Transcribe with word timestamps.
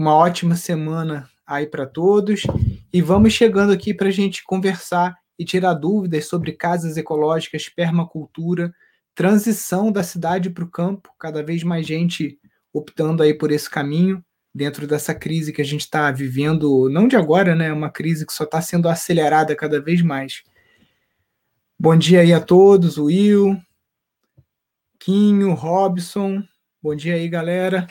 uma 0.00 0.14
ótima 0.14 0.56
semana 0.56 1.28
aí 1.46 1.66
para 1.66 1.84
todos 1.84 2.44
e 2.90 3.02
vamos 3.02 3.34
chegando 3.34 3.70
aqui 3.70 3.92
para 3.92 4.08
a 4.08 4.10
gente 4.10 4.42
conversar 4.42 5.14
e 5.38 5.44
tirar 5.44 5.74
dúvidas 5.74 6.24
sobre 6.24 6.52
casas 6.52 6.96
ecológicas, 6.96 7.68
permacultura, 7.68 8.74
transição 9.14 9.92
da 9.92 10.02
cidade 10.02 10.48
para 10.48 10.64
o 10.64 10.70
campo, 10.70 11.10
cada 11.18 11.42
vez 11.42 11.62
mais 11.62 11.86
gente 11.86 12.38
optando 12.72 13.22
aí 13.22 13.34
por 13.34 13.52
esse 13.52 13.68
caminho 13.68 14.24
dentro 14.54 14.86
dessa 14.86 15.14
crise 15.14 15.52
que 15.52 15.60
a 15.60 15.66
gente 15.66 15.82
está 15.82 16.10
vivendo, 16.10 16.88
não 16.88 17.06
de 17.06 17.16
agora, 17.16 17.54
né? 17.54 17.66
É 17.66 17.72
uma 17.72 17.90
crise 17.90 18.24
que 18.24 18.32
só 18.32 18.44
está 18.44 18.62
sendo 18.62 18.88
acelerada 18.88 19.54
cada 19.54 19.82
vez 19.82 20.00
mais. 20.00 20.42
Bom 21.78 21.94
dia 21.94 22.20
aí 22.20 22.32
a 22.32 22.40
todos, 22.40 22.96
Will, 22.96 23.54
Quinho, 24.98 25.52
Robson. 25.52 26.42
Bom 26.82 26.94
dia 26.94 27.16
aí, 27.16 27.28
galera. 27.28 27.86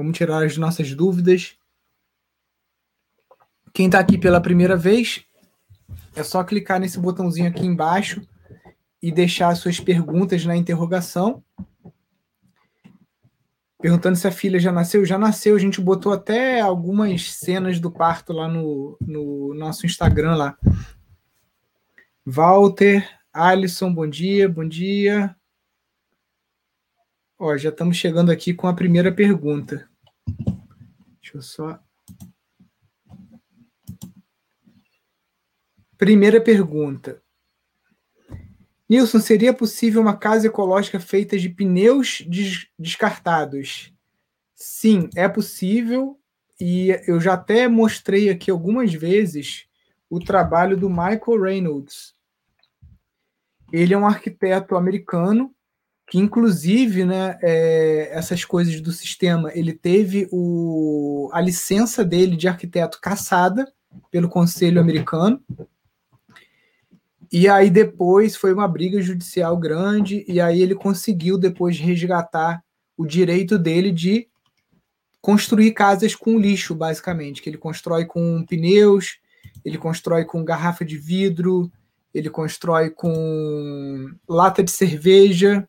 Vamos 0.00 0.16
tirar 0.16 0.42
as 0.42 0.56
nossas 0.56 0.94
dúvidas. 0.94 1.58
Quem 3.70 3.84
está 3.84 3.98
aqui 3.98 4.16
pela 4.16 4.40
primeira 4.40 4.74
vez, 4.74 5.26
é 6.16 6.22
só 6.22 6.42
clicar 6.42 6.80
nesse 6.80 6.98
botãozinho 6.98 7.46
aqui 7.46 7.66
embaixo 7.66 8.26
e 9.02 9.12
deixar 9.12 9.54
suas 9.56 9.78
perguntas 9.78 10.46
na 10.46 10.56
interrogação. 10.56 11.44
Perguntando 13.78 14.16
se 14.16 14.26
a 14.26 14.32
filha 14.32 14.58
já 14.58 14.72
nasceu. 14.72 15.04
Já 15.04 15.18
nasceu, 15.18 15.54
a 15.54 15.58
gente 15.58 15.82
botou 15.82 16.14
até 16.14 16.60
algumas 16.60 17.34
cenas 17.34 17.78
do 17.78 17.90
parto 17.90 18.32
lá 18.32 18.48
no, 18.48 18.96
no 19.02 19.52
nosso 19.52 19.84
Instagram 19.84 20.34
lá. 20.34 20.58
Walter, 22.24 23.06
Alisson, 23.30 23.92
bom 23.92 24.08
dia, 24.08 24.48
bom 24.48 24.66
dia. 24.66 25.36
Ó, 27.38 27.54
já 27.58 27.68
estamos 27.68 27.98
chegando 27.98 28.32
aqui 28.32 28.54
com 28.54 28.66
a 28.66 28.72
primeira 28.72 29.12
pergunta. 29.12 29.89
Deixa 31.30 31.36
eu 31.36 31.42
só. 31.42 31.80
Primeira 35.96 36.40
pergunta. 36.40 37.22
Nilson, 38.88 39.20
seria 39.20 39.54
possível 39.54 40.00
uma 40.00 40.16
casa 40.16 40.48
ecológica 40.48 40.98
feita 40.98 41.38
de 41.38 41.48
pneus 41.48 42.24
des 42.26 42.68
descartados? 42.76 43.92
Sim, 44.54 45.08
é 45.14 45.28
possível. 45.28 46.18
E 46.60 46.88
eu 47.06 47.20
já 47.20 47.34
até 47.34 47.68
mostrei 47.68 48.28
aqui 48.28 48.50
algumas 48.50 48.92
vezes 48.92 49.66
o 50.08 50.18
trabalho 50.18 50.76
do 50.76 50.90
Michael 50.90 51.40
Reynolds, 51.40 52.16
ele 53.72 53.94
é 53.94 53.98
um 53.98 54.06
arquiteto 54.06 54.74
americano 54.74 55.54
que, 56.10 56.18
inclusive, 56.18 57.04
né, 57.04 57.38
é, 57.40 58.10
essas 58.12 58.44
coisas 58.44 58.80
do 58.80 58.90
sistema, 58.90 59.52
ele 59.54 59.72
teve 59.72 60.28
o, 60.32 61.30
a 61.32 61.40
licença 61.40 62.04
dele 62.04 62.36
de 62.36 62.48
arquiteto 62.48 63.00
caçada 63.00 63.72
pelo 64.10 64.28
Conselho 64.28 64.80
Americano. 64.80 65.40
E 67.30 67.48
aí 67.48 67.70
depois 67.70 68.34
foi 68.34 68.52
uma 68.52 68.66
briga 68.66 69.00
judicial 69.00 69.56
grande, 69.56 70.24
e 70.26 70.40
aí 70.40 70.60
ele 70.60 70.74
conseguiu 70.74 71.38
depois 71.38 71.78
resgatar 71.78 72.60
o 72.96 73.06
direito 73.06 73.56
dele 73.56 73.92
de 73.92 74.26
construir 75.20 75.70
casas 75.70 76.16
com 76.16 76.40
lixo, 76.40 76.74
basicamente, 76.74 77.40
que 77.40 77.48
ele 77.48 77.56
constrói 77.56 78.04
com 78.04 78.44
pneus, 78.44 79.20
ele 79.64 79.78
constrói 79.78 80.24
com 80.24 80.44
garrafa 80.44 80.84
de 80.84 80.98
vidro, 80.98 81.70
ele 82.12 82.28
constrói 82.28 82.90
com 82.90 84.10
lata 84.28 84.60
de 84.60 84.72
cerveja. 84.72 85.68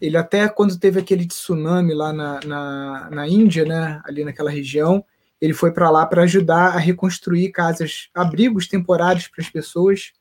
Ele 0.00 0.16
até 0.16 0.48
quando 0.48 0.78
teve 0.78 1.00
aquele 1.00 1.26
tsunami 1.26 1.94
lá 1.94 2.12
na, 2.12 2.40
na, 2.44 3.10
na 3.10 3.28
Índia, 3.28 3.64
né, 3.64 4.00
ali 4.04 4.24
naquela 4.24 4.50
região, 4.50 5.04
ele 5.40 5.52
foi 5.52 5.72
para 5.72 5.90
lá 5.90 6.06
para 6.06 6.22
ajudar 6.22 6.74
a 6.74 6.78
reconstruir 6.78 7.50
casas, 7.50 8.08
abrigos 8.14 8.66
temporários 8.66 9.28
para 9.28 9.42
as 9.42 9.50
pessoas, 9.50 10.12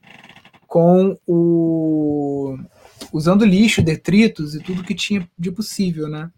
com 0.68 1.18
o 1.28 2.58
usando 3.12 3.46
lixo, 3.46 3.82
detritos 3.84 4.56
e 4.56 4.60
tudo 4.60 4.84
que 4.84 4.96
tinha 4.96 5.30
de 5.38 5.52
possível, 5.52 6.08
né? 6.08 6.32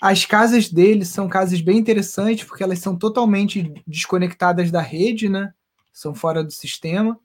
As 0.00 0.26
casas 0.26 0.68
dele 0.68 1.04
são 1.04 1.28
casas 1.28 1.60
bem 1.60 1.78
interessantes 1.78 2.44
porque 2.44 2.62
elas 2.62 2.80
são 2.80 2.96
totalmente 2.96 3.72
desconectadas 3.86 4.70
da 4.70 4.82
rede, 4.82 5.28
né? 5.28 5.54
São 5.92 6.14
fora 6.14 6.44
do 6.44 6.50
sistema 6.50 7.18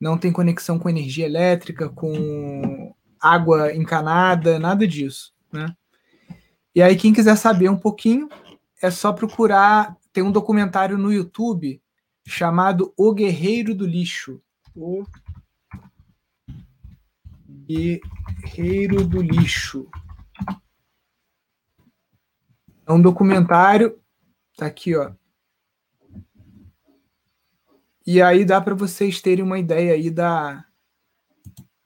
não 0.00 0.18
tem 0.18 0.30
conexão 0.30 0.78
com 0.78 0.88
energia 0.88 1.24
elétrica, 1.24 1.88
com 1.88 2.75
água 3.32 3.74
encanada, 3.74 4.58
nada 4.58 4.86
disso, 4.86 5.34
né? 5.52 5.74
E 6.74 6.82
aí 6.82 6.94
quem 6.96 7.12
quiser 7.12 7.36
saber 7.36 7.70
um 7.70 7.78
pouquinho, 7.78 8.28
é 8.82 8.90
só 8.90 9.12
procurar, 9.12 9.96
tem 10.12 10.22
um 10.22 10.32
documentário 10.32 10.98
no 10.98 11.12
YouTube 11.12 11.80
chamado 12.26 12.92
O 12.96 13.14
Guerreiro 13.14 13.74
do 13.74 13.86
Lixo. 13.86 14.42
O 14.74 15.04
Guerreiro 17.48 19.06
do 19.06 19.22
Lixo. 19.22 19.88
É 22.86 22.92
um 22.92 23.00
documentário, 23.00 23.98
tá 24.56 24.66
aqui, 24.66 24.94
ó. 24.94 25.12
E 28.06 28.20
aí 28.20 28.44
dá 28.44 28.60
para 28.60 28.74
vocês 28.74 29.20
terem 29.20 29.44
uma 29.44 29.58
ideia 29.58 29.94
aí 29.94 30.10
da, 30.10 30.65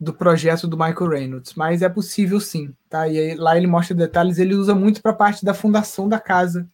do 0.01 0.15
projeto 0.15 0.67
do 0.67 0.79
Michael 0.79 1.11
Reynolds, 1.11 1.53
mas 1.55 1.83
é 1.83 1.89
possível 1.89 2.41
sim, 2.41 2.75
tá? 2.89 3.07
E 3.07 3.19
aí, 3.19 3.35
lá 3.35 3.57
ele 3.57 3.67
mostra 3.67 3.95
detalhes, 3.95 4.39
ele 4.39 4.55
usa 4.55 4.75
muito 4.75 5.03
para 5.03 5.11
a 5.11 5.15
parte 5.15 5.45
da 5.45 5.53
fundação 5.53 6.09
da 6.09 6.19
casa, 6.19 6.67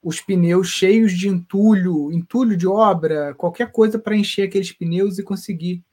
os 0.00 0.20
pneus 0.20 0.68
cheios 0.68 1.12
de 1.12 1.28
entulho, 1.28 2.12
entulho 2.12 2.56
de 2.56 2.68
obra, 2.68 3.34
qualquer 3.34 3.72
coisa 3.72 3.98
para 3.98 4.16
encher 4.16 4.44
aqueles 4.44 4.70
pneus 4.70 5.18
e 5.18 5.24
conseguir 5.24 5.84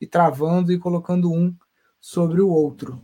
ir 0.00 0.06
travando 0.08 0.72
e 0.72 0.78
colocando 0.78 1.32
um 1.32 1.54
sobre 2.00 2.40
o 2.40 2.48
outro. 2.48 3.00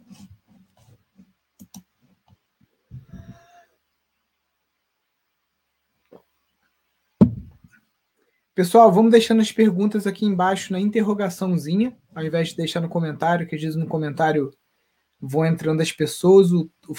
Pessoal, 8.53 8.91
vamos 8.91 9.13
deixando 9.13 9.41
as 9.41 9.53
perguntas 9.53 10.05
aqui 10.05 10.27
embaixo 10.27 10.73
na 10.73 10.81
interrogaçãozinha, 10.81 11.97
ao 12.19 12.27
invés 12.27 12.49
de 12.49 12.57
deixar 12.57 12.81
no 12.81 12.89
comentário, 12.89 13.47
que 13.47 13.55
às 13.55 13.63
vezes 13.63 13.77
no 13.77 13.87
comentário 13.87 14.53
vão 15.21 15.47
entrando 15.47 15.81
as 15.81 15.93
pessoas, 15.93 16.51
o, 16.51 16.69
o 16.89 16.95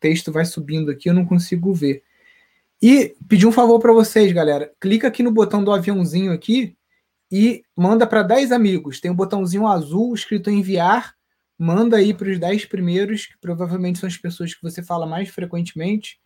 texto 0.00 0.32
vai 0.32 0.46
subindo 0.46 0.90
aqui, 0.90 1.10
eu 1.10 1.14
não 1.14 1.26
consigo 1.26 1.74
ver. 1.74 2.02
E 2.80 3.14
pedir 3.28 3.46
um 3.46 3.52
favor 3.52 3.78
para 3.78 3.92
vocês, 3.92 4.32
galera. 4.32 4.72
Clica 4.80 5.08
aqui 5.08 5.22
no 5.22 5.30
botão 5.30 5.62
do 5.62 5.70
aviãozinho 5.70 6.32
aqui 6.32 6.74
e 7.30 7.64
manda 7.76 8.06
para 8.06 8.22
10 8.22 8.50
amigos. 8.50 8.98
Tem 8.98 9.10
um 9.10 9.14
botãozinho 9.14 9.66
azul 9.66 10.14
escrito 10.14 10.50
enviar. 10.50 11.14
Manda 11.58 11.98
aí 11.98 12.14
para 12.14 12.30
os 12.30 12.38
10 12.38 12.64
primeiros, 12.64 13.26
que 13.26 13.38
provavelmente 13.38 13.98
são 13.98 14.06
as 14.06 14.16
pessoas 14.16 14.54
que 14.54 14.62
você 14.62 14.82
fala 14.82 15.06
mais 15.06 15.28
frequentemente. 15.28 16.18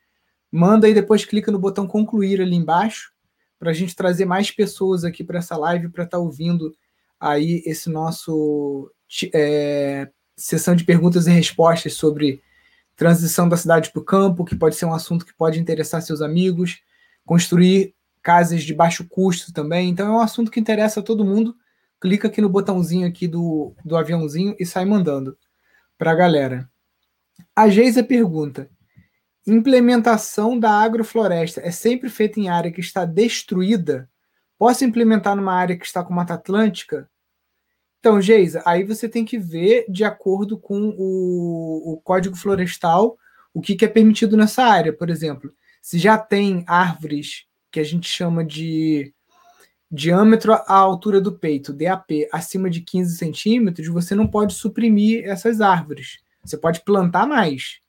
Manda 0.53 0.89
e 0.89 0.95
depois 0.95 1.25
clica 1.25 1.51
no 1.51 1.59
botão 1.59 1.85
concluir 1.85 2.41
ali 2.41 2.55
embaixo 2.55 3.13
para 3.59 3.71
a 3.71 3.75
gente 3.75 3.97
trazer 3.97 4.25
mais 4.25 4.53
pessoas 4.53 5.05
aqui 5.05 5.25
para 5.25 5.39
essa 5.39 5.57
live 5.57 5.89
para 5.89 6.05
estar 6.05 6.19
tá 6.19 6.23
ouvindo 6.23 6.73
aí 7.21 7.63
esse 7.67 7.91
nosso 7.91 8.91
é, 9.35 10.09
sessão 10.37 10.75
de 10.75 10.85
perguntas 10.85 11.27
e 11.27 11.31
respostas 11.31 11.95
sobre 11.95 12.43
transição 12.97 13.49
da 13.49 13.57
cidade 13.57 13.91
para 13.93 14.01
o 14.01 14.05
campo, 14.05 14.45
que 14.45 14.57
pode 14.57 14.77
ser 14.77 14.87
um 14.87 14.95
assunto 14.95 15.25
que 15.25 15.35
pode 15.35 15.61
interessar 15.61 16.03
seus 16.03 16.23
amigos, 16.23 16.81
construir 17.25 17.95
casas 18.23 18.63
de 18.63 18.75
baixo 18.75 19.07
custo 19.09 19.53
também. 19.53 19.89
Então 19.89 20.07
é 20.07 20.11
um 20.11 20.21
assunto 20.21 20.51
que 20.51 20.61
interessa 20.61 21.01
a 21.01 21.03
todo 21.03 21.25
mundo. 21.25 21.55
Clica 22.01 22.29
aqui 22.29 22.41
no 22.41 22.49
botãozinho 22.49 23.07
aqui 23.07 23.29
do, 23.29 23.75
do 23.85 23.97
aviãozinho 23.97 24.57
e 24.59 24.65
sai 24.65 24.85
mandando 24.85 25.37
para 25.99 26.13
a 26.13 26.15
galera. 26.15 26.69
A 27.55 27.69
Geisa 27.69 28.03
pergunta: 28.03 28.71
Implementação 29.47 30.59
da 30.59 30.71
agrofloresta 30.71 31.61
é 31.63 31.71
sempre 31.71 32.09
feita 32.09 32.39
em 32.39 32.49
área 32.49 32.71
que 32.71 32.81
está 32.81 33.05
destruída? 33.05 34.09
Posso 34.59 34.85
implementar 34.85 35.35
numa 35.35 35.55
área 35.55 35.77
que 35.77 35.87
está 35.87 36.05
com 36.05 36.13
Mata 36.13 36.35
Atlântica? 36.35 37.09
Então, 38.01 38.21
Geisa, 38.21 38.63
aí 38.65 38.83
você 38.83 39.07
tem 39.07 39.27
que 39.27 39.39
ver 39.39 39.85
de 39.89 40.05
acordo 40.05 40.59
com 40.59 40.95
o, 40.97 41.93
o 41.93 42.01
Código 42.03 42.35
Florestal 42.35 43.17
o 43.53 43.61
que, 43.61 43.75
que 43.75 43.85
é 43.85 43.89
permitido 43.89 44.37
nessa 44.37 44.65
área. 44.65 44.93
Por 44.93 45.11
exemplo, 45.11 45.53
se 45.83 45.99
já 45.99 46.17
tem 46.17 46.65
árvores 46.67 47.45
que 47.71 47.79
a 47.79 47.85
gente 47.85 48.09
chama 48.09 48.45
de 48.45 49.13
diâmetro 49.91 50.55
à 50.55 50.75
altura 50.75 51.21
do 51.21 51.33
peito, 51.33 51.73
DAP, 51.75 52.27
acima 52.33 52.71
de 52.71 52.81
15 52.81 53.17
centímetros, 53.17 53.89
você 53.89 54.15
não 54.15 54.27
pode 54.27 54.55
suprimir 54.55 55.25
essas 55.29 55.61
árvores. 55.61 56.19
Você 56.43 56.57
pode 56.57 56.81
plantar 56.85 57.27
mais. 57.27 57.81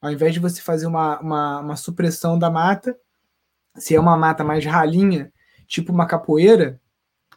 Ao 0.00 0.10
invés 0.10 0.34
de 0.34 0.40
você 0.40 0.60
fazer 0.60 0.86
uma, 0.86 1.20
uma, 1.20 1.60
uma 1.60 1.76
supressão 1.76 2.38
da 2.38 2.50
mata, 2.50 2.98
se 3.76 3.94
é 3.94 4.00
uma 4.00 4.16
mata 4.16 4.42
mais 4.42 4.64
ralinha, 4.64 5.32
tipo 5.66 5.92
uma 5.92 6.06
capoeira, 6.06 6.80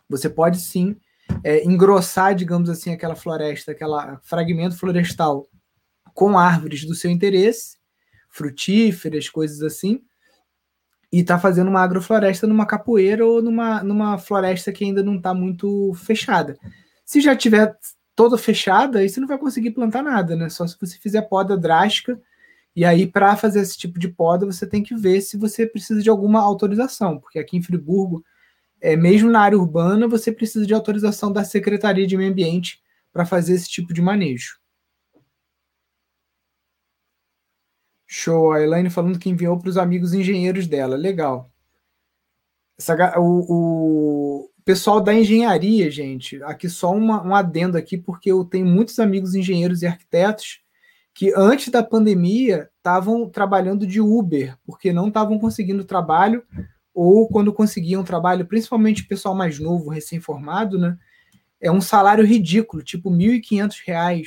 você 0.10 0.30
pode 0.30 0.60
sim 0.60 0.96
é, 1.44 1.64
engrossar, 1.66 2.34
digamos 2.34 2.70
assim, 2.70 2.92
aquela 2.92 3.16
floresta, 3.16 3.72
aquele 3.72 4.18
fragmento 4.24 4.78
florestal 4.78 5.48
com 6.14 6.38
árvores 6.38 6.86
do 6.86 6.96
seu 6.96 7.12
interesse, 7.12 7.78
frutíferas, 8.30 9.30
coisas 9.30 9.62
assim, 9.62 10.02
e 11.12 11.20
está 11.20 11.38
fazendo 11.38 11.68
uma 11.68 11.82
agrofloresta 11.82 12.48
numa 12.48 12.66
capoeira 12.66 13.26
ou 13.26 13.42
numa, 13.42 13.84
numa 13.84 14.18
floresta 14.18 14.72
que 14.72 14.84
ainda 14.84 15.04
não 15.04 15.18
está 15.18 15.34
muito 15.34 15.94
fechada. 15.94 16.58
Se 17.06 17.22
já 17.22 17.36
tiver 17.36 17.76
toda 18.16 18.38
fechada, 18.38 19.00
aí 19.00 19.10
você 19.10 19.20
não 19.20 19.28
vai 19.28 19.38
conseguir 19.38 19.72
plantar 19.72 20.02
nada, 20.02 20.36
né? 20.36 20.50
Só 20.50 20.66
se 20.66 20.76
você 20.80 20.98
fizer 20.98 21.22
poda 21.24 21.58
drástica. 21.58 22.20
E 22.76 22.84
aí, 22.84 23.06
para 23.06 23.36
fazer 23.36 23.60
esse 23.60 23.78
tipo 23.78 24.00
de 24.00 24.08
poda, 24.08 24.46
você 24.46 24.66
tem 24.66 24.82
que 24.82 24.96
ver 24.96 25.22
se 25.22 25.38
você 25.38 25.68
precisa 25.68 26.02
de 26.02 26.10
alguma 26.10 26.42
autorização, 26.42 27.20
porque 27.20 27.38
aqui 27.38 27.58
em 27.58 27.62
Friburgo, 27.62 28.24
é, 28.84 28.98
mesmo 28.98 29.32
na 29.32 29.40
área 29.40 29.58
urbana, 29.58 30.10
você 30.10 30.30
precisa 30.30 30.66
de 30.66 30.74
autorização 30.74 31.32
da 31.32 31.46
Secretaria 31.46 32.06
de 32.06 32.18
Meio 32.18 32.30
Ambiente 32.30 32.84
para 33.14 33.26
fazer 33.26 33.54
esse 33.54 33.70
tipo 33.70 33.94
de 33.94 34.02
manejo. 34.02 34.60
Show. 38.06 38.52
A 38.52 38.62
Elaine 38.62 38.90
falando 38.90 39.18
que 39.18 39.30
enviou 39.30 39.58
para 39.58 39.70
os 39.70 39.78
amigos 39.78 40.14
engenheiros 40.14 40.68
dela. 40.68 40.98
Legal. 40.98 41.50
Essa, 42.78 43.18
o, 43.18 44.44
o 44.50 44.50
pessoal 44.66 45.00
da 45.00 45.14
engenharia, 45.14 45.90
gente, 45.90 46.44
aqui 46.44 46.68
só 46.68 46.92
uma, 46.92 47.26
um 47.26 47.34
adendo 47.34 47.78
aqui, 47.78 47.98
porque 47.98 48.34
eu 48.34 48.44
tenho 48.44 48.66
muitos 48.66 49.00
amigos 49.00 49.34
engenheiros 49.34 49.82
e 49.82 49.88
arquitetos 49.88 50.62
que 51.14 51.32
antes 51.38 51.70
da 51.70 51.82
pandemia 51.82 52.70
estavam 52.78 53.30
trabalhando 53.30 53.88
de 53.88 54.02
Uber, 54.02 54.58
porque 54.66 54.92
não 54.92 55.08
estavam 55.08 55.40
conseguindo 55.40 55.86
trabalho, 55.86 56.44
ou 56.94 57.28
quando 57.28 57.54
conseguiam 57.54 58.04
trabalho, 58.04 58.46
principalmente 58.46 59.04
o 59.04 59.08
pessoal 59.08 59.34
mais 59.34 59.60
novo, 59.60 59.90
recém-formado, 59.90 60.78
né? 60.78 60.98
É 61.60 61.72
um 61.72 61.82
salário 61.82 62.26
ridículo, 62.26 62.84
tipo 62.84 63.10
R$ 63.10 63.40
1.500, 63.40 63.76
R$ 63.88 64.24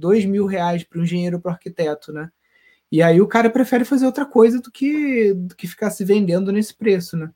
2.000 0.00 0.86
para 0.88 1.00
um 1.00 1.02
engenheiro 1.04 1.40
para 1.40 1.52
arquiteto, 1.52 2.12
né? 2.12 2.30
E 2.90 3.02
aí 3.02 3.20
o 3.20 3.28
cara 3.28 3.50
prefere 3.50 3.84
fazer 3.84 4.06
outra 4.06 4.24
coisa 4.24 4.60
do 4.60 4.72
que, 4.72 5.34
do 5.34 5.54
que 5.54 5.66
ficar 5.66 5.90
se 5.90 6.04
vendendo 6.04 6.50
nesse 6.50 6.74
preço, 6.74 7.16
né? 7.16 7.30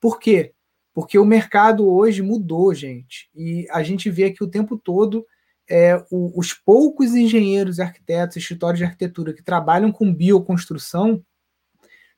Por 0.00 0.20
quê? 0.20 0.52
Porque 0.92 1.18
o 1.18 1.24
mercado 1.24 1.88
hoje 1.88 2.22
mudou, 2.22 2.72
gente. 2.72 3.28
E 3.34 3.66
a 3.70 3.82
gente 3.82 4.08
vê 4.08 4.26
aqui 4.26 4.44
o 4.44 4.48
tempo 4.48 4.78
todo 4.78 5.26
é, 5.68 5.96
o, 6.10 6.38
os 6.38 6.52
poucos 6.52 7.14
engenheiros 7.14 7.80
arquitetos, 7.80 8.36
escritórios 8.36 8.78
de 8.78 8.84
arquitetura 8.84 9.32
que 9.32 9.42
trabalham 9.42 9.90
com 9.90 10.14
bioconstrução 10.14 11.24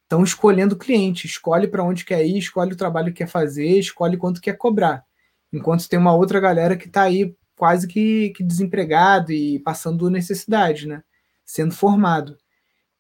estão 0.07 0.23
escolhendo 0.23 0.77
cliente, 0.77 1.27
escolhe 1.27 1.67
para 1.67 1.85
onde 1.85 2.05
quer 2.05 2.25
ir, 2.25 2.39
escolhe 2.39 2.73
o 2.73 2.77
trabalho 2.77 3.13
que 3.13 3.19
quer 3.19 3.29
fazer, 3.29 3.79
escolhe 3.79 4.17
quanto 4.17 4.41
quer 4.41 4.57
cobrar. 4.57 5.05
Enquanto 5.53 5.89
tem 5.89 5.99
uma 5.99 6.15
outra 6.15 6.39
galera 6.41 6.77
que 6.77 6.87
está 6.87 7.03
aí 7.03 7.35
quase 7.57 7.89
que, 7.89 8.31
que 8.31 8.45
desempregado 8.45 9.33
e 9.33 9.59
passando 9.61 10.09
necessidade, 10.09 10.87
né? 10.87 11.03
Sendo 11.45 11.75
formado. 11.75 12.37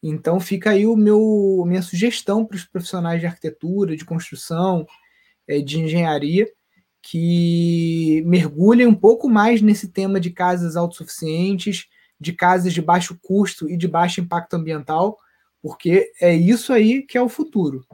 Então 0.03 0.41
fica 0.41 0.71
aí 0.71 0.87
o 0.87 0.97
meu 0.97 1.65
minha 1.67 1.83
sugestão 1.83 2.45
para 2.45 2.57
os 2.57 2.65
profissionais 2.65 3.21
de 3.21 3.27
arquitetura, 3.27 3.97
de 3.97 4.05
construção, 4.05 4.87
é, 5.47 5.61
de 5.61 5.81
engenharia, 5.81 6.49
que 7.03 8.23
mergulhem 8.27 8.87
um 8.87 8.95
pouco 8.95 9.29
mais 9.29 9.63
nesse 9.63 9.89
tema 9.89 10.19
de 10.19 10.31
casas 10.31 10.77
autossuficientes, 10.77 11.87
de 12.19 12.33
casas 12.33 12.73
de 12.73 12.83
baixo 12.83 13.17
custo 13.23 13.69
e 13.71 13.77
de 13.77 13.87
baixo 13.87 14.21
impacto 14.21 14.55
ambiental, 14.55 15.19
porque 15.67 16.13
é 16.21 16.33
isso 16.33 16.73
aí 16.73 17.03
que 17.03 17.19
é 17.19 17.21
o 17.21 17.29
futuro. 17.29 17.85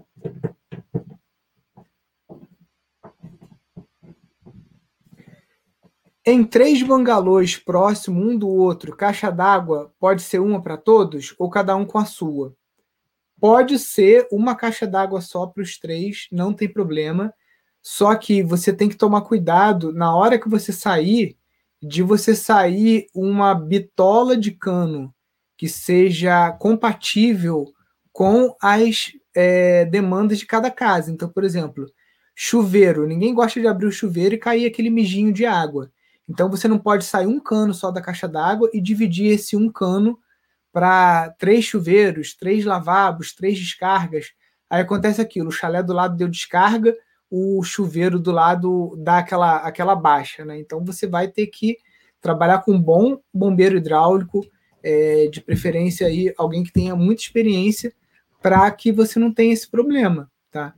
Em 6.23 6.45
três 6.45 6.83
bangalôs 6.83 7.57
próximos 7.57 8.23
um 8.23 8.37
do 8.37 8.47
outro, 8.47 8.95
caixa 8.95 9.31
d'água 9.31 9.91
pode 9.99 10.21
ser 10.21 10.39
uma 10.39 10.63
para 10.63 10.77
todos 10.77 11.35
ou 11.39 11.49
cada 11.49 11.75
um 11.75 11.87
com 11.87 11.97
a 11.97 12.05
sua? 12.05 12.55
Pode 13.41 13.79
ser 13.79 14.29
uma 14.31 14.55
caixa 14.55 14.87
d'água 14.87 15.23
só 15.23 15.47
para 15.47 15.63
os 15.63 15.79
três, 15.79 16.29
não 16.31 16.53
tem 16.53 16.71
problema. 16.71 17.33
Só 17.81 18.15
que 18.15 18.43
você 18.43 18.71
tem 18.71 18.91
que 18.91 18.97
tomar 18.97 19.23
cuidado 19.23 19.95
na 19.95 20.15
hora 20.15 20.39
que 20.39 20.47
você 20.49 20.75
sair, 20.75 21.39
de 21.83 22.03
você 22.03 22.37
sair 22.37 23.07
uma 23.15 23.55
bitola 23.55 24.37
de 24.37 24.51
cano 24.51 25.13
que 25.63 25.69
seja 25.69 26.51
compatível 26.51 27.73
com 28.13 28.53
as 28.61 29.13
é, 29.33 29.85
demandas 29.85 30.41
de 30.41 30.45
cada 30.45 30.73
casa. 30.73 31.13
Então, 31.13 31.29
por 31.29 31.45
exemplo, 31.45 31.87
chuveiro. 32.35 33.07
Ninguém 33.07 33.33
gosta 33.33 33.61
de 33.61 33.69
abrir 33.69 33.87
o 33.87 33.93
chuveiro 33.93 34.35
e 34.35 34.39
cair 34.39 34.67
aquele 34.67 34.91
mijinho 34.91 35.33
de 35.33 35.47
água. 35.47 35.89
Então 36.29 36.51
você 36.51 36.67
não 36.67 36.81
pode 36.81 37.05
sair 37.05 37.29
um 37.29 37.39
cano 37.39 37.73
só 37.73 37.93
da 37.93 38.03
caixa 38.03 38.27
d'água 38.27 38.69
e 38.75 38.81
dividir 38.81 39.31
esse 39.35 39.57
um 39.57 39.71
cano 39.71 40.19
para 40.73 41.31
três 41.39 41.65
chuveiros, 41.65 42.35
três 42.35 42.65
lavabos, 42.65 43.33
três 43.33 43.57
descargas. 43.57 44.33
Aí 44.69 44.81
acontece 44.81 45.21
aquilo: 45.21 45.51
o 45.51 45.53
chalé 45.53 45.81
do 45.81 45.93
lado 45.93 46.17
deu 46.17 46.27
descarga, 46.27 46.93
o 47.31 47.63
chuveiro 47.63 48.19
do 48.19 48.33
lado 48.33 48.97
dá 48.99 49.19
aquela, 49.19 49.59
aquela 49.59 49.95
baixa. 49.95 50.45
Né? 50.45 50.59
Então 50.59 50.85
você 50.85 51.07
vai 51.07 51.29
ter 51.29 51.47
que 51.47 51.77
trabalhar 52.21 52.65
com 52.65 52.73
um 52.73 52.83
bom 52.83 53.21
bombeiro 53.33 53.77
hidráulico, 53.77 54.45
é, 54.83 55.29
de 55.29 55.41
preferência 55.41 56.07
aí 56.07 56.33
alguém 56.37 56.63
que 56.63 56.73
tenha 56.73 56.95
muita 56.97 57.23
experiência 57.23 57.93
para 58.41 58.71
que 58.71 58.91
você 58.91 59.19
não 59.19 59.33
tenha 59.33 59.53
esse 59.53 59.71
problema. 59.71 60.31
Tá? 60.51 60.75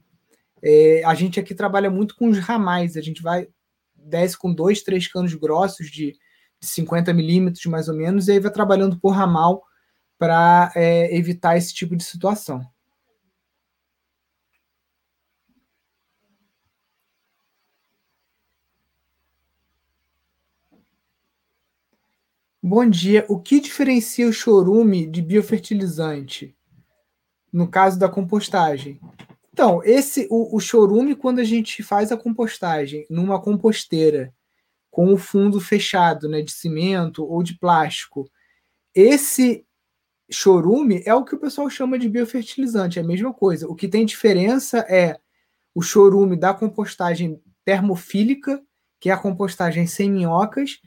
É, 0.62 1.02
a 1.04 1.14
gente 1.14 1.40
aqui 1.40 1.54
trabalha 1.54 1.90
muito 1.90 2.14
com 2.16 2.28
os 2.28 2.38
ramais, 2.38 2.96
a 2.96 3.00
gente 3.00 3.22
vai 3.22 3.48
desce 3.96 4.36
com 4.36 4.52
dois, 4.52 4.82
três 4.82 5.08
canos 5.08 5.34
grossos 5.34 5.90
de, 5.90 6.12
de 6.60 6.66
50 6.66 7.12
milímetros, 7.12 7.64
mais 7.66 7.88
ou 7.88 7.94
menos, 7.94 8.28
e 8.28 8.32
aí 8.32 8.40
vai 8.40 8.52
trabalhando 8.52 8.98
por 8.98 9.10
ramal 9.10 9.62
para 10.18 10.70
é, 10.74 11.14
evitar 11.16 11.56
esse 11.56 11.72
tipo 11.72 11.96
de 11.96 12.04
situação. 12.04 12.64
Bom 22.66 22.88
dia. 22.88 23.26
O 23.28 23.38
que 23.38 23.60
diferencia 23.60 24.26
o 24.26 24.32
chorume 24.32 25.06
de 25.06 25.20
biofertilizante 25.20 26.56
no 27.52 27.68
caso 27.68 27.98
da 27.98 28.08
compostagem? 28.08 28.98
Então, 29.52 29.82
esse 29.84 30.26
o, 30.30 30.56
o 30.56 30.60
chorume, 30.60 31.14
quando 31.14 31.40
a 31.40 31.44
gente 31.44 31.82
faz 31.82 32.10
a 32.10 32.16
compostagem 32.16 33.04
numa 33.10 33.38
composteira 33.38 34.32
com 34.90 35.12
o 35.12 35.18
fundo 35.18 35.60
fechado, 35.60 36.26
né, 36.26 36.40
de 36.40 36.52
cimento 36.52 37.22
ou 37.22 37.42
de 37.42 37.58
plástico, 37.58 38.30
esse 38.94 39.66
chorume 40.30 41.02
é 41.04 41.14
o 41.14 41.22
que 41.22 41.34
o 41.34 41.38
pessoal 41.38 41.68
chama 41.68 41.98
de 41.98 42.08
biofertilizante, 42.08 42.98
é 42.98 43.02
a 43.02 43.06
mesma 43.06 43.34
coisa. 43.34 43.68
O 43.68 43.74
que 43.74 43.88
tem 43.88 44.06
diferença 44.06 44.78
é 44.88 45.18
o 45.74 45.82
chorume 45.82 46.34
da 46.34 46.54
compostagem 46.54 47.38
termofílica, 47.62 48.58
que 48.98 49.10
é 49.10 49.12
a 49.12 49.18
compostagem 49.18 49.86
sem 49.86 50.10
minhocas, 50.10 50.80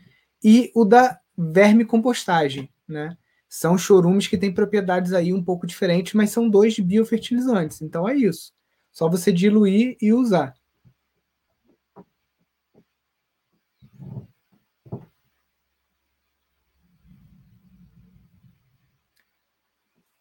e 0.43 0.71
o 0.73 0.83
da 0.83 1.19
vermicompostagem, 1.37 2.69
né? 2.87 3.17
São 3.49 3.77
chorumes 3.77 4.27
que 4.27 4.37
têm 4.37 4.53
propriedades 4.53 5.13
aí 5.13 5.33
um 5.33 5.43
pouco 5.43 5.67
diferentes, 5.67 6.13
mas 6.13 6.31
são 6.31 6.49
dois 6.49 6.77
biofertilizantes. 6.79 7.81
Então 7.81 8.07
é 8.07 8.15
isso. 8.15 8.53
Só 8.91 9.09
você 9.09 9.31
diluir 9.31 9.95
e 10.01 10.11
usar. 10.13 10.53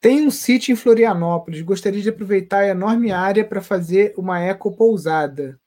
Tem 0.00 0.24
um 0.24 0.30
sítio 0.30 0.72
em 0.72 0.76
Florianópolis. 0.76 1.62
Gostaria 1.62 2.00
de 2.00 2.08
aproveitar 2.08 2.60
a 2.60 2.68
enorme 2.68 3.10
área 3.10 3.44
para 3.44 3.60
fazer 3.60 4.14
uma 4.16 4.40
ecopousada. 4.40 5.60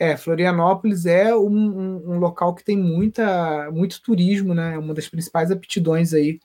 É, 0.00 0.16
Florianópolis 0.16 1.04
é 1.04 1.36
um, 1.36 1.46
um, 1.46 2.12
um, 2.12 2.18
local 2.18 2.54
que 2.54 2.64
tem 2.64 2.74
muita, 2.74 3.70
muito 3.70 4.00
turismo, 4.00 4.54
né? 4.54 4.74
É 4.74 4.78
uma 4.78 4.94
das 4.94 5.06
principais 5.06 5.50
aptidões 5.50 6.14
aí. 6.14 6.40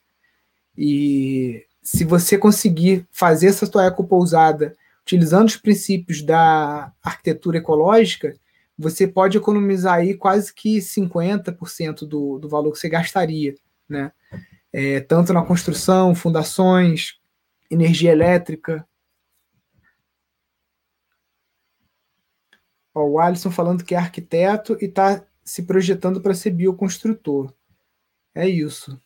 E 0.77 1.63
se 1.81 2.03
você 2.03 2.37
conseguir 2.37 3.07
fazer 3.09 3.47
essa 3.47 3.65
tua 3.65 3.85
ecopousada 3.85 4.75
utilizando 5.03 5.47
os 5.47 5.55
princípios 5.55 6.21
da 6.21 6.91
arquitetura 7.01 7.59
ecológica, 7.59 8.35
você 8.77 9.07
pode 9.07 9.37
economizar 9.37 9.99
aí 9.99 10.15
quase 10.15 10.53
que 10.53 10.79
50% 10.79 11.99
do, 12.05 12.37
do 12.37 12.49
valor 12.49 12.73
que 12.73 12.79
você 12.79 12.89
gastaria, 12.89 13.55
né? 13.87 14.11
É, 14.73 14.99
tanto 14.99 15.31
na 15.31 15.41
construção, 15.41 16.13
fundações, 16.13 17.13
energia 17.71 18.11
elétrica. 18.11 18.85
Ó, 22.95 23.05
o 23.05 23.19
Alisson 23.19 23.51
falando 23.51 23.83
que 23.83 23.93
é 23.93 23.97
arquiteto 23.99 24.75
e 24.81 24.85
está 24.85 25.23
se 25.43 25.63
projetando 25.63 26.19
para 26.19 26.33
ser 26.33 26.49
bioconstrutor. 26.49 27.53
É 28.33 28.47
isso 28.49 28.99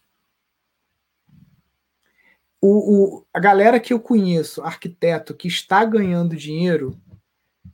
o, 2.61 3.17
o, 3.17 3.25
a 3.33 3.39
galera 3.39 3.79
que 3.79 3.93
eu 3.93 3.99
conheço, 3.99 4.61
arquiteto, 4.61 5.33
que 5.33 5.47
está 5.47 5.83
ganhando 5.85 6.35
dinheiro, 6.35 6.99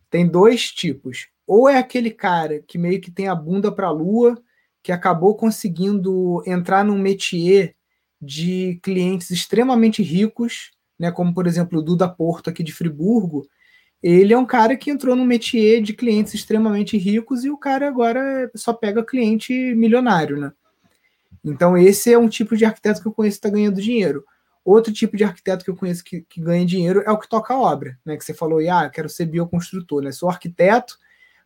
tem 0.10 0.27
dois 0.27 0.72
tipos. 0.72 1.27
Ou 1.48 1.67
é 1.67 1.77
aquele 1.77 2.12
cara 2.12 2.62
que 2.62 2.77
meio 2.77 3.01
que 3.01 3.12
tem 3.12 3.27
a 3.27 3.36
bunda 3.36 3.72
para 3.72 3.88
a 3.88 3.91
lua, 3.91 4.41
que 4.84 4.91
acabou 4.91 5.36
conseguindo 5.36 6.43
entrar 6.45 6.84
num 6.86 6.98
métier 6.98 7.75
de 8.22 8.79
clientes 8.84 9.31
extremamente 9.31 10.01
ricos, 10.03 10.72
né, 10.98 11.12
como 11.12 11.34
por 11.34 11.48
exemplo 11.48 11.79
o 11.79 11.81
Duda 11.81 12.07
Porto 12.07 12.50
aqui 12.50 12.63
de 12.63 12.72
Friburgo, 12.72 13.48
ele 14.02 14.34
é 14.34 14.38
um 14.38 14.46
cara 14.46 14.75
que 14.75 14.92
entrou 14.92 15.16
no 15.16 15.25
métier 15.25 15.82
de 15.82 15.94
clientes 15.94 16.34
extremamente 16.34 16.98
ricos 16.98 17.44
e 17.44 17.50
o 17.50 17.58
cara 17.58 17.88
agora 17.88 18.52
só 18.56 18.74
pega 18.74 19.04
cliente 19.04 19.54
milionário, 19.75 20.38
né? 20.38 20.52
Então 21.44 21.78
esse 21.78 22.12
é 22.12 22.18
um 22.18 22.28
tipo 22.28 22.56
de 22.56 22.66
arquiteto 22.66 23.02
que 23.02 23.08
eu 23.08 23.14
conheço 23.14 23.40
que 23.40 23.48
está 23.48 23.56
ganhando 23.56 23.82
dinheiro. 23.82 24.24
Outro 24.64 24.92
tipo 24.92 25.16
de 25.16 25.24
arquiteto 25.24 25.64
que 25.64 25.70
eu 25.70 25.75
conheço 25.75 26.04
que, 26.04 26.22
que, 26.22 26.42
ganha 26.42 26.66
dinheiro 26.66 27.04
é 27.06 27.12
o 27.12 27.20
que 27.20 27.30
toca 27.30 27.54
a 27.54 27.60
obra, 27.60 28.00
né? 28.04 28.18
Que 28.18 28.25
você 28.25 28.34
falou, 28.34 28.60
ah, 28.68 28.90
quero 28.90 29.08
ser 29.08 29.25
bioconstrutor, 29.25 30.02
né? 30.02 30.12
Sou 30.12 30.28
arquiteto, 30.28 30.98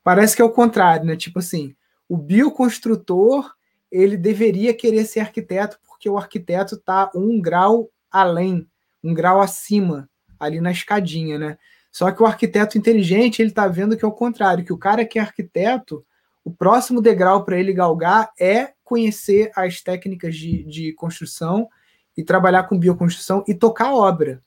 parece 0.03 0.35
que 0.35 0.41
é 0.41 0.45
o 0.45 0.51
contrário, 0.51 1.05
né? 1.05 1.17
Tipo 1.17 1.39
assim, 1.39 1.75
o 2.07 2.17
bioconstrutor 2.17 3.53
ele 3.91 4.15
deveria 4.15 4.73
querer 4.73 5.05
ser 5.05 5.19
arquiteto 5.19 5.79
porque 5.85 6.09
o 6.09 6.17
arquiteto 6.17 6.75
está 6.75 7.11
um 7.13 7.41
grau 7.41 7.89
além, 8.09 8.67
um 9.03 9.13
grau 9.13 9.41
acima, 9.41 10.09
ali 10.39 10.61
na 10.61 10.71
escadinha, 10.71 11.37
né? 11.37 11.57
Só 11.91 12.11
que 12.11 12.21
o 12.21 12.25
arquiteto 12.25 12.77
inteligente, 12.77 13.41
ele 13.41 13.49
está 13.49 13.67
vendo 13.67 13.97
que 13.97 14.05
é 14.05 14.07
o 14.07 14.11
contrário, 14.11 14.63
que 14.63 14.73
o 14.73 14.77
cara 14.77 15.05
que 15.05 15.17
é 15.17 15.21
arquiteto, 15.21 16.05
o 16.43 16.51
próximo 16.51 17.01
degrau 17.01 17.43
para 17.43 17.59
ele 17.59 17.73
galgar 17.73 18.31
é 18.39 18.73
conhecer 18.83 19.51
as 19.55 19.81
técnicas 19.81 20.35
de, 20.35 20.63
de 20.63 20.93
construção 20.93 21.67
e 22.15 22.23
trabalhar 22.23 22.63
com 22.63 22.77
bioconstrução 22.77 23.43
e 23.47 23.53
tocar 23.53 23.93
obra. 23.93 24.41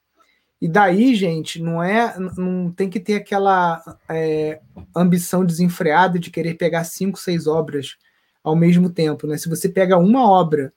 E 0.60 0.68
daí, 0.68 1.14
gente, 1.14 1.60
não 1.60 1.82
é, 1.82 2.16
não 2.36 2.70
tem 2.70 2.88
que 2.88 3.00
ter 3.00 3.14
aquela 3.14 3.82
é, 4.08 4.60
ambição 4.94 5.44
desenfreada 5.44 6.18
de 6.18 6.30
querer 6.30 6.54
pegar 6.54 6.84
cinco, 6.84 7.18
seis 7.18 7.48
obras 7.48 7.96
ao 8.44 8.54
mesmo 8.54 8.88
tempo, 8.88 9.26
né? 9.26 9.36
Se 9.36 9.48
você 9.48 9.68
pega 9.68 9.98
uma 9.98 10.28
obra 10.28 10.72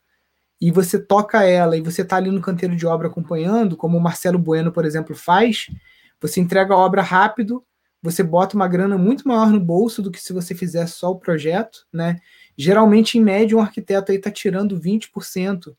e 0.59 0.71
você 0.71 0.97
toca 0.97 1.43
ela 1.43 1.77
e 1.77 1.81
você 1.81 2.01
está 2.01 2.15
ali 2.15 2.31
no 2.31 2.41
canteiro 2.41 2.75
de 2.75 2.87
obra 2.87 3.07
acompanhando, 3.07 3.77
como 3.77 3.97
o 3.97 4.01
Marcelo 4.01 4.39
Bueno, 4.39 4.71
por 4.71 4.85
exemplo, 4.85 5.15
faz, 5.15 5.67
você 6.27 6.39
entrega 6.39 6.73
a 6.73 6.77
obra 6.77 7.01
rápido, 7.01 7.63
você 8.01 8.23
bota 8.23 8.55
uma 8.55 8.67
grana 8.67 8.97
muito 8.97 9.27
maior 9.27 9.49
no 9.49 9.59
bolso 9.59 10.01
do 10.01 10.11
que 10.11 10.21
se 10.21 10.33
você 10.33 10.53
fizesse 10.53 10.93
só 10.93 11.11
o 11.11 11.19
projeto, 11.19 11.85
né? 11.91 12.19
Geralmente, 12.57 13.17
em 13.17 13.21
média, 13.21 13.57
um 13.57 13.61
arquiteto 13.61 14.11
aí 14.11 14.17
está 14.17 14.31
tirando 14.31 14.79
20%. 14.79 15.75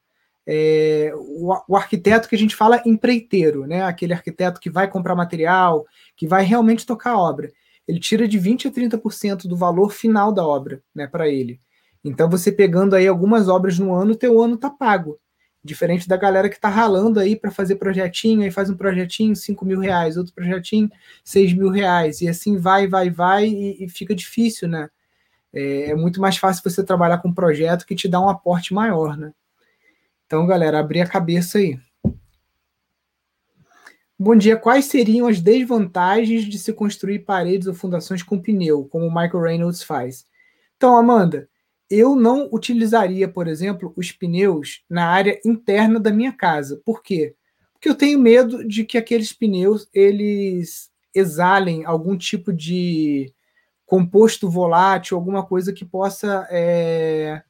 É, 0.49 1.13
o, 1.15 1.53
o, 1.69 1.77
arquiteto 1.77 2.29
que 2.29 2.35
a 2.35 2.39
gente 2.39 2.55
fala 2.55 2.83
empreiteiro, 2.85 3.67
né? 3.67 3.83
Aquele 3.83 4.13
arquiteto 4.13 4.61
que 4.61 4.71
vai 4.71 4.89
comprar 4.89 5.15
material, 5.15 5.87
que 6.17 6.27
vai 6.27 6.45
realmente 6.45 6.87
tocar 6.87 7.13
a 7.13 7.19
obra. 7.19 7.51
Ele 7.87 8.01
tira 8.01 8.27
de 8.27 8.39
20% 8.39 8.67
a 8.67 8.71
30% 8.71 9.47
do 9.47 9.57
valor 9.57 9.93
final 9.93 10.33
da 10.33 10.45
obra, 10.45 10.83
né, 10.95 11.07
para 11.07 11.29
ele. 11.29 11.61
Então, 12.05 12.29
você 12.29 12.51
pegando 12.53 12.95
aí 12.95 13.07
algumas 13.07 13.49
obras 13.49 13.79
no 13.79 13.95
ano, 13.95 14.15
teu 14.15 14.41
ano 14.41 14.57
tá 14.57 14.71
pago. 14.71 15.19
Diferente 15.67 16.09
da 16.09 16.17
galera 16.17 16.49
que 16.49 16.61
tá 16.61 16.69
ralando 16.69 17.19
aí 17.19 17.35
para 17.35 17.51
fazer 17.51 17.75
projetinho, 17.77 18.43
aí 18.43 18.51
faz 18.51 18.71
um 18.71 18.77
projetinho, 18.77 19.35
5 19.35 19.65
mil 19.65 19.81
reais, 19.81 20.17
outro 20.17 20.33
projetinho, 20.33 20.91
6 21.25 21.53
mil 21.53 21.69
reais. 21.69 22.21
E 22.21 22.29
assim 22.29 22.57
vai, 22.57 22.87
vai, 22.87 23.11
vai, 23.11 23.47
e, 23.47 23.85
e 23.85 23.89
fica 23.89 24.15
difícil, 24.15 24.69
né? 24.69 24.89
É, 25.53 25.91
é, 25.91 25.95
muito 25.95 26.21
mais 26.21 26.37
fácil 26.37 26.63
você 26.63 26.85
trabalhar 26.85 27.19
com 27.19 27.29
um 27.29 27.35
projeto 27.35 27.85
que 27.85 27.97
te 27.97 28.07
dá 28.07 28.21
um 28.21 28.29
aporte 28.29 28.73
maior, 28.73 29.17
né? 29.17 29.33
Então, 30.27 30.47
galera, 30.47 30.79
abrir 30.79 31.01
a 31.01 31.09
cabeça 31.09 31.59
aí. 31.59 31.79
Bom 34.19 34.37
dia. 34.37 34.57
Quais 34.57 34.87
seriam 34.87 35.27
as 35.27 35.41
desvantagens 35.41 36.45
de 36.45 36.59
se 36.59 36.73
construir 36.73 37.21
paredes 37.21 37.67
ou 37.67 37.75
fundações 37.75 38.23
com 38.23 38.41
pneu, 38.41 38.85
como 38.85 39.07
o 39.07 39.15
Michael 39.15 39.43
Reynolds 39.43 39.83
faz? 39.83 40.27
Então, 40.77 40.97
Amanda, 40.97 41.49
eu 41.91 42.17
não 42.17 42.49
utilizaria, 42.53 43.29
por 43.29 43.47
exemplo, 43.47 43.93
os 43.97 44.13
pneus 44.13 44.83
na 44.89 45.09
área 45.09 45.41
interna 45.45 46.01
da 46.01 46.11
minha 46.11 46.33
casa. 46.33 46.81
Por 46.85 47.03
quê? 47.03 47.35
Porque 47.73 47.89
eu 47.89 47.95
tenho 47.95 48.19
medo 48.19 48.67
de 48.67 48.85
que 48.85 48.99
aqueles 48.99 49.33
pneus 49.33 49.89
eles 49.93 50.91
exalem 51.15 51.85
algum 51.85 52.17
tipo 52.17 52.53
de 52.53 53.33
composto 53.87 54.51
volátil, 54.51 55.17
alguma 55.17 55.47
coisa 55.47 55.73
que 55.73 55.85
possa 55.85 56.47
é, 56.51 57.43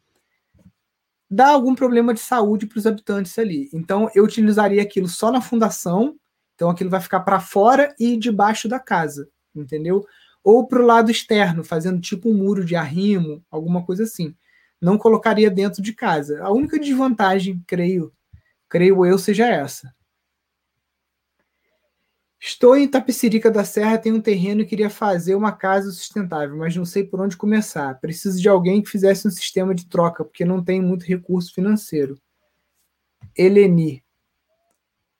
dar 1.31 1.49
algum 1.49 1.75
problema 1.75 2.15
de 2.15 2.21
saúde 2.21 2.67
para 2.67 2.79
os 2.79 2.87
habitantes 2.87 3.37
ali. 3.39 3.69
Então, 3.73 4.09
eu 4.15 4.25
utilizaria 4.25 4.83
aquilo 4.83 5.09
só 5.09 5.33
na 5.33 5.41
fundação. 5.41 6.17
Então, 6.55 6.71
aquilo 6.71 6.91
vai 6.91 7.01
ficar 7.01 7.21
para 7.21 7.41
fora 7.41 7.95
e 7.99 8.17
debaixo 8.17 8.69
da 8.69 8.79
casa, 8.79 9.29
entendeu? 9.55 10.07
Ou 10.47 10.65
para 10.65 10.81
o 10.81 10.87
lado 10.87 11.11
externo, 11.11 11.65
fazendo 11.65 12.01
tipo 12.01 12.31
um 12.31 12.35
muro 12.35 12.65
de 12.65 12.77
arrimo, 12.77 13.45
alguma 13.51 13.85
coisa 13.85 14.05
assim. 14.05 14.33
Não 14.81 14.97
colocaria 14.97 15.51
dentro 15.51 15.83
de 15.83 15.93
casa. 15.93 16.41
A 16.41 16.53
única 16.53 16.79
desvantagem, 16.79 17.61
creio, 17.67 18.13
creio 18.69 19.05
eu, 19.05 19.19
seja 19.19 19.45
essa. 19.45 19.93
Estou 22.39 22.77
em 22.77 22.87
Tapicirica 22.87 23.51
da 23.51 23.65
Serra, 23.65 23.99
tenho 23.99 24.15
um 24.15 24.21
terreno 24.21 24.61
e 24.61 24.67
queria 24.67 24.89
fazer 24.89 25.35
uma 25.35 25.51
casa 25.51 25.91
sustentável, 25.91 26.57
mas 26.57 26.77
não 26.77 26.85
sei 26.85 27.03
por 27.03 27.21
onde 27.21 27.37
começar. 27.37 27.99
Preciso 27.99 28.41
de 28.41 28.49
alguém 28.49 28.81
que 28.81 28.89
fizesse 28.89 29.27
um 29.27 29.33
sistema 29.33 29.75
de 29.75 29.89
troca, 29.89 30.25
porque 30.25 30.45
não 30.45 30.63
tenho 30.63 30.85
muito 30.85 31.05
recurso 31.05 31.53
financeiro. 31.53 32.17
Eleni. 33.37 34.05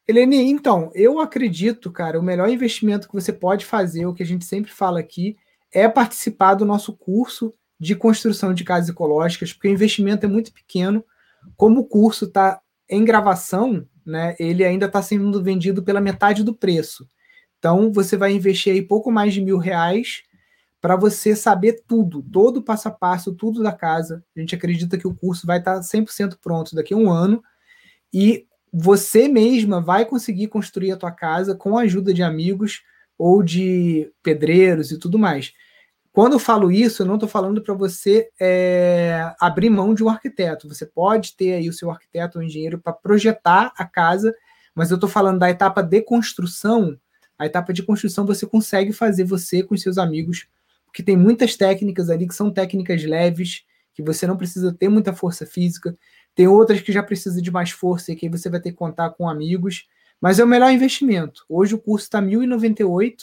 Eleni, 0.09 0.51
então, 0.51 0.91
eu 0.95 1.19
acredito, 1.19 1.91
cara, 1.91 2.19
o 2.19 2.23
melhor 2.23 2.49
investimento 2.49 3.09
que 3.09 3.15
você 3.15 3.33
pode 3.33 3.65
fazer, 3.65 4.07
o 4.07 4.15
que 4.15 4.23
a 4.23 4.27
gente 4.27 4.45
sempre 4.45 4.71
fala 4.71 5.01
aqui, 5.01 5.37
é 5.73 5.89
participar 5.89 6.55
do 6.55 6.65
nosso 6.65 6.97
curso 6.97 7.53
de 7.79 7.95
construção 7.97 8.55
de 8.55 8.65
casas 8.65 8.89
ecológicas, 8.89 9.53
porque 9.53 9.69
o 9.69 9.73
investimento 9.73 10.25
é 10.25 10.29
muito 10.29 10.53
pequeno. 10.53 11.05
Como 11.57 11.81
o 11.81 11.85
curso 11.85 12.27
está 12.27 12.61
em 12.89 13.05
gravação, 13.05 13.87
né, 14.05 14.37
ele 14.39 14.65
ainda 14.65 14.87
está 14.87 15.03
sendo 15.03 15.43
vendido 15.43 15.83
pela 15.83 16.01
metade 16.01 16.45
do 16.45 16.55
preço. 16.55 17.07
Então, 17.59 17.93
você 17.93 18.17
vai 18.17 18.33
investir 18.33 18.73
aí 18.73 18.83
pouco 18.83 19.11
mais 19.11 19.35
de 19.35 19.41
mil 19.41 19.59
reais 19.59 20.23
para 20.81 20.95
você 20.95 21.35
saber 21.35 21.83
tudo, 21.87 22.23
todo 22.23 22.59
o 22.59 22.63
passo 22.63 22.87
a 22.87 22.93
passo, 22.93 23.35
tudo 23.35 23.61
da 23.61 23.73
casa. 23.73 24.25
A 24.37 24.41
gente 24.41 24.55
acredita 24.55 24.97
que 24.97 25.09
o 25.09 25.15
curso 25.15 25.47
vai 25.47 25.59
estar 25.59 25.75
tá 25.75 25.81
100% 25.81 26.39
pronto 26.41 26.77
daqui 26.77 26.95
a 26.95 26.97
um 26.97 27.11
ano. 27.11 27.43
E 28.15 28.47
você 28.79 29.27
mesma 29.27 29.81
vai 29.81 30.05
conseguir 30.05 30.49
construir 30.49 30.93
a 30.93 30.99
tua 30.99 31.11
casa 31.11 31.55
com 31.55 31.79
a 31.79 31.83
ajuda 31.83 32.13
de 32.13 32.23
amigos 32.23 32.83
ou 33.17 33.43
de 33.43 34.13
pedreiros 34.23 34.91
e 34.91 34.99
tudo 34.99 35.19
mais. 35.19 35.55
Quando 36.13 36.35
eu 36.35 36.39
falo 36.39 36.71
isso, 36.71 37.01
eu 37.01 37.07
não 37.07 37.15
estou 37.15 37.29
falando 37.29 37.63
para 37.63 37.73
você 37.73 38.29
é, 38.39 39.33
abrir 39.41 39.71
mão 39.71 39.95
de 39.95 40.05
um 40.05 40.11
arquiteto. 40.11 40.69
Você 40.69 40.85
pode 40.85 41.35
ter 41.37 41.55
aí 41.55 41.71
o 41.71 41.73
seu 41.73 41.91
arquiteto 41.91 42.39
ou 42.39 42.45
engenheiro 42.45 42.79
para 42.79 42.93
projetar 42.93 43.73
a 43.79 43.87
casa, 43.87 44.35
mas 44.75 44.91
eu 44.91 44.97
estou 44.97 45.09
falando 45.09 45.39
da 45.39 45.49
etapa 45.49 45.83
de 45.83 46.03
construção. 46.03 46.99
A 47.39 47.47
etapa 47.47 47.73
de 47.73 47.83
construção 47.83 48.27
você 48.27 48.47
consegue 48.47 48.93
fazer 48.93 49.25
você 49.25 49.63
com 49.63 49.75
seus 49.75 49.97
amigos, 49.97 50.47
porque 50.85 51.03
tem 51.03 51.17
muitas 51.17 51.57
técnicas 51.57 52.11
ali 52.11 52.29
que 52.29 52.35
são 52.35 52.51
técnicas 52.51 53.03
leves, 53.05 53.65
que 53.95 54.03
você 54.03 54.27
não 54.27 54.37
precisa 54.37 54.71
ter 54.71 54.91
muita 54.91 55.15
força 55.15 55.47
física. 55.47 55.97
Tem 56.37 56.47
outras 56.47 56.83
que 56.83 56.93
já 56.93 57.03
precisam 57.03 57.41
de 57.41 57.51
mais 57.51 57.71
força 57.71 58.13
e 58.13 58.15
que 58.15 58.29
você 58.29 58.51
vai 58.51 58.61
ter 58.61 58.71
que 58.71 58.77
contar 58.77 59.09
com 59.09 59.27
amigos, 59.27 59.89
mas 60.21 60.39
é 60.39 60.45
o 60.45 60.47
melhor 60.47 60.71
investimento. 60.71 61.47
Hoje 61.49 61.75
o 61.75 61.79
curso 61.79 62.05
está 62.05 62.21
R$ 62.21 62.27
1.098. 62.27 63.15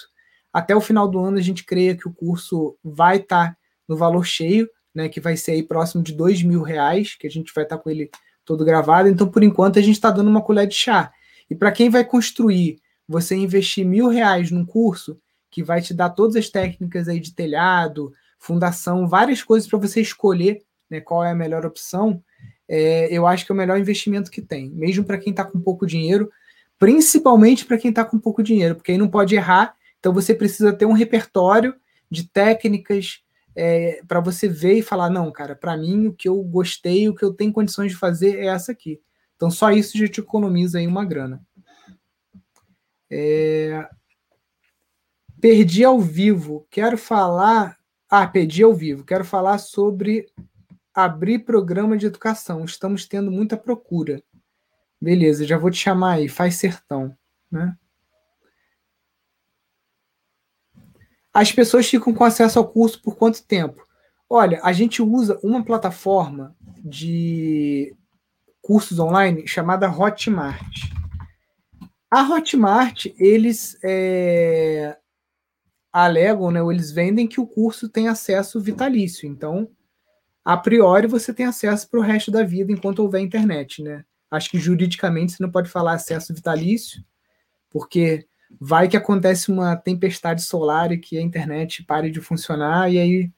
Até 0.52 0.76
o 0.76 0.82
final 0.82 1.08
do 1.08 1.20
ano 1.20 1.38
a 1.38 1.42
gente 1.42 1.64
creia 1.64 1.96
que 1.96 2.08
o 2.08 2.14
curso 2.14 2.76
vai 2.84 3.18
estar 3.18 3.50
tá 3.52 3.58
no 3.88 3.96
valor 3.96 4.26
cheio, 4.26 4.68
né, 4.96 5.08
que 5.10 5.20
vai 5.20 5.38
ser 5.38 5.52
aí 5.52 5.62
próximo 5.62 6.02
de 6.02 6.12
dois 6.12 6.42
mil 6.42 6.64
reais, 6.64 7.14
que 7.14 7.28
a 7.28 7.30
gente 7.30 7.54
vai 7.54 7.66
estar 7.66 7.78
tá 7.78 7.84
com 7.84 7.90
ele 7.92 8.10
todo 8.44 8.66
gravado. 8.66 9.08
Então, 9.08 9.30
por 9.30 9.44
enquanto, 9.44 9.78
a 9.78 9.82
gente 9.82 9.96
está 9.96 10.10
dando 10.10 10.30
uma 10.30 10.42
colher 10.42 10.66
de 10.66 10.74
chá. 10.74 11.12
E 11.48 11.54
para 11.54 11.72
quem 11.72 11.92
vai 11.92 12.04
construir, 12.04 12.80
você 13.08 13.36
investir 13.36 13.86
mil 13.86 14.08
reais 14.08 14.50
num 14.50 14.66
curso 14.66 15.20
que 15.52 15.64
vai 15.64 15.84
te 15.84 15.94
dar 15.94 16.10
todas 16.10 16.36
as 16.36 16.50
técnicas 16.50 17.08
aí 17.08 17.20
de 17.20 17.36
telhado, 17.36 18.12
fundação, 18.40 19.08
várias 19.08 19.44
coisas 19.44 19.70
para 19.70 19.78
você 19.78 20.02
escolher 20.02 20.64
né, 20.90 21.00
qual 21.00 21.24
é 21.24 21.30
a 21.30 21.36
melhor 21.36 21.64
opção 21.64 22.24
é, 22.68 23.08
eu 23.16 23.28
acho 23.28 23.46
que 23.46 23.52
é 23.52 23.56
o 23.56 23.58
melhor 23.58 23.78
investimento 23.80 24.32
que 24.32 24.42
tem, 24.42 24.70
mesmo 24.72 25.04
para 25.04 25.18
quem 25.18 25.32
está 25.32 25.44
com 25.44 25.60
pouco 25.60 25.86
dinheiro, 25.86 26.30
principalmente 26.80 27.66
para 27.66 27.78
quem 27.78 27.90
está 27.90 28.04
com 28.04 28.20
pouco 28.20 28.42
dinheiro, 28.42 28.76
porque 28.76 28.92
aí 28.92 28.98
não 28.98 29.10
pode 29.10 29.36
errar, 29.36 29.76
então 30.00 30.14
você 30.14 30.34
precisa 30.34 30.74
ter 30.74 30.86
um 30.86 30.94
repertório 30.94 31.76
de 32.10 32.28
técnicas 32.30 33.24
é, 33.56 34.02
para 34.08 34.20
você 34.20 34.48
ver 34.48 34.80
e 34.80 34.84
falar: 34.84 35.10
não, 35.10 35.32
cara, 35.32 35.56
para 35.56 35.78
mim 35.78 36.08
o 36.08 36.14
que 36.14 36.28
eu 36.28 36.42
gostei, 36.44 37.08
o 37.08 37.16
que 37.16 37.24
eu 37.24 37.34
tenho 37.34 37.54
condições 37.54 37.92
de 37.92 37.98
fazer 37.98 38.38
é 38.38 38.48
essa 38.48 38.72
aqui. 38.72 39.00
Então 39.36 39.50
só 39.50 39.72
isso 39.72 39.98
já 39.98 40.08
te 40.08 40.20
economiza 40.20 40.80
aí 40.80 40.88
uma 40.88 41.06
grana. 41.06 41.42
É... 43.12 43.88
Perdi 45.40 45.84
ao 45.84 46.00
vivo. 46.00 46.66
Quero 46.70 46.98
falar. 46.98 47.78
Ah, 48.10 48.28
perdi 48.28 48.64
ao 48.64 48.74
vivo. 48.74 49.04
Quero 49.04 49.26
falar 49.26 49.58
sobre 49.58 50.28
abrir 50.94 51.40
programa 51.40 51.98
de 51.98 52.06
educação. 52.06 52.64
Estamos 52.64 53.08
tendo 53.08 53.32
muita 53.32 53.58
procura. 53.58 54.22
Beleza, 55.02 55.46
já 55.46 55.58
vou 55.58 55.72
te 55.72 55.78
chamar 55.78 56.14
aí. 56.14 56.30
Faz 56.30 56.56
sertão, 56.56 57.16
né? 57.52 57.76
As 61.34 61.52
pessoas 61.52 61.90
ficam 61.90 62.14
com 62.14 62.24
acesso 62.24 62.60
ao 62.60 62.68
curso 62.68 63.02
por 63.02 63.16
quanto 63.16 63.44
tempo? 63.44 63.86
Olha, 64.30 64.60
a 64.64 64.72
gente 64.72 65.02
usa 65.02 65.40
uma 65.44 65.64
plataforma 65.64 66.56
de 66.78 67.96
cursos 68.62 69.00
online 69.00 69.48
chamada 69.48 69.92
Hotmart. 69.92 70.92
A 72.10 72.22
Hotmart, 72.22 73.08
eles 73.18 73.78
é, 73.84 74.96
alegam, 75.92 76.52
né, 76.52 76.62
ou 76.62 76.72
eles 76.72 76.92
vendem 76.92 77.28
que 77.28 77.42
o 77.42 77.48
curso 77.48 77.90
tem 77.90 78.08
acesso 78.08 78.62
vitalício. 78.62 79.28
Então, 79.28 79.70
a 80.44 80.58
priori, 80.58 81.08
você 81.08 81.34
tem 81.34 81.46
acesso 81.46 81.90
para 81.90 82.00
o 82.00 82.04
resto 82.04 82.30
da 82.30 82.44
vida 82.44 82.72
enquanto 82.72 83.00
houver 83.00 83.22
internet, 83.22 83.82
né? 83.82 84.04
Acho 84.30 84.50
que 84.50 84.60
juridicamente 84.60 85.34
você 85.34 85.44
não 85.44 85.50
pode 85.50 85.70
falar 85.70 85.94
acesso 85.94 86.34
vitalício, 86.34 87.04
porque 87.70 88.28
vai 88.60 88.88
que 88.88 88.98
acontece 88.98 89.52
uma 89.52 89.76
tempestade 89.76 90.42
solar 90.42 90.92
e 90.92 90.98
que 90.98 91.18
a 91.18 91.22
internet 91.22 91.84
pare 91.84 92.10
de 92.10 92.20
funcionar 92.20 92.92
e 92.92 93.00
aí, 93.00 93.32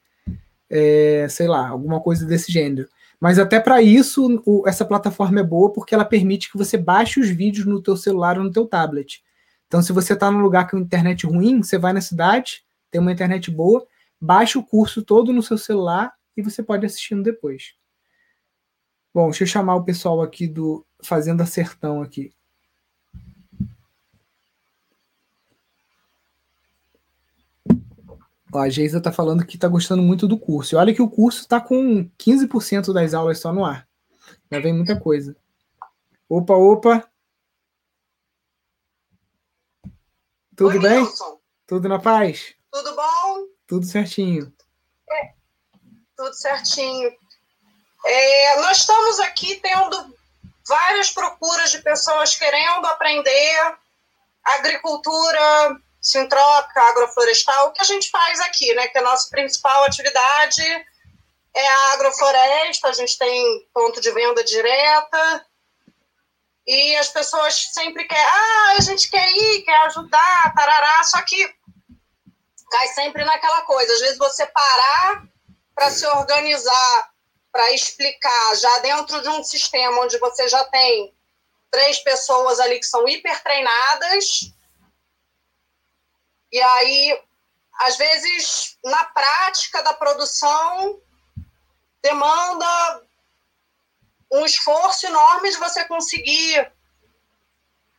é, 0.70 1.28
sei 1.30 1.48
lá, 1.48 1.68
alguma 1.68 2.02
coisa 2.02 2.26
desse 2.26 2.52
gênero. 2.52 2.88
Mas 3.20 3.38
até 3.38 3.60
para 3.60 3.82
isso, 3.82 4.42
o, 4.46 4.68
essa 4.68 4.84
plataforma 4.84 5.40
é 5.40 5.44
boa 5.44 5.72
porque 5.72 5.94
ela 5.94 6.06
permite 6.06 6.52
que 6.52 6.58
você 6.58 6.78
baixe 6.78 7.20
os 7.20 7.30
vídeos 7.30 7.66
no 7.66 7.82
teu 7.82 7.96
celular 7.96 8.38
ou 8.38 8.44
no 8.44 8.52
teu 8.52 8.66
tablet. 8.66 9.24
Então, 9.68 9.82
se 9.82 9.94
você 9.94 10.14
está 10.14 10.32
num 10.32 10.42
lugar 10.42 10.70
com 10.70 10.78
internet 10.78 11.26
ruim, 11.26 11.62
você 11.62 11.78
vai 11.78 11.94
na 11.94 12.02
cidade, 12.02 12.64
tem 12.90 13.00
uma 13.00 13.12
internet 13.12 13.52
boa, 13.52 13.86
baixa 14.20 14.58
o 14.58 14.64
curso 14.64 15.02
todo 15.04 15.32
no 15.32 15.44
seu 15.44 15.58
celular 15.58 16.14
e 16.36 16.42
você 16.42 16.62
pode 16.62 16.86
assistir 16.86 17.22
depois. 17.22 17.76
Bom, 19.14 19.30
deixa 19.30 19.44
eu 19.44 19.48
chamar 19.48 19.76
o 19.76 19.84
pessoal 19.86 20.22
aqui 20.22 20.48
do 20.48 20.86
Fazenda 21.02 21.46
Sertão 21.46 22.02
aqui. 22.02 22.34
Ó, 28.52 28.60
a 28.60 28.70
Geisa 28.70 29.00
está 29.00 29.12
falando 29.12 29.46
que 29.46 29.56
está 29.56 29.68
gostando 29.68 30.02
muito 30.02 30.28
do 30.28 30.38
curso. 30.38 30.76
E 30.76 30.78
olha 30.78 30.94
que 30.94 31.02
o 31.02 31.10
curso 31.10 31.42
está 31.42 31.60
com 31.60 32.10
15% 32.18 32.94
das 32.94 33.14
aulas 33.14 33.40
só 33.40 33.52
no 33.52 33.66
ar. 33.66 33.88
Já 34.52 34.60
vem 34.60 34.74
muita 34.74 35.00
coisa. 35.00 35.36
Opa, 36.30 36.54
opa. 36.54 37.10
Tudo 40.56 40.76
Oi, 40.76 40.80
bem? 40.80 41.00
Wilson. 41.00 41.40
Tudo 41.68 41.90
na 41.90 42.00
paz? 42.00 42.56
Tudo 42.72 42.96
bom? 42.96 43.48
Tudo 43.68 43.86
certinho. 43.86 44.55
Tudo 46.16 46.34
certinho. 46.34 47.14
É, 48.06 48.62
nós 48.62 48.78
estamos 48.78 49.20
aqui 49.20 49.56
tendo 49.56 50.16
várias 50.68 51.12
procuras 51.12 51.72
de 51.72 51.82
pessoas 51.82 52.36
querendo 52.36 52.86
aprender 52.88 53.78
agricultura 54.44 55.76
sintrópica, 56.02 56.82
agroflorestal, 56.82 57.68
o 57.68 57.72
que 57.72 57.82
a 57.82 57.86
gente 57.86 58.10
faz 58.10 58.40
aqui, 58.42 58.74
né? 58.76 58.88
Que 58.88 59.00
a 59.00 59.02
nossa 59.02 59.30
principal 59.30 59.84
atividade 59.84 60.64
é 61.54 61.68
a 61.68 61.94
agrofloresta, 61.94 62.90
a 62.90 62.94
gente 62.94 63.18
tem 63.18 63.68
ponto 63.74 64.00
de 64.00 64.12
venda 64.12 64.44
direta, 64.44 65.46
e 66.68 66.96
as 66.98 67.10
pessoas 67.10 67.70
sempre 67.74 68.06
querem, 68.06 68.26
ah, 68.26 68.76
a 68.78 68.82
gente 68.82 69.10
quer 69.10 69.30
ir, 69.32 69.62
quer 69.64 69.78
ajudar, 69.86 70.54
tarará, 70.56 71.04
só 71.04 71.22
que 71.22 71.54
cai 72.72 72.88
sempre 72.90 73.24
naquela 73.24 73.62
coisa. 73.62 73.94
Às 73.94 74.00
vezes 74.00 74.18
você 74.18 74.46
parar 74.48 75.24
para 75.76 75.92
se 75.92 76.08
organizar, 76.08 77.12
para 77.52 77.72
explicar, 77.74 78.56
já 78.56 78.80
dentro 78.80 79.22
de 79.22 79.30
um 79.30 79.44
sistema 79.44 80.02
onde 80.02 80.18
você 80.18 80.48
já 80.48 80.64
tem 80.66 81.14
três 81.70 82.00
pessoas 82.00 82.60
ali 82.60 82.80
que 82.80 82.86
são 82.86 83.08
hiper 83.08 83.44
treinadas, 83.44 84.52
e 86.52 86.62
aí, 86.62 87.22
às 87.82 87.98
vezes, 87.98 88.78
na 88.82 89.04
prática 89.06 89.84
da 89.84 89.94
produção, 89.94 91.02
demanda 92.02 93.04
um 94.32 94.46
esforço 94.46 95.06
enorme 95.06 95.52
de 95.52 95.58
você 95.58 95.84
conseguir 95.86 96.72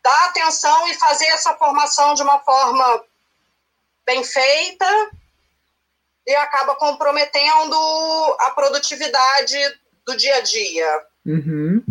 dar 0.03 0.25
atenção 0.27 0.89
e 0.89 0.95
fazer 0.95 1.27
essa 1.27 1.55
formação 1.57 2.15
de 2.15 2.23
uma 2.23 2.39
forma 2.41 3.05
bem 4.07 4.25
feita 4.25 5.11
e 6.27 6.35
acaba 6.35 6.75
comprometendo 6.75 7.77
a 8.41 8.51
produtividade 8.51 9.57
do 10.05 10.17
dia 10.17 10.37
a 10.37 10.41
dia. 10.41 11.07
Uhum. 11.25 11.85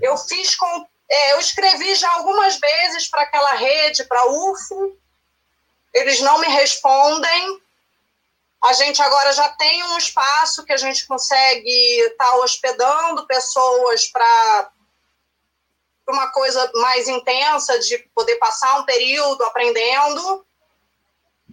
Eu 0.00 0.16
fiz 0.16 0.54
com, 0.54 0.86
é, 1.10 1.32
eu 1.32 1.40
escrevi 1.40 1.94
já 1.94 2.10
algumas 2.12 2.56
vezes 2.58 3.08
para 3.08 3.22
aquela 3.22 3.52
rede, 3.54 4.04
para 4.04 4.20
a 4.20 4.26
UFO, 4.26 4.96
eles 5.94 6.20
não 6.20 6.38
me 6.38 6.48
respondem. 6.48 7.62
A 8.62 8.72
gente 8.72 9.00
agora 9.00 9.32
já 9.32 9.48
tem 9.50 9.82
um 9.84 9.98
espaço 9.98 10.64
que 10.64 10.72
a 10.72 10.76
gente 10.76 11.06
consegue 11.06 12.00
estar 12.00 12.24
tá 12.24 12.36
hospedando 12.36 13.26
pessoas 13.26 14.08
para 14.08 14.70
uma 16.08 16.30
coisa 16.32 16.70
mais 16.74 17.08
intensa, 17.08 17.78
de 17.78 17.98
poder 18.14 18.36
passar 18.36 18.80
um 18.80 18.84
período 18.84 19.44
aprendendo. 19.44 20.46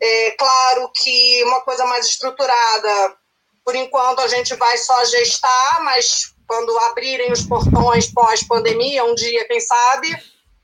É 0.01 0.31
claro 0.31 0.91
que 0.93 1.43
uma 1.45 1.61
coisa 1.61 1.85
mais 1.85 2.05
estruturada, 2.05 3.15
por 3.63 3.75
enquanto 3.75 4.19
a 4.19 4.27
gente 4.27 4.53
vai 4.55 4.77
só 4.77 5.03
gestar, 5.05 5.83
mas 5.83 6.33
quando 6.47 6.77
abrirem 6.79 7.31
os 7.31 7.43
portões 7.43 8.11
pós-pandemia, 8.11 9.03
um 9.03 9.15
dia, 9.15 9.47
quem 9.47 9.59
sabe, 9.59 10.09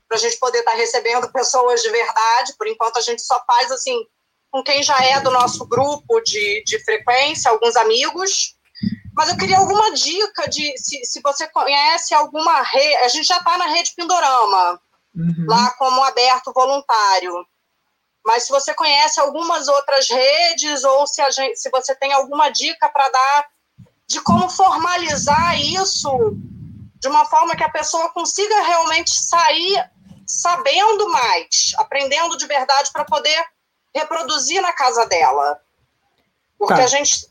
para 0.08 0.16
a 0.18 0.20
gente 0.20 0.36
poder 0.38 0.58
estar 0.58 0.72
tá 0.72 0.76
recebendo 0.76 1.30
pessoas 1.32 1.82
de 1.82 1.90
verdade. 1.90 2.54
Por 2.56 2.66
enquanto, 2.66 2.98
a 2.98 3.00
gente 3.00 3.22
só 3.22 3.42
faz 3.46 3.70
assim 3.72 3.98
com 4.50 4.62
quem 4.62 4.82
já 4.82 5.02
é 5.02 5.18
do 5.20 5.30
nosso 5.30 5.66
grupo 5.66 6.20
de, 6.20 6.62
de 6.64 6.78
frequência, 6.84 7.50
alguns 7.50 7.74
amigos. 7.74 8.54
Mas 9.16 9.30
eu 9.30 9.36
queria 9.36 9.58
alguma 9.58 9.92
dica 9.92 10.48
de 10.48 10.76
se, 10.76 11.04
se 11.04 11.20
você 11.22 11.48
conhece 11.48 12.14
alguma 12.14 12.62
rede. 12.62 12.96
A 12.96 13.08
gente 13.08 13.26
já 13.26 13.38
está 13.38 13.56
na 13.56 13.66
rede 13.66 13.92
Pindorama, 13.96 14.80
uhum. 15.14 15.46
lá 15.48 15.70
como 15.72 16.02
aberto 16.04 16.52
voluntário. 16.52 17.46
Mas 18.24 18.44
se 18.44 18.50
você 18.50 18.72
conhece 18.74 19.20
algumas 19.20 19.68
outras 19.68 20.08
redes 20.08 20.84
ou 20.84 21.06
se, 21.06 21.20
a 21.20 21.30
gente, 21.30 21.56
se 21.56 21.70
você 21.70 21.94
tem 21.96 22.12
alguma 22.12 22.50
dica 22.50 22.88
para 22.88 23.08
dar 23.08 23.48
de 24.06 24.20
como 24.20 24.48
formalizar 24.48 25.58
isso 25.60 26.10
de 27.00 27.08
uma 27.08 27.24
forma 27.26 27.56
que 27.56 27.64
a 27.64 27.70
pessoa 27.70 28.10
consiga 28.10 28.62
realmente 28.62 29.10
sair 29.10 29.90
sabendo 30.26 31.08
mais, 31.08 31.72
aprendendo 31.76 32.36
de 32.36 32.46
verdade 32.46 32.90
para 32.92 33.04
poder 33.04 33.44
reproduzir 33.94 34.62
na 34.62 34.72
casa 34.72 35.04
dela. 35.06 35.60
Porque 36.56 36.74
tá. 36.74 36.84
a 36.84 36.86
gente 36.86 37.26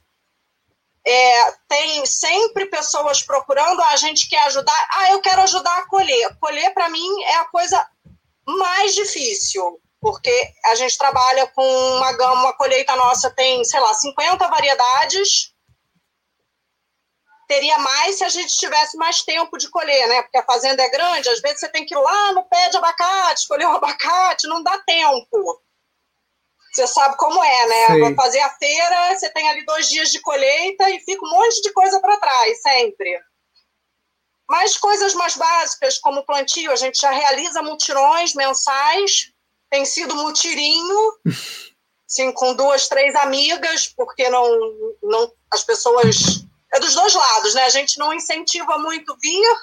é, 1.06 1.52
tem 1.68 2.06
sempre 2.06 2.66
pessoas 2.66 3.24
procurando, 3.24 3.82
a 3.82 3.96
gente 3.96 4.30
quer 4.30 4.44
ajudar, 4.48 4.88
ah, 4.94 5.12
eu 5.12 5.22
quero 5.22 5.42
ajudar 5.42 5.78
a 5.80 5.88
colher. 5.88 6.38
Colher, 6.40 6.74
para 6.74 6.90
mim, 6.90 7.24
é 7.24 7.36
a 7.36 7.46
coisa 7.46 7.88
mais 8.46 8.94
difícil, 8.94 9.80
porque 10.02 10.54
a 10.66 10.76
gente 10.76 10.98
trabalha 10.98 11.48
com 11.48 11.64
uma 11.98 12.12
gama, 12.14 12.42
uma 12.42 12.58
colheita 12.58 12.96
nossa 12.96 13.30
tem, 13.30 13.64
sei 13.64 13.80
lá, 13.80 13.94
50 13.94 14.48
variedades, 14.48 15.54
teria 17.48 17.78
mais 17.78 18.18
se 18.18 18.24
a 18.24 18.30
gente 18.30 18.58
tivesse 18.58 18.98
mais 18.98 19.22
tempo 19.22 19.58
de 19.58 19.70
colher, 19.70 20.08
né? 20.08 20.24
Porque 20.24 20.38
a 20.38 20.46
fazenda 20.46 20.82
é 20.82 20.90
grande, 20.90 21.30
às 21.30 21.40
vezes 21.40 21.60
você 21.60 21.70
tem 21.70 21.86
que 21.86 21.94
ir 21.94 22.00
lá 22.00 22.34
no 22.34 22.44
pé 22.46 22.70
de 22.70 22.78
abacate, 22.78 23.42
escolher 23.42 23.68
um 23.68 23.76
abacate, 23.76 24.48
não 24.48 24.64
dá 24.64 24.78
tempo. 24.80 25.62
Você 26.74 26.88
sabe 26.88 27.18
como 27.18 27.44
é, 27.44 27.68
né? 27.68 27.88
Sei. 27.88 28.16
fazer 28.16 28.40
a 28.40 28.50
feira, 28.52 29.16
você 29.16 29.30
tem 29.30 29.48
ali 29.50 29.64
dois 29.66 29.90
dias 29.90 30.10
de 30.10 30.20
colheita 30.22 30.90
e 30.90 31.00
fica 31.02 31.24
um 31.24 31.30
monte 31.30 31.62
de 31.62 31.74
coisa 31.74 32.00
para 32.00 32.18
trás, 32.18 32.62
sempre. 32.62 33.20
Mas 34.50 34.78
coisas 34.78 35.14
mais 35.14 35.36
básicas, 35.36 36.00
como 36.00 36.26
plantio, 36.26 36.72
a 36.72 36.76
gente 36.76 37.00
já 37.00 37.12
realiza 37.12 37.62
mutirões 37.62 38.34
mensais, 38.34 39.32
tem 39.72 39.86
sido 39.86 40.14
mutirinho, 40.14 41.14
assim, 42.06 42.32
com 42.34 42.54
duas, 42.54 42.90
três 42.90 43.16
amigas, 43.16 43.88
porque 43.88 44.30
não, 44.30 44.46
não 45.02 45.32
as 45.52 45.64
pessoas 45.64 46.46
é 46.74 46.80
dos 46.80 46.94
dois 46.94 47.14
lados, 47.16 47.56
né? 47.56 47.64
A 47.64 47.70
gente 47.70 47.98
não 47.98 48.14
incentiva 48.14 48.78
muito 48.78 49.18
vir 49.22 49.56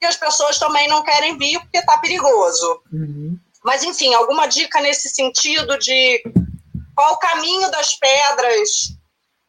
e 0.00 0.06
as 0.06 0.16
pessoas 0.16 0.58
também 0.58 0.88
não 0.88 1.02
querem 1.02 1.36
vir 1.36 1.60
porque 1.60 1.78
está 1.78 1.98
perigoso. 1.98 2.82
Uhum. 2.92 3.36
Mas, 3.64 3.82
enfim, 3.82 4.14
alguma 4.14 4.46
dica 4.46 4.80
nesse 4.80 5.08
sentido 5.08 5.78
de 5.78 6.22
qual 6.94 7.14
o 7.14 7.18
caminho 7.18 7.70
das 7.70 7.94
pedras? 7.96 8.70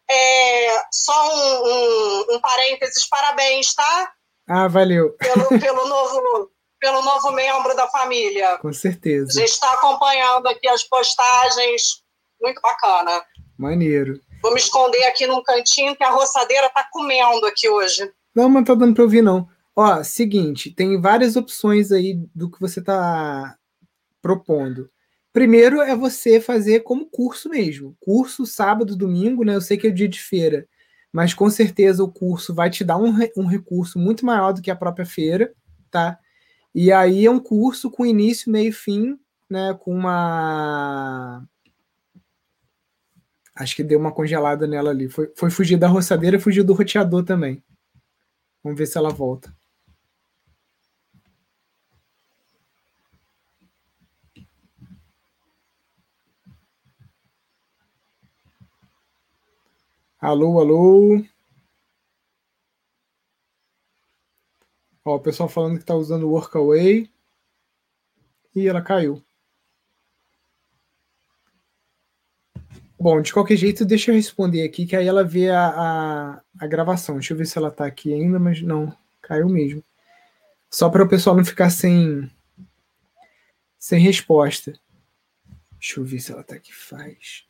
É, 0.09 0.83
só 0.91 1.35
um, 1.35 1.67
um, 1.67 2.35
um 2.35 2.39
parênteses, 2.39 3.07
parabéns, 3.07 3.73
tá? 3.73 4.13
Ah, 4.47 4.67
valeu. 4.67 5.13
Pelo, 5.13 5.47
pelo, 5.59 5.87
novo, 5.87 6.51
pelo 6.83 7.01
novo 7.01 7.31
membro 7.31 7.73
da 7.77 7.87
família. 7.87 8.57
Com 8.57 8.73
certeza. 8.73 9.31
A 9.31 9.41
gente 9.41 9.53
está 9.53 9.71
acompanhando 9.71 10.47
aqui 10.47 10.67
as 10.67 10.83
postagens, 10.83 12.03
muito 12.41 12.59
bacana. 12.59 13.23
Maneiro. 13.57 14.19
Vou 14.41 14.53
me 14.53 14.59
esconder 14.59 15.01
aqui 15.05 15.25
num 15.25 15.41
cantinho 15.41 15.95
que 15.95 16.03
a 16.03 16.09
roçadeira 16.09 16.69
tá 16.71 16.85
comendo 16.91 17.45
aqui 17.45 17.69
hoje. 17.69 18.11
Não, 18.35 18.49
mas 18.49 18.55
não 18.55 18.63
tá 18.65 18.75
dando 18.75 18.93
para 18.93 19.03
ouvir, 19.03 19.21
não. 19.21 19.47
Ó, 19.73 20.03
seguinte, 20.03 20.71
tem 20.71 20.99
várias 20.99 21.37
opções 21.37 21.89
aí 21.89 22.19
do 22.35 22.51
que 22.51 22.59
você 22.59 22.83
tá 22.83 23.55
propondo. 24.21 24.89
Primeiro 25.31 25.79
é 25.79 25.95
você 25.95 26.41
fazer 26.41 26.81
como 26.81 27.09
curso 27.09 27.47
mesmo. 27.47 27.95
Curso 28.01 28.45
sábado, 28.45 28.97
domingo, 28.97 29.45
né? 29.45 29.55
Eu 29.55 29.61
sei 29.61 29.77
que 29.77 29.87
é 29.87 29.89
o 29.89 29.95
dia 29.95 30.09
de 30.09 30.19
feira, 30.19 30.67
mas 31.13 31.33
com 31.33 31.49
certeza 31.49 32.03
o 32.03 32.11
curso 32.11 32.53
vai 32.53 32.69
te 32.69 32.83
dar 32.83 32.97
um, 32.97 33.15
um 33.37 33.45
recurso 33.45 33.97
muito 33.97 34.25
maior 34.25 34.51
do 34.51 34.61
que 34.61 34.69
a 34.69 34.75
própria 34.75 35.05
feira, 35.05 35.53
tá? 35.89 36.19
E 36.73 36.91
aí 36.91 37.25
é 37.25 37.31
um 37.31 37.39
curso 37.39 37.91
com 37.91 38.05
início, 38.05 38.51
meio 38.51 38.69
e 38.69 38.71
fim, 38.71 39.19
né? 39.49 39.73
Com 39.79 39.93
uma. 39.93 41.47
Acho 43.55 43.75
que 43.75 43.83
deu 43.83 43.99
uma 43.99 44.11
congelada 44.11 44.65
nela 44.65 44.89
ali. 44.89 45.07
Foi, 45.07 45.31
foi 45.35 45.49
fugir 45.51 45.77
da 45.77 45.87
roçadeira, 45.87 46.39
fugir 46.39 46.63
do 46.63 46.73
roteador 46.73 47.23
também. 47.23 47.63
Vamos 48.63 48.77
ver 48.77 48.87
se 48.87 48.97
ela 48.97 49.09
volta. 49.09 49.55
Alô, 60.19 60.59
alô. 60.59 61.23
Ó, 65.05 65.15
o 65.15 65.19
pessoal 65.19 65.49
falando 65.49 65.75
que 65.75 65.83
está 65.83 65.95
usando 65.95 66.29
Workaway. 66.29 67.09
E 68.55 68.67
ela 68.67 68.81
caiu. 68.81 69.23
Bom, 72.99 73.21
de 73.21 73.33
qualquer 73.33 73.57
jeito, 73.57 73.83
deixa 73.83 74.11
eu 74.11 74.15
responder 74.15 74.63
aqui, 74.63 74.85
que 74.85 74.95
aí 74.95 75.05
ela 75.05 75.25
vê 75.25 75.49
a, 75.49 75.67
a, 75.67 76.41
a 76.57 76.67
gravação. 76.67 77.15
Deixa 77.15 77.33
eu 77.33 77.37
ver 77.37 77.45
se 77.45 77.57
ela 77.57 77.67
está 77.67 77.85
aqui 77.85 78.13
ainda, 78.13 78.39
mas 78.39 78.61
não, 78.61 78.95
caiu 79.21 79.49
mesmo. 79.49 79.83
Só 80.69 80.89
para 80.89 81.03
o 81.03 81.09
pessoal 81.09 81.35
não 81.35 81.43
ficar 81.43 81.69
sem, 81.69 82.31
sem 83.77 83.99
resposta. 83.99 84.73
Deixa 85.73 85.99
eu 85.99 86.05
ver 86.05 86.19
se 86.21 86.31
ela 86.31 86.41
está 86.41 86.55
aqui. 86.55 86.73
Faz. 86.73 87.45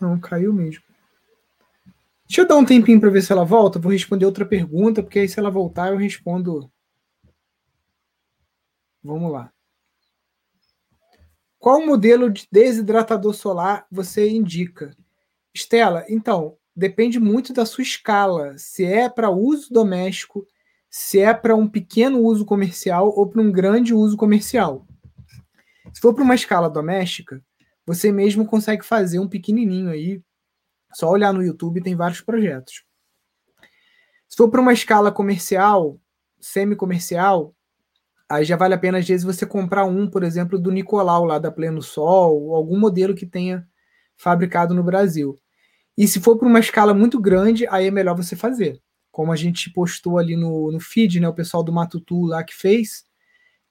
Não, 0.00 0.20
caiu 0.20 0.52
mesmo. 0.52 0.91
Deixa 2.32 2.40
eu 2.40 2.48
dar 2.48 2.56
um 2.56 2.64
tempinho 2.64 2.98
para 2.98 3.10
ver 3.10 3.20
se 3.20 3.30
ela 3.30 3.44
volta. 3.44 3.78
Vou 3.78 3.92
responder 3.92 4.24
outra 4.24 4.46
pergunta, 4.46 5.02
porque 5.02 5.18
aí 5.18 5.28
se 5.28 5.38
ela 5.38 5.50
voltar 5.50 5.92
eu 5.92 5.98
respondo. 5.98 6.72
Vamos 9.04 9.30
lá. 9.30 9.52
Qual 11.58 11.84
modelo 11.84 12.30
de 12.30 12.48
desidratador 12.50 13.34
solar 13.34 13.86
você 13.90 14.30
indica? 14.30 14.96
Estela, 15.52 16.06
então, 16.08 16.56
depende 16.74 17.20
muito 17.20 17.52
da 17.52 17.66
sua 17.66 17.82
escala. 17.82 18.56
Se 18.56 18.82
é 18.82 19.10
para 19.10 19.28
uso 19.28 19.70
doméstico, 19.70 20.46
se 20.88 21.20
é 21.20 21.34
para 21.34 21.54
um 21.54 21.68
pequeno 21.68 22.20
uso 22.20 22.46
comercial 22.46 23.12
ou 23.14 23.28
para 23.28 23.42
um 23.42 23.52
grande 23.52 23.92
uso 23.92 24.16
comercial. 24.16 24.86
Se 25.92 26.00
for 26.00 26.14
para 26.14 26.24
uma 26.24 26.34
escala 26.34 26.70
doméstica, 26.70 27.44
você 27.84 28.10
mesmo 28.10 28.46
consegue 28.46 28.86
fazer 28.86 29.18
um 29.18 29.28
pequenininho 29.28 29.90
aí, 29.90 30.22
só 30.92 31.08
olhar 31.10 31.32
no 31.32 31.42
YouTube 31.42 31.82
tem 31.82 31.94
vários 31.94 32.20
projetos. 32.20 32.84
Se 34.28 34.36
for 34.36 34.48
para 34.48 34.60
uma 34.60 34.72
escala 34.72 35.12
comercial, 35.12 36.00
semi-comercial, 36.40 37.54
aí 38.28 38.44
já 38.44 38.56
vale 38.56 38.72
a 38.74 38.78
pena, 38.78 38.98
às 38.98 39.06
vezes, 39.06 39.24
você 39.24 39.44
comprar 39.44 39.84
um, 39.84 40.08
por 40.08 40.22
exemplo, 40.22 40.58
do 40.58 40.70
Nicolau, 40.70 41.24
lá 41.24 41.38
da 41.38 41.52
Pleno 41.52 41.82
Sol, 41.82 42.40
ou 42.40 42.54
algum 42.54 42.78
modelo 42.78 43.14
que 43.14 43.26
tenha 43.26 43.66
fabricado 44.16 44.74
no 44.74 44.82
Brasil. 44.82 45.38
E 45.96 46.08
se 46.08 46.20
for 46.20 46.38
para 46.38 46.48
uma 46.48 46.60
escala 46.60 46.94
muito 46.94 47.20
grande, 47.20 47.66
aí 47.68 47.88
é 47.88 47.90
melhor 47.90 48.16
você 48.16 48.34
fazer. 48.34 48.80
Como 49.10 49.30
a 49.32 49.36
gente 49.36 49.70
postou 49.70 50.18
ali 50.18 50.36
no, 50.36 50.72
no 50.72 50.80
feed, 50.80 51.20
né? 51.20 51.28
O 51.28 51.34
pessoal 51.34 51.62
do 51.62 51.72
Matutu 51.72 52.24
lá 52.24 52.42
que 52.42 52.54
fez. 52.54 53.04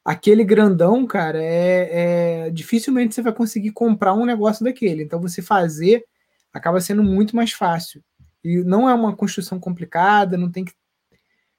Aquele 0.05 0.43
grandão, 0.43 1.05
cara, 1.07 1.41
é, 1.41 2.45
é 2.47 2.51
dificilmente 2.51 3.15
você 3.15 3.21
vai 3.21 3.33
conseguir 3.33 3.71
comprar 3.71 4.13
um 4.13 4.25
negócio 4.25 4.63
daquele. 4.63 5.03
Então 5.03 5.19
você 5.19 5.41
fazer 5.41 6.05
acaba 6.53 6.79
sendo 6.81 7.03
muito 7.03 7.35
mais 7.35 7.51
fácil. 7.51 8.03
E 8.43 8.63
não 8.63 8.89
é 8.89 8.93
uma 8.93 9.15
construção 9.15 9.59
complicada, 9.59 10.37
não 10.37 10.51
tem 10.51 10.65
que, 10.65 10.73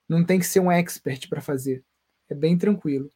não 0.09 0.25
tem 0.25 0.39
que 0.39 0.47
ser 0.47 0.61
um 0.61 0.71
expert 0.71 1.29
para 1.29 1.41
fazer. 1.41 1.85
É 2.29 2.35
bem 2.35 2.57
tranquilo. 2.57 3.11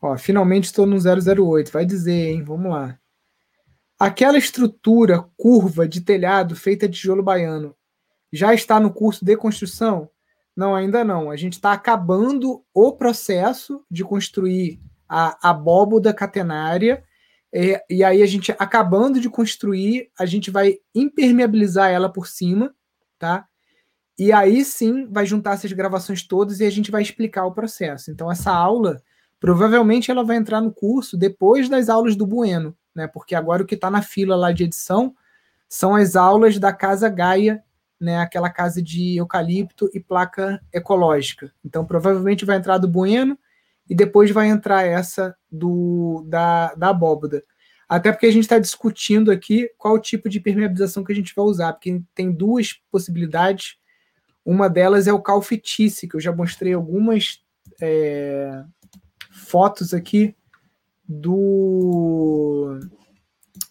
Ó, 0.00 0.16
finalmente 0.16 0.64
estou 0.64 0.86
no 0.86 0.96
008. 0.96 1.72
Vai 1.72 1.84
dizer, 1.84 2.30
hein? 2.30 2.42
Vamos 2.42 2.70
lá. 2.70 2.98
Aquela 3.98 4.38
estrutura 4.38 5.28
curva 5.36 5.88
de 5.88 6.00
telhado 6.00 6.54
feita 6.54 6.88
de 6.88 6.98
tijolo 6.98 7.22
baiano 7.22 7.74
já 8.32 8.54
está 8.54 8.78
no 8.78 8.92
curso 8.92 9.24
de 9.24 9.36
construção? 9.36 10.08
Não, 10.54 10.74
ainda 10.74 11.04
não. 11.04 11.30
A 11.30 11.36
gente 11.36 11.54
está 11.54 11.72
acabando 11.72 12.64
o 12.72 12.92
processo 12.92 13.84
de 13.90 14.04
construir 14.04 14.80
a 15.08 15.50
abóboda 15.50 16.12
catenária 16.12 17.02
é, 17.52 17.82
e 17.88 18.04
aí 18.04 18.22
a 18.22 18.26
gente, 18.26 18.54
acabando 18.58 19.20
de 19.20 19.30
construir, 19.30 20.10
a 20.18 20.26
gente 20.26 20.50
vai 20.50 20.78
impermeabilizar 20.94 21.90
ela 21.90 22.12
por 22.12 22.26
cima, 22.26 22.74
tá? 23.18 23.46
E 24.18 24.32
aí 24.32 24.64
sim 24.64 25.06
vai 25.10 25.24
juntar 25.24 25.54
essas 25.54 25.72
gravações 25.72 26.26
todas 26.26 26.60
e 26.60 26.64
a 26.64 26.70
gente 26.70 26.90
vai 26.90 27.02
explicar 27.02 27.46
o 27.46 27.52
processo. 27.52 28.10
Então 28.10 28.30
essa 28.30 28.52
aula, 28.52 29.00
provavelmente 29.40 30.10
ela 30.10 30.24
vai 30.24 30.36
entrar 30.36 30.60
no 30.60 30.72
curso 30.72 31.16
depois 31.16 31.68
das 31.68 31.88
aulas 31.88 32.16
do 32.16 32.26
Bueno, 32.26 32.76
né? 32.94 33.06
Porque 33.06 33.34
agora 33.34 33.62
o 33.62 33.66
que 33.66 33.76
está 33.76 33.90
na 33.90 34.02
fila 34.02 34.36
lá 34.36 34.52
de 34.52 34.64
edição 34.64 35.14
são 35.68 35.94
as 35.94 36.16
aulas 36.16 36.58
da 36.58 36.72
Casa 36.72 37.08
Gaia, 37.08 37.62
né? 37.98 38.18
Aquela 38.18 38.50
casa 38.50 38.82
de 38.82 39.16
eucalipto 39.16 39.88
e 39.94 40.00
placa 40.00 40.60
ecológica. 40.72 41.52
Então 41.64 41.86
provavelmente 41.86 42.44
vai 42.44 42.56
entrar 42.56 42.78
do 42.78 42.88
Bueno 42.88 43.38
e 43.88 43.94
depois 43.94 44.30
vai 44.30 44.48
entrar 44.48 44.82
essa 44.82 45.34
do 45.50 46.24
da, 46.26 46.74
da 46.74 46.90
abóboda. 46.90 47.42
Até 47.88 48.12
porque 48.12 48.26
a 48.26 48.30
gente 48.30 48.42
está 48.42 48.58
discutindo 48.58 49.30
aqui 49.30 49.70
qual 49.78 49.98
tipo 49.98 50.28
de 50.28 50.40
permeabilização 50.40 51.02
que 51.02 51.12
a 51.12 51.14
gente 51.14 51.34
vai 51.34 51.44
usar, 51.44 51.72
porque 51.72 52.02
tem 52.14 52.30
duas 52.30 52.74
possibilidades. 52.90 53.76
Uma 54.44 54.68
delas 54.68 55.06
é 55.06 55.12
o 55.12 55.22
calfitice, 55.22 56.06
que 56.06 56.16
eu 56.16 56.20
já 56.20 56.30
mostrei 56.30 56.74
algumas 56.74 57.42
é, 57.80 58.62
fotos 59.30 59.94
aqui 59.94 60.34
do 61.08 62.78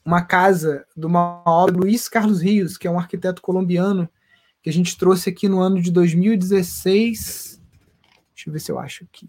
uma 0.03 0.23
casa 0.23 0.85
de 0.95 1.05
uma 1.05 1.43
obra 1.45 1.77
Luiz 1.77 2.09
Carlos 2.09 2.41
Rios, 2.41 2.77
que 2.77 2.87
é 2.87 2.91
um 2.91 2.97
arquiteto 2.97 3.41
colombiano 3.41 4.09
que 4.63 4.69
a 4.69 4.73
gente 4.73 4.97
trouxe 4.97 5.29
aqui 5.29 5.47
no 5.47 5.59
ano 5.59 5.81
de 5.81 5.91
2016. 5.91 7.61
Deixa 8.33 8.49
eu 8.49 8.53
ver 8.53 8.59
se 8.59 8.71
eu 8.71 8.79
acho 8.79 9.03
aqui. 9.03 9.27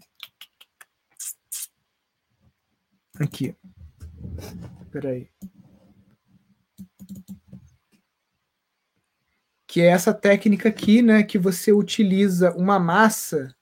Aqui. 3.19 3.53
Peraí. 4.89 5.29
Que 9.67 9.81
é 9.81 9.87
essa 9.87 10.13
técnica 10.13 10.69
aqui, 10.69 11.01
né? 11.01 11.21
Que 11.23 11.37
você 11.37 11.71
utiliza 11.71 12.51
uma 12.55 12.79
massa 12.79 13.53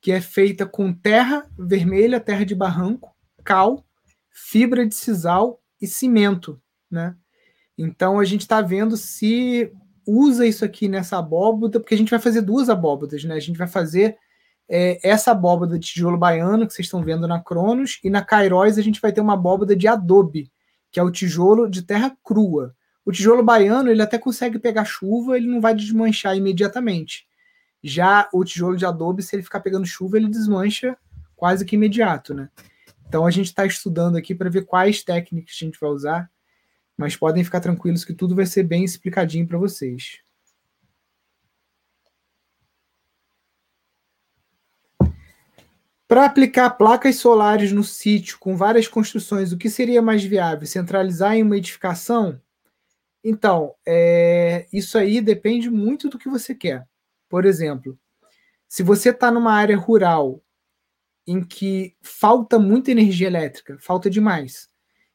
que 0.00 0.10
é 0.10 0.20
feita 0.20 0.64
com 0.66 0.92
terra 0.92 1.46
vermelha, 1.58 2.20
terra 2.20 2.44
de 2.44 2.54
barranco, 2.54 3.14
cal, 3.44 3.84
fibra 4.30 4.86
de 4.86 4.94
sisal 4.94 5.60
e 5.80 5.86
cimento, 5.86 6.60
né? 6.90 7.16
Então 7.76 8.18
a 8.18 8.24
gente 8.24 8.42
está 8.42 8.60
vendo 8.60 8.96
se 8.96 9.72
usa 10.06 10.46
isso 10.46 10.64
aqui 10.64 10.88
nessa 10.88 11.18
abóboda, 11.18 11.78
porque 11.78 11.94
a 11.94 11.98
gente 11.98 12.10
vai 12.10 12.18
fazer 12.18 12.40
duas 12.40 12.68
abóbodas, 12.68 13.22
né? 13.24 13.34
A 13.34 13.40
gente 13.40 13.58
vai 13.58 13.68
fazer 13.68 14.16
é, 14.74 14.98
essa 15.06 15.32
abóbada 15.32 15.78
de 15.78 15.86
tijolo 15.86 16.16
baiano 16.16 16.66
que 16.66 16.72
vocês 16.72 16.86
estão 16.86 17.02
vendo 17.02 17.28
na 17.28 17.38
Cronos, 17.38 18.00
e 18.02 18.08
na 18.08 18.24
Cairóis 18.24 18.78
a 18.78 18.82
gente 18.82 19.02
vai 19.02 19.12
ter 19.12 19.20
uma 19.20 19.34
abóbada 19.34 19.76
de 19.76 19.86
adobe, 19.86 20.50
que 20.90 20.98
é 20.98 21.02
o 21.02 21.10
tijolo 21.10 21.68
de 21.68 21.82
terra 21.82 22.16
crua. 22.24 22.74
O 23.04 23.12
tijolo 23.12 23.42
baiano, 23.42 23.90
ele 23.90 24.00
até 24.00 24.16
consegue 24.16 24.58
pegar 24.58 24.86
chuva, 24.86 25.36
ele 25.36 25.46
não 25.46 25.60
vai 25.60 25.74
desmanchar 25.74 26.34
imediatamente. 26.34 27.26
Já 27.84 28.26
o 28.32 28.42
tijolo 28.44 28.74
de 28.74 28.86
adobe, 28.86 29.22
se 29.22 29.36
ele 29.36 29.42
ficar 29.42 29.60
pegando 29.60 29.84
chuva, 29.84 30.16
ele 30.16 30.28
desmancha 30.28 30.96
quase 31.36 31.66
que 31.66 31.76
imediato, 31.76 32.32
né? 32.32 32.48
Então 33.06 33.26
a 33.26 33.30
gente 33.30 33.48
está 33.48 33.66
estudando 33.66 34.16
aqui 34.16 34.34
para 34.34 34.48
ver 34.48 34.64
quais 34.64 35.04
técnicas 35.04 35.54
a 35.60 35.64
gente 35.66 35.78
vai 35.78 35.90
usar, 35.90 36.30
mas 36.96 37.14
podem 37.14 37.44
ficar 37.44 37.60
tranquilos 37.60 38.06
que 38.06 38.14
tudo 38.14 38.34
vai 38.34 38.46
ser 38.46 38.62
bem 38.62 38.84
explicadinho 38.84 39.46
para 39.46 39.58
vocês. 39.58 40.20
Para 46.12 46.26
aplicar 46.26 46.68
placas 46.68 47.16
solares 47.16 47.72
no 47.72 47.82
sítio 47.82 48.38
com 48.38 48.54
várias 48.54 48.86
construções, 48.86 49.50
o 49.50 49.56
que 49.56 49.70
seria 49.70 50.02
mais 50.02 50.22
viável? 50.22 50.66
Centralizar 50.66 51.34
em 51.34 51.42
uma 51.42 51.56
edificação? 51.56 52.38
Então, 53.24 53.74
é, 53.86 54.66
isso 54.70 54.98
aí 54.98 55.22
depende 55.22 55.70
muito 55.70 56.10
do 56.10 56.18
que 56.18 56.28
você 56.28 56.54
quer. 56.54 56.86
Por 57.30 57.46
exemplo, 57.46 57.98
se 58.68 58.82
você 58.82 59.08
está 59.08 59.30
numa 59.30 59.54
área 59.54 59.74
rural 59.74 60.42
em 61.26 61.42
que 61.42 61.96
falta 62.02 62.58
muita 62.58 62.90
energia 62.90 63.28
elétrica, 63.28 63.78
falta 63.80 64.10
demais, 64.10 64.68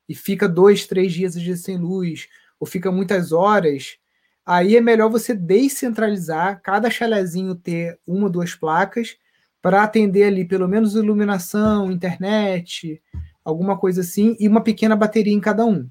e 0.09 0.15
fica 0.15 0.49
dois, 0.49 0.87
três 0.87 1.13
dias 1.13 1.35
sem 1.61 1.77
luz, 1.77 2.27
ou 2.59 2.65
fica 2.65 2.91
muitas 2.91 3.31
horas, 3.31 3.99
aí 4.43 4.75
é 4.75 4.81
melhor 4.81 5.11
você 5.11 5.35
descentralizar, 5.35 6.59
cada 6.63 6.89
chalezinho 6.89 7.53
ter 7.53 7.99
uma, 8.03 8.27
duas 8.27 8.55
placas, 8.55 9.15
para 9.67 9.83
atender 9.83 10.23
ali 10.23 10.45
pelo 10.45 10.65
menos 10.65 10.95
iluminação, 10.95 11.91
internet, 11.91 13.03
alguma 13.43 13.77
coisa 13.77 13.99
assim, 13.99 14.33
e 14.39 14.47
uma 14.47 14.63
pequena 14.63 14.95
bateria 14.95 15.33
em 15.33 15.41
cada 15.41 15.65
um. 15.65 15.89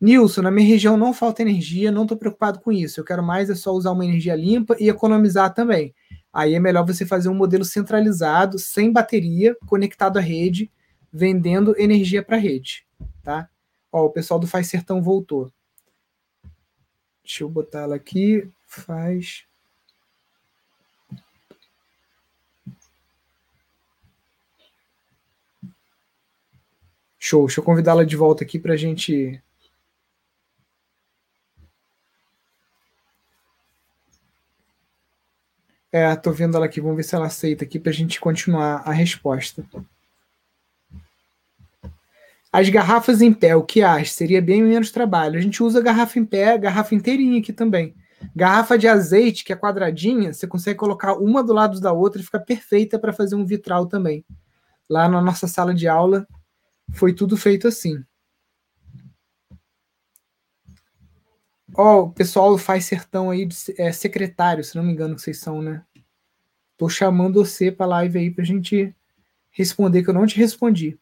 Nilson, 0.00 0.40
na 0.40 0.50
minha 0.50 0.66
região 0.66 0.96
não 0.96 1.12
falta 1.12 1.42
energia, 1.42 1.92
não 1.92 2.04
estou 2.04 2.16
preocupado 2.16 2.58
com 2.58 2.72
isso. 2.72 2.98
Eu 2.98 3.04
quero 3.04 3.22
mais 3.22 3.50
é 3.50 3.54
só 3.54 3.70
usar 3.72 3.90
uma 3.90 4.02
energia 4.02 4.34
limpa 4.34 4.74
e 4.80 4.88
economizar 4.88 5.52
também. 5.52 5.94
Aí 6.32 6.54
é 6.54 6.58
melhor 6.58 6.86
você 6.86 7.04
fazer 7.04 7.28
um 7.28 7.34
modelo 7.34 7.66
centralizado, 7.66 8.58
sem 8.58 8.90
bateria, 8.90 9.54
conectado 9.66 10.16
à 10.16 10.22
rede, 10.22 10.72
vendendo 11.12 11.78
energia 11.78 12.22
para 12.22 12.36
a 12.36 12.40
rede, 12.40 12.86
tá? 13.22 13.46
Ó, 13.92 14.06
o 14.06 14.10
pessoal 14.10 14.40
do 14.40 14.46
Faz 14.46 14.68
Sertão 14.68 15.02
voltou. 15.02 15.52
Deixa 17.22 17.44
eu 17.44 17.48
botar 17.50 17.82
ela 17.82 17.96
aqui. 17.96 18.50
Faz. 18.66 19.45
Show. 27.26 27.46
Deixa 27.46 27.58
eu 27.60 27.64
convidá-la 27.64 28.04
de 28.04 28.16
volta 28.16 28.44
aqui 28.44 28.56
para 28.56 28.74
a 28.74 28.76
gente 28.76 29.42
É, 35.90 36.14
tô 36.14 36.30
vendo 36.30 36.56
ela 36.56 36.66
aqui. 36.66 36.80
Vamos 36.80 36.96
ver 36.96 37.02
se 37.02 37.14
ela 37.14 37.26
aceita 37.26 37.64
aqui 37.64 37.80
para 37.80 37.90
a 37.90 37.94
gente 37.94 38.20
continuar 38.20 38.82
a 38.84 38.92
resposta. 38.92 39.64
As 42.52 42.68
garrafas 42.68 43.20
em 43.22 43.32
pé, 43.32 43.56
o 43.56 43.62
que 43.62 43.82
acha? 43.82 44.12
Seria 44.12 44.42
bem 44.42 44.62
menos 44.62 44.90
trabalho. 44.90 45.38
A 45.38 45.42
gente 45.42 45.62
usa 45.62 45.80
garrafa 45.80 46.18
em 46.18 46.24
pé, 46.24 46.56
garrafa 46.58 46.94
inteirinha 46.94 47.40
aqui 47.40 47.52
também. 47.52 47.94
Garrafa 48.34 48.76
de 48.78 48.86
azeite, 48.86 49.42
que 49.42 49.52
é 49.52 49.56
quadradinha, 49.56 50.32
você 50.32 50.46
consegue 50.46 50.78
colocar 50.78 51.14
uma 51.14 51.42
do 51.42 51.52
lado 51.52 51.80
da 51.80 51.92
outra 51.92 52.20
e 52.20 52.24
fica 52.24 52.38
perfeita 52.40 52.98
para 52.98 53.12
fazer 53.12 53.34
um 53.34 53.44
vitral 53.44 53.86
também. 53.86 54.24
Lá 54.88 55.08
na 55.08 55.22
nossa 55.22 55.48
sala 55.48 55.74
de 55.74 55.88
aula 55.88 56.26
foi 56.96 57.12
tudo 57.12 57.36
feito 57.36 57.68
assim. 57.68 58.02
Ó, 61.74 62.00
oh, 62.00 62.02
o 62.04 62.12
pessoal 62.12 62.56
faz 62.56 62.86
sertão 62.86 63.30
aí, 63.30 63.44
de, 63.44 63.56
é, 63.76 63.92
secretário, 63.92 64.64
se 64.64 64.74
não 64.76 64.82
me 64.82 64.92
engano 64.92 65.14
que 65.14 65.20
vocês 65.20 65.38
são, 65.38 65.60
né? 65.60 65.84
Tô 66.76 66.88
chamando 66.88 67.44
você 67.44 67.70
pra 67.70 67.86
live 67.86 68.18
aí 68.18 68.30
pra 68.30 68.44
gente 68.44 68.94
responder, 69.50 70.02
que 70.02 70.10
eu 70.10 70.14
não 70.14 70.26
te 70.26 70.36
respondi. 70.36 70.98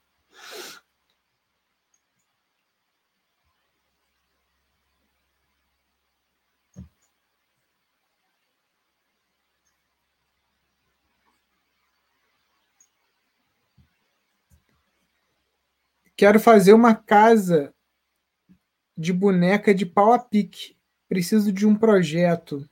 Quero 16.16 16.38
fazer 16.38 16.72
uma 16.72 16.94
casa 16.94 17.74
de 18.96 19.12
boneca 19.12 19.74
de 19.74 19.84
pau 19.84 20.12
a 20.12 20.18
pique. 20.18 20.76
Preciso 21.08 21.52
de 21.52 21.66
um 21.66 21.74
projeto. 21.74 22.68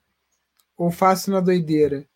Ou 0.77 0.91
faço 0.91 1.31
na 1.31 1.41
doideira. 1.41 2.07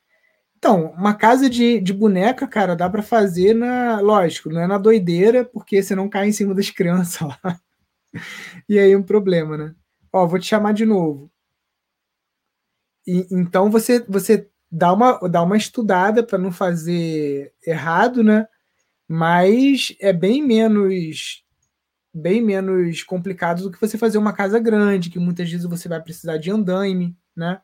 Então, 0.56 0.92
uma 0.92 1.14
casa 1.14 1.50
de, 1.50 1.80
de 1.80 1.92
boneca, 1.92 2.46
cara, 2.48 2.74
dá 2.74 2.88
para 2.88 3.02
fazer 3.02 3.54
na. 3.54 4.00
Lógico, 4.00 4.50
não 4.50 4.60
é 4.60 4.66
na 4.66 4.78
doideira, 4.78 5.44
porque 5.44 5.82
você 5.82 5.94
não 5.94 6.08
cai 6.08 6.28
em 6.28 6.32
cima 6.32 6.54
das 6.54 6.70
crianças 6.70 7.28
lá. 7.28 7.60
E 8.68 8.78
aí 8.78 8.92
é 8.92 8.98
um 8.98 9.02
problema, 9.02 9.56
né? 9.56 9.74
Ó, 10.12 10.26
vou 10.26 10.38
te 10.38 10.46
chamar 10.46 10.72
de 10.72 10.86
novo. 10.86 11.30
E, 13.06 13.26
então 13.30 13.70
você 13.70 14.00
você 14.08 14.48
dá 14.70 14.92
uma, 14.92 15.18
dá 15.28 15.42
uma 15.42 15.56
estudada 15.56 16.22
para 16.22 16.38
não 16.38 16.50
fazer 16.50 17.52
errado, 17.64 18.22
né? 18.24 18.48
Mas 19.08 19.94
é 20.00 20.12
bem 20.12 20.42
menos 20.42 21.44
bem 22.12 22.40
menos 22.40 23.02
complicado 23.02 23.62
do 23.62 23.70
que 23.70 23.80
você 23.80 23.98
fazer 23.98 24.16
uma 24.18 24.32
casa 24.32 24.58
grande, 24.58 25.10
que 25.10 25.18
muitas 25.18 25.50
vezes 25.50 25.66
você 25.66 25.88
vai 25.88 26.02
precisar 26.02 26.38
de 26.38 26.50
andaime, 26.50 27.14
né? 27.36 27.60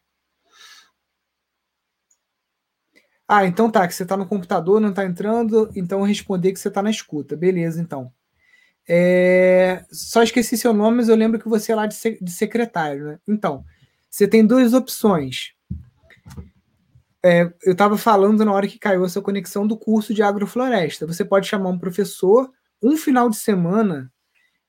Ah, 3.26 3.46
então 3.46 3.70
tá, 3.70 3.88
que 3.88 3.94
você 3.94 4.02
está 4.02 4.14
no 4.16 4.26
computador, 4.26 4.78
não 4.80 4.90
está 4.90 5.04
entrando, 5.06 5.70
então 5.74 6.02
responder 6.02 6.52
que 6.52 6.60
você 6.60 6.68
está 6.68 6.82
na 6.82 6.90
escuta. 6.90 7.34
Beleza, 7.34 7.80
então. 7.80 8.12
É... 8.88 9.84
Só 9.90 10.22
esqueci 10.22 10.56
seu 10.58 10.72
nome, 10.74 10.98
mas 10.98 11.08
eu 11.08 11.16
lembro 11.16 11.40
que 11.40 11.48
você 11.48 11.72
é 11.72 11.74
lá 11.74 11.86
de, 11.86 11.96
secretário, 12.30 13.04
né? 13.06 13.18
Então, 13.26 13.64
você 14.10 14.28
tem 14.28 14.46
duas 14.46 14.74
opções. 14.74 15.54
É, 17.24 17.52
eu 17.62 17.72
estava 17.72 17.96
falando 17.96 18.44
na 18.44 18.52
hora 18.52 18.66
que 18.66 18.78
caiu 18.78 19.04
a 19.04 19.08
sua 19.08 19.22
conexão 19.22 19.66
do 19.66 19.76
curso 19.76 20.12
de 20.12 20.22
agrofloresta. 20.22 21.06
Você 21.06 21.24
pode 21.24 21.46
chamar 21.46 21.70
um 21.70 21.78
professor 21.78 22.50
um 22.82 22.96
final 22.96 23.30
de 23.30 23.36
semana 23.36 24.12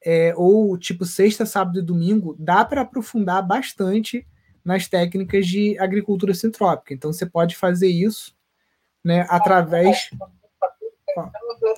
é, 0.05 0.33
ou 0.35 0.77
tipo 0.77 1.05
sexta, 1.05 1.45
sábado 1.45 1.79
e 1.79 1.81
domingo, 1.81 2.35
dá 2.37 2.63
para 2.63 2.81
aprofundar 2.81 3.45
bastante 3.45 4.27
nas 4.63 4.87
técnicas 4.87 5.47
de 5.47 5.77
agricultura 5.79 6.33
sintrópica. 6.33 6.93
Então 6.93 7.11
você 7.11 7.25
pode 7.25 7.55
fazer 7.55 7.87
isso, 7.87 8.35
né, 9.03 9.25
através. 9.29 10.09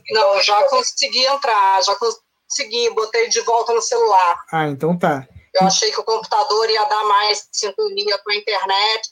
Não, 0.10 0.42
já 0.44 0.62
consegui 0.70 1.26
entrar, 1.26 1.82
já 1.84 1.96
consegui, 1.96 2.90
botei 2.94 3.30
de 3.30 3.42
volta 3.42 3.74
no 3.74 3.82
celular. 3.82 4.44
Ah, 4.52 4.68
então 4.68 4.98
tá. 4.98 5.28
Eu 5.54 5.68
achei 5.68 5.90
que 5.92 6.00
o 6.00 6.04
computador 6.04 6.70
ia 6.70 6.84
dar 6.86 7.04
mais 7.06 7.48
sintonia 7.52 8.18
com 8.18 8.32
a 8.32 8.36
internet, 8.36 9.10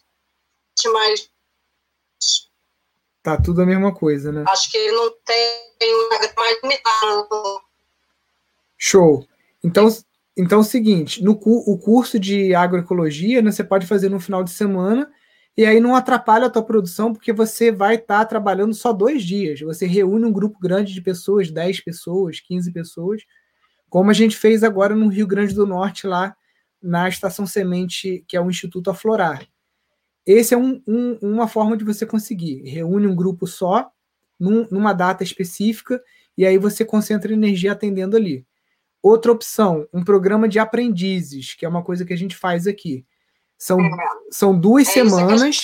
mas 0.92 1.30
Tá 3.24 3.38
tudo 3.38 3.62
a 3.62 3.66
mesma 3.66 3.94
coisa, 3.94 4.34
né? 4.34 4.44
Acho 4.48 4.70
que 4.70 4.78
ele 4.78 4.92
não 4.92 5.10
tem 5.26 6.36
mais 6.38 6.62
limitado 6.62 7.62
Show. 8.78 9.26
Então, 9.64 9.88
então 10.36 10.58
é 10.58 10.62
o 10.62 10.66
seguinte, 10.66 11.24
no 11.24 11.32
o 11.32 11.78
curso 11.78 12.20
de 12.20 12.54
agroecologia, 12.54 13.42
né, 13.42 13.50
você 13.50 13.64
pode 13.64 13.88
fazer 13.88 14.10
no 14.10 14.20
final 14.20 14.44
de 14.44 14.52
semana 14.52 15.10
e 15.56 15.66
aí 15.66 15.80
não 15.80 15.96
atrapalha 15.96 16.48
a 16.48 16.50
tua 16.50 16.64
produção 16.64 17.14
porque 17.14 17.32
você 17.32 17.72
vai 17.72 17.96
estar 17.96 18.20
tá 18.20 18.26
trabalhando 18.26 18.74
só 18.74 18.92
dois 18.92 19.24
dias. 19.24 19.62
Você 19.62 19.86
reúne 19.86 20.26
um 20.26 20.34
grupo 20.34 20.60
grande 20.60 20.94
de 20.94 21.02
pessoas, 21.02 21.50
10 21.50 21.80
pessoas, 21.80 22.42
15 22.42 22.74
pessoas, 22.74 23.22
como 23.90 24.12
a 24.12 24.14
gente 24.14 24.36
fez 24.36 24.64
agora 24.66 24.94
no 24.94 25.08
Rio 25.08 25.28
Grande 25.28 25.54
do 25.54 25.66
Norte, 25.66 26.06
lá 26.08 26.36
na 26.82 27.08
Estação 27.08 27.46
Semente, 27.46 28.26
que 28.28 28.36
é 28.36 28.42
o 28.42 28.50
Instituto 28.50 28.90
Aflorar. 28.90 29.48
Esse 30.26 30.54
é 30.54 30.58
um, 30.58 30.82
um, 30.88 31.18
uma 31.22 31.48
forma 31.48 31.76
de 31.76 31.84
você 31.84 32.06
conseguir. 32.06 32.62
Reúne 32.64 33.08
um 33.08 33.16
grupo 33.16 33.46
só, 33.46 33.92
num, 34.40 34.68
numa 34.72 34.94
data 34.94 35.24
específica, 35.24 36.02
e 36.38 36.46
aí 36.46 36.58
você 36.58 36.86
concentra 36.86 37.34
energia 37.34 37.74
atendendo 37.74 38.16
ali. 38.16 38.46
Outra 39.02 39.32
opção, 39.32 39.88
um 39.94 40.04
programa 40.04 40.48
de 40.48 40.60
aprendizes, 40.60 41.54
que 41.54 41.66
é 41.66 41.70
uma 41.70 41.84
coisa 41.84 42.06
que 42.06 42.14
a 42.14 42.18
gente 42.18 42.38
faz 42.38 42.68
aqui. 42.68 43.06
São, 43.58 43.80
é. 43.80 43.92
são 44.32 44.58
duas 44.58 44.88
é 44.90 44.92
semanas. 44.92 45.64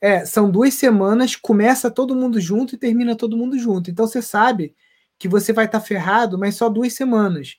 É, 0.00 0.24
são 0.24 0.50
duas 0.50 0.74
semanas, 0.74 1.36
começa 1.36 1.90
todo 1.90 2.14
mundo 2.14 2.40
junto 2.40 2.74
e 2.74 2.78
termina 2.78 3.16
todo 3.16 3.36
mundo 3.36 3.58
junto. 3.58 3.90
Então 3.90 4.06
você 4.06 4.22
sabe 4.22 4.74
que 5.18 5.28
você 5.28 5.52
vai 5.52 5.66
estar 5.66 5.80
tá 5.80 5.84
ferrado, 5.84 6.38
mas 6.38 6.56
só 6.56 6.68
duas 6.68 6.94
semanas. 6.94 7.58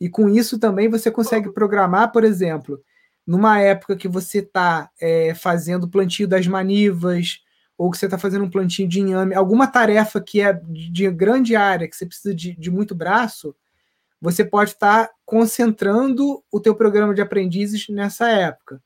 E 0.00 0.08
com 0.08 0.28
isso 0.28 0.58
também 0.58 0.88
você 0.88 1.10
consegue 1.10 1.52
programar, 1.52 2.12
por 2.12 2.24
exemplo, 2.24 2.82
numa 3.26 3.60
época 3.60 3.96
que 3.96 4.08
você 4.08 4.38
está 4.38 4.90
é, 5.00 5.34
fazendo 5.34 5.88
plantio 5.88 6.26
das 6.26 6.46
manivas, 6.46 7.40
ou 7.76 7.90
que 7.90 7.98
você 7.98 8.06
está 8.06 8.18
fazendo 8.18 8.44
um 8.44 8.50
plantio 8.50 8.86
de 8.86 9.00
inhame, 9.00 9.34
alguma 9.34 9.66
tarefa 9.66 10.20
que 10.20 10.40
é 10.40 10.52
de 10.52 11.10
grande 11.10 11.56
área, 11.56 11.88
que 11.88 11.96
você 11.96 12.06
precisa 12.06 12.34
de, 12.34 12.54
de 12.56 12.70
muito 12.70 12.94
braço, 12.94 13.54
você 14.20 14.44
pode 14.44 14.70
estar 14.70 15.10
concentrando 15.24 16.44
o 16.50 16.60
teu 16.60 16.76
programa 16.76 17.12
de 17.12 17.20
aprendizes 17.20 17.88
nessa 17.88 18.28
época. 18.28 18.80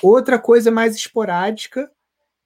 Outra 0.00 0.38
coisa 0.38 0.70
mais 0.70 0.94
esporádica 0.94 1.90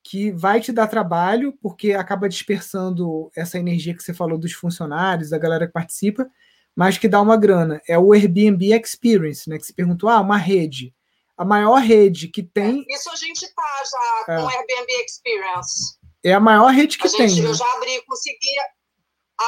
que 0.03 0.31
vai 0.31 0.59
te 0.59 0.73
dar 0.73 0.87
trabalho, 0.87 1.53
porque 1.61 1.93
acaba 1.93 2.29
dispersando 2.31 3.31
essa 3.37 3.59
energia 3.59 3.95
que 3.95 4.03
você 4.03 4.15
falou 4.15 4.39
dos 4.39 4.53
funcionários, 4.53 5.31
da 5.31 5.39
galera 5.39 5.67
que 5.67 5.73
participa, 5.73 6.27
mas 6.75 6.97
que 6.97 7.09
dá 7.09 7.21
uma 7.21 7.37
grana. 7.37 7.79
É 7.87 7.99
o 7.99 8.15
Airbnb 8.15 8.73
Experience, 8.73 9.51
né? 9.51 9.59
Que 9.59 9.67
se 9.67 9.75
perguntou, 9.75 10.09
ah, 10.09 10.21
uma 10.21 10.39
rede. 10.39 10.95
A 11.39 11.45
maior 11.45 11.77
rede 11.77 12.27
que 12.29 12.43
tem. 12.43 12.85
É, 12.89 12.95
isso 12.95 13.09
a 13.11 13.17
gente 13.17 13.47
tá 13.55 13.83
já 13.85 14.35
é. 14.35 14.37
com 14.37 14.45
o 14.45 14.49
Airbnb 14.49 14.93
Experience. 15.05 15.97
É 16.25 16.33
a 16.33 16.41
maior 16.41 16.73
rede 16.73 16.99
que 16.99 17.07
a 17.07 17.11
tem. 17.11 17.29
Gente, 17.29 17.43
né? 17.43 17.49
Eu 17.49 17.55
já 17.55 17.73
abri, 17.75 18.03
consegui 18.07 18.57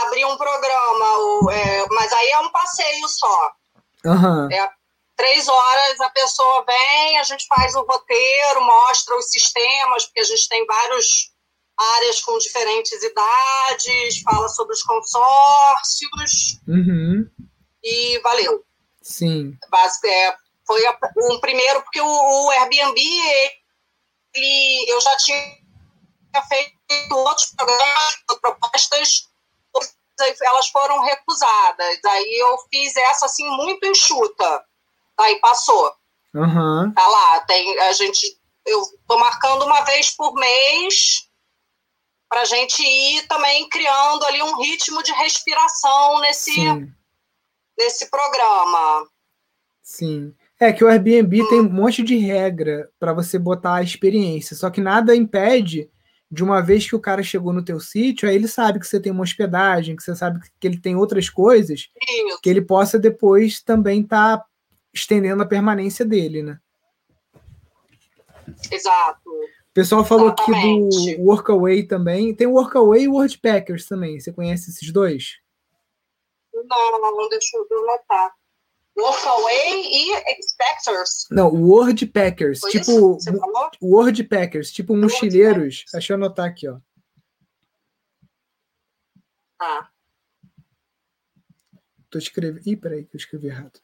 abrir 0.05 0.25
um 0.25 0.37
programa, 0.37 1.19
o, 1.19 1.51
é, 1.51 1.87
mas 1.91 2.13
aí 2.13 2.31
é 2.31 2.39
um 2.39 2.53
passeio 2.53 3.09
só. 3.09 3.53
Uhum. 4.05 4.51
É, 4.53 4.71
três 5.17 5.49
horas 5.49 6.01
a 6.01 6.11
pessoa 6.11 6.65
vem, 6.65 7.19
a 7.19 7.25
gente 7.25 7.45
faz 7.49 7.75
o 7.75 7.83
roteiro, 7.83 8.65
mostra 8.65 9.17
os 9.17 9.31
sistemas, 9.31 10.07
porque 10.07 10.21
a 10.21 10.25
gente 10.25 10.49
tem 10.49 10.65
várias 10.65 11.07
áreas 11.97 12.21
com 12.23 12.39
diferentes 12.39 13.03
idades, 13.03 14.23
fala 14.23 14.49
sobre 14.49 14.75
os 14.75 14.83
consórcios. 14.83 16.61
Uhum. 16.69 17.29
E 17.83 18.19
valeu. 18.21 18.65
Sim. 19.03 19.57
É, 20.05 20.37
foi 20.71 21.35
um 21.35 21.41
primeiro, 21.41 21.83
porque 21.83 22.01
o, 22.01 22.07
o 22.07 22.51
Airbnb, 22.51 23.01
ele, 24.35 24.91
eu 24.91 25.01
já 25.01 25.17
tinha 25.17 25.37
feito 26.49 27.15
outros 27.15 27.53
programas, 27.57 28.17
propostas 28.41 29.31
elas 30.43 30.69
foram 30.69 31.01
recusadas. 31.01 32.05
Aí 32.05 32.39
eu 32.41 32.59
fiz 32.71 32.95
essa 32.97 33.27
assim 33.27 33.49
muito 33.49 33.87
enxuta. 33.87 34.65
Aí 35.19 35.41
passou. 35.41 35.95
Uhum. 36.35 36.93
Tá 36.95 37.07
lá, 37.09 37.41
tem 37.41 37.79
a 37.81 37.93
gente 37.93 38.39
eu 38.67 38.81
tô 39.09 39.19
marcando 39.19 39.65
uma 39.65 39.81
vez 39.83 40.11
por 40.11 40.35
mês 40.35 41.29
para 42.29 42.43
a 42.43 42.45
gente 42.45 42.83
ir 42.83 43.27
também 43.27 43.69
criando 43.69 44.25
ali 44.27 44.41
um 44.43 44.61
ritmo 44.61 45.03
de 45.03 45.13
respiração 45.13 46.21
nesse 46.21 46.53
Sim. 46.53 46.93
nesse 47.77 48.09
programa. 48.11 49.09
Sim. 49.83 50.35
É 50.61 50.73
que 50.73 50.85
o 50.85 50.89
Airbnb 50.89 51.49
tem 51.49 51.61
um 51.61 51.71
monte 51.71 52.03
de 52.03 52.17
regra 52.19 52.91
para 52.99 53.15
você 53.15 53.39
botar 53.39 53.77
a 53.77 53.83
experiência, 53.83 54.55
só 54.55 54.69
que 54.69 54.81
nada 54.81 55.17
impede 55.17 55.91
de 56.31 56.45
uma 56.45 56.61
vez 56.61 56.89
que 56.89 56.95
o 56.95 57.01
cara 57.01 57.23
chegou 57.23 57.53
no 57.53 57.65
teu 57.65 57.81
sítio, 57.81 58.29
aí 58.29 58.37
ele 58.37 58.47
sabe 58.47 58.79
que 58.79 58.87
você 58.87 59.01
tem 59.01 59.11
uma 59.11 59.23
hospedagem, 59.23 59.97
que 59.97 60.03
você 60.03 60.15
sabe 60.15 60.39
que 60.61 60.67
ele 60.67 60.79
tem 60.79 60.95
outras 60.95 61.29
coisas, 61.29 61.89
que 62.41 62.49
ele 62.49 62.63
possa 62.63 62.99
depois 62.99 63.61
também 63.61 64.03
estar 64.03 64.39
tá 64.39 64.47
estendendo 64.95 65.43
a 65.43 65.47
permanência 65.47 66.05
dele, 66.05 66.43
né? 66.43 66.59
Exato. 68.71 69.29
O 69.29 69.73
pessoal 69.73 70.05
falou 70.05 70.27
Exatamente. 70.27 70.97
aqui 70.97 71.17
do 71.17 71.23
Workaway 71.25 71.83
também. 71.85 72.35
Tem 72.35 72.47
o 72.47 72.55
Workaway 72.55 73.05
e 73.05 73.09
o 73.09 73.13
WordPackers 73.13 73.87
também. 73.87 74.19
Você 74.19 74.33
conhece 74.33 74.71
esses 74.71 74.93
dois? 74.93 75.39
Não, 76.53 77.01
não, 77.01 77.29
deixa 77.29 77.57
eu 77.57 77.87
notar. 77.87 78.33
Workaway 79.01 79.83
e 79.85 80.13
Expectors. 80.29 81.27
Não, 81.31 81.49
Wordpackers. 81.49 82.61
Foi 82.61 82.71
tipo. 82.71 83.19
Wordpackers, 83.83 84.71
tipo 84.73 84.97
mochileiros. 84.97 85.85
Deixa 85.93 86.13
eu 86.13 86.17
anotar 86.17 86.47
aqui, 86.47 86.69
ó. 86.69 86.79
Ah. 89.61 89.89
Tô 92.09 92.19
escrevendo. 92.19 92.67
Ih, 92.67 92.77
peraí, 92.77 93.05
que 93.05 93.17
eu 93.17 93.19
escrevi 93.19 93.49
errado. 93.49 93.81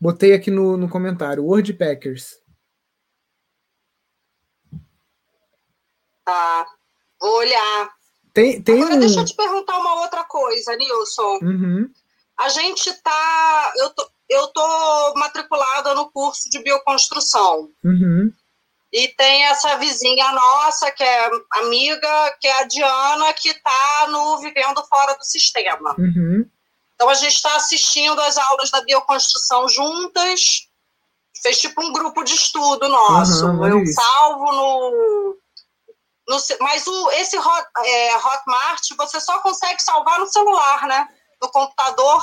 Botei 0.00 0.32
aqui 0.32 0.50
no, 0.50 0.76
no 0.76 0.88
comentário. 0.88 1.44
Wordpackers. 1.44 2.40
Tá. 6.24 6.66
Vou 7.20 7.38
olhar. 7.38 7.97
Tem, 8.32 8.60
tem 8.62 8.80
Agora, 8.82 8.96
um... 8.96 9.00
deixa 9.00 9.20
eu 9.20 9.24
te 9.24 9.34
perguntar 9.34 9.78
uma 9.78 10.02
outra 10.02 10.24
coisa, 10.24 10.76
Nilson. 10.76 11.38
Uhum. 11.42 11.90
A 12.38 12.48
gente 12.48 12.92
tá. 13.02 13.72
Eu 13.76 13.90
tô, 13.90 14.08
eu 14.28 14.46
tô 14.48 15.14
matriculada 15.16 15.94
no 15.94 16.10
curso 16.10 16.48
de 16.50 16.62
bioconstrução. 16.62 17.70
Uhum. 17.84 18.32
E 18.92 19.08
tem 19.08 19.44
essa 19.44 19.76
vizinha 19.76 20.32
nossa, 20.32 20.90
que 20.90 21.02
é 21.02 21.30
amiga, 21.60 22.36
que 22.40 22.48
é 22.48 22.60
a 22.60 22.64
Diana, 22.64 23.32
que 23.34 23.50
está 23.50 24.06
no 24.08 24.38
Vivendo 24.38 24.82
Fora 24.88 25.14
do 25.14 25.24
Sistema. 25.24 25.94
Uhum. 25.98 26.48
Então 26.94 27.08
a 27.08 27.14
gente 27.14 27.34
está 27.34 27.54
assistindo 27.54 28.20
as 28.20 28.38
aulas 28.38 28.70
da 28.70 28.80
bioconstrução 28.82 29.68
juntas. 29.68 30.68
Fez 31.42 31.60
tipo 31.60 31.80
um 31.84 31.92
grupo 31.92 32.24
de 32.24 32.34
estudo 32.34 32.88
nosso. 32.88 33.46
Uhum, 33.46 33.66
eu 33.66 33.86
salvo 33.86 34.52
no 34.52 35.36
no, 36.28 36.36
mas 36.60 36.86
o, 36.86 37.10
esse 37.12 37.38
Hot, 37.38 37.66
é, 37.84 38.16
Hotmart 38.16 38.82
você 38.96 39.18
só 39.18 39.40
consegue 39.40 39.82
salvar 39.82 40.18
no 40.20 40.26
celular, 40.26 40.86
né? 40.86 41.08
No 41.40 41.50
computador, 41.50 42.20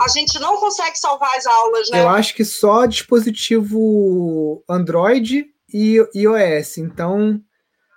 a 0.00 0.08
gente 0.08 0.38
não 0.38 0.58
consegue 0.58 0.96
salvar 0.96 1.30
as 1.36 1.44
aulas, 1.44 1.90
né? 1.90 2.02
Eu 2.02 2.08
acho 2.08 2.34
que 2.34 2.44
só 2.44 2.86
dispositivo 2.86 4.62
Android 4.68 5.46
e 5.72 5.98
iOS. 6.14 6.78
Então, 6.78 7.42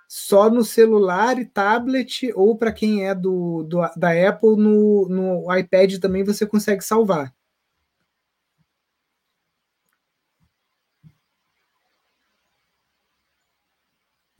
só 0.08 0.50
no 0.50 0.64
celular 0.64 1.38
e 1.38 1.44
tablet, 1.44 2.32
ou 2.34 2.56
para 2.56 2.72
quem 2.72 3.06
é 3.06 3.14
do, 3.14 3.62
do, 3.62 3.78
da 3.96 4.28
Apple, 4.28 4.56
no, 4.56 5.08
no 5.08 5.56
iPad 5.56 5.98
também 5.98 6.24
você 6.24 6.44
consegue 6.44 6.82
salvar. 6.82 7.32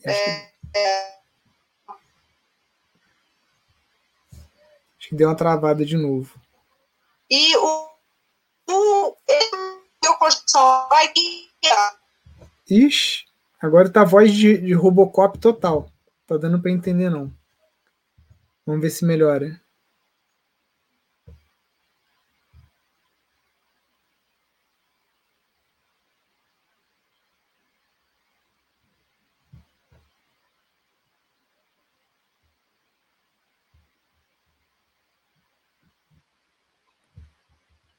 É, 0.05 0.48
é... 0.75 1.19
Acho 4.99 5.09
que 5.09 5.15
deu 5.15 5.29
uma 5.29 5.37
travada 5.37 5.85
de 5.85 5.97
novo. 5.97 6.41
E 7.31 7.57
o, 7.57 7.89
o 8.71 9.17
eu 10.05 10.15
construção 10.19 10.89
vai 10.89 11.13
Ixi, 12.71 13.25
agora 13.61 13.91
tá 13.91 14.03
a 14.03 14.05
voz 14.05 14.33
de, 14.33 14.59
de 14.59 14.73
Robocop 14.75 15.39
total. 15.39 15.91
Tá 16.27 16.37
dando 16.37 16.61
para 16.61 16.71
entender 16.71 17.11
não. 17.11 17.33
Vamos 18.67 18.83
ver 18.83 18.91
se 18.91 19.05
melhora. 19.05 19.61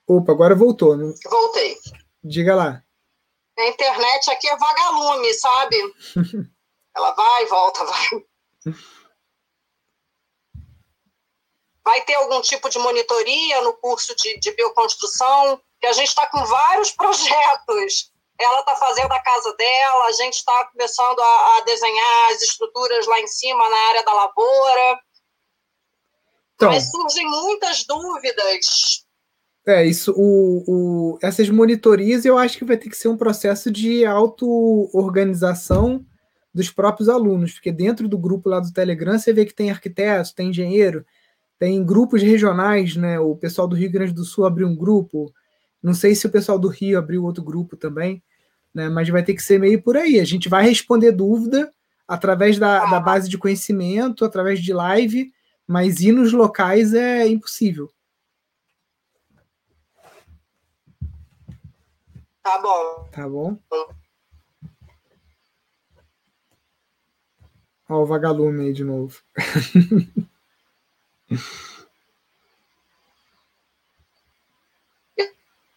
Opa, 0.10 0.32
agora 0.32 0.56
voltou. 0.56 0.98
Não... 0.98 1.14
Voltei. 1.30 1.78
Diga 2.24 2.56
lá. 2.56 2.84
A 3.60 3.68
internet 3.68 4.32
aqui 4.32 4.50
é 4.50 4.58
vagalume, 4.58 5.32
sabe? 5.36 5.78
Ela 6.98 7.12
vai, 7.12 7.46
volta, 7.46 7.86
vai. 7.86 8.08
Vai 11.84 12.02
ter 12.06 12.16
algum 12.16 12.42
tipo 12.42 12.70
de 12.70 12.80
monitoria 12.80 13.62
no 13.62 13.74
curso 13.74 14.16
de, 14.16 14.40
de 14.40 14.52
bioconstrução? 14.54 15.62
Que 15.80 15.86
a 15.86 15.94
gente 15.94 16.08
está 16.08 16.26
com 16.26 16.44
vários 16.44 16.90
projetos. 16.98 18.12
Ela 18.40 18.62
está 18.62 18.76
fazendo 18.78 19.12
a 19.12 19.20
casa 19.20 19.54
dela, 19.58 20.06
a 20.06 20.12
gente 20.14 20.38
está 20.38 20.66
começando 20.72 21.20
a, 21.20 21.58
a, 21.58 21.62
desenhar 21.66 22.32
as 22.32 22.42
estruturas 22.42 23.06
lá 23.06 23.20
em 23.20 23.28
cima 23.28 23.70
na 23.70 23.78
área 23.90 24.04
da 24.04 24.14
lavoura. 24.14 25.00
Então, 26.56 26.72
Mas 26.72 26.90
surgem 26.90 27.30
muitas 27.30 27.84
dúvidas 27.84 29.06
é, 29.70 29.86
isso, 29.86 30.14
o, 30.18 30.64
o, 30.68 31.20
essas 31.22 31.50
monitorias 31.50 32.26
eu 32.26 32.38
acho 32.38 32.58
que 32.58 32.66
vai 32.66 32.76
ter 32.78 32.90
que 32.90 32.98
ser 32.98 33.08
um 33.08 33.18
processo 33.18 33.72
de 33.72 34.06
auto-organização 34.06 36.04
dos 36.54 36.72
próprios 36.72 37.08
alunos, 37.08 37.54
porque 37.54 37.72
dentro 37.72 38.08
do 38.08 38.18
grupo 38.18 38.50
lá 38.50 38.60
do 38.60 38.74
Telegram 38.74 39.18
você 39.18 39.32
vê 39.32 39.46
que 39.46 39.54
tem 39.54 39.70
arquiteto, 39.70 40.34
tem 40.34 40.50
engenheiro, 40.50 41.06
tem 41.60 41.84
grupos 41.86 42.22
regionais, 42.22 42.96
né? 42.96 43.20
O 43.20 43.36
pessoal 43.36 43.68
do 43.68 43.76
Rio 43.76 43.92
Grande 43.92 44.14
do 44.14 44.24
Sul 44.24 44.46
abriu 44.46 44.68
um 44.68 44.76
grupo, 44.76 45.32
não 45.84 45.94
sei 45.94 46.16
se 46.16 46.26
o 46.26 46.32
pessoal 46.32 46.58
do 46.58 46.68
Rio 46.68 46.98
abriu 46.98 47.24
outro 47.24 47.44
grupo 47.44 47.78
também, 47.78 48.24
né? 48.74 48.90
Mas 48.90 49.10
vai 49.10 49.24
ter 49.24 49.36
que 49.36 49.44
ser 49.44 49.60
meio 49.60 49.82
por 49.82 49.96
aí. 49.96 50.20
A 50.20 50.26
gente 50.26 50.50
vai 50.50 50.64
responder 50.64 51.12
dúvida 51.12 51.72
através 52.08 52.58
da, 52.58 52.86
da 52.88 53.00
base 53.00 53.30
de 53.30 53.38
conhecimento, 53.38 54.26
através 54.26 54.60
de 54.60 54.74
live, 54.74 55.32
mas 55.68 56.00
ir 56.00 56.12
nos 56.12 56.34
locais 56.34 56.94
é 56.94 57.28
impossível. 57.28 57.92
Tá 62.50 62.58
bom. 62.58 63.10
Tá 63.12 63.30
bom? 63.30 63.58
Ó, 67.88 68.02
o 68.02 68.06
vagalume 68.08 68.66
aí 68.66 68.74
de 68.74 68.84
novo. 68.84 69.22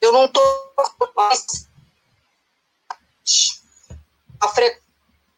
Eu 0.00 0.12
não 0.12 0.26
tô 0.28 0.40
mais. 1.14 1.68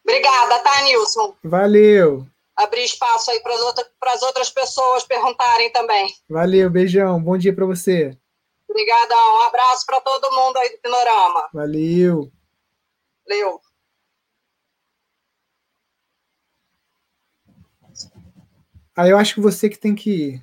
Obrigada, 0.05 0.59
tá, 0.59 0.83
Nilson? 0.83 1.35
Valeu. 1.43 2.25
Abrir 2.55 2.85
espaço 2.85 3.29
aí 3.29 3.41
para 3.41 3.55
as 3.55 3.61
outras, 3.61 4.21
outras 4.23 4.49
pessoas 4.49 5.03
perguntarem 5.03 5.69
também. 5.73 6.15
Valeu, 6.29 6.69
beijão. 6.69 7.21
Bom 7.21 7.37
dia 7.37 7.53
para 7.53 7.65
você. 7.65 8.17
Obrigadão. 8.75 9.37
Um 9.37 9.41
abraço 9.43 9.85
para 9.85 10.01
todo 10.01 10.35
mundo 10.35 10.57
aí 10.57 10.69
do 10.69 10.77
Panorama. 10.79 11.49
Valeu. 11.53 12.29
Valeu. 13.25 13.61
Aí 18.97 19.09
eu 19.11 19.17
acho 19.17 19.35
que 19.35 19.39
você 19.39 19.69
que 19.69 19.77
tem 19.77 19.95
que 19.95 20.41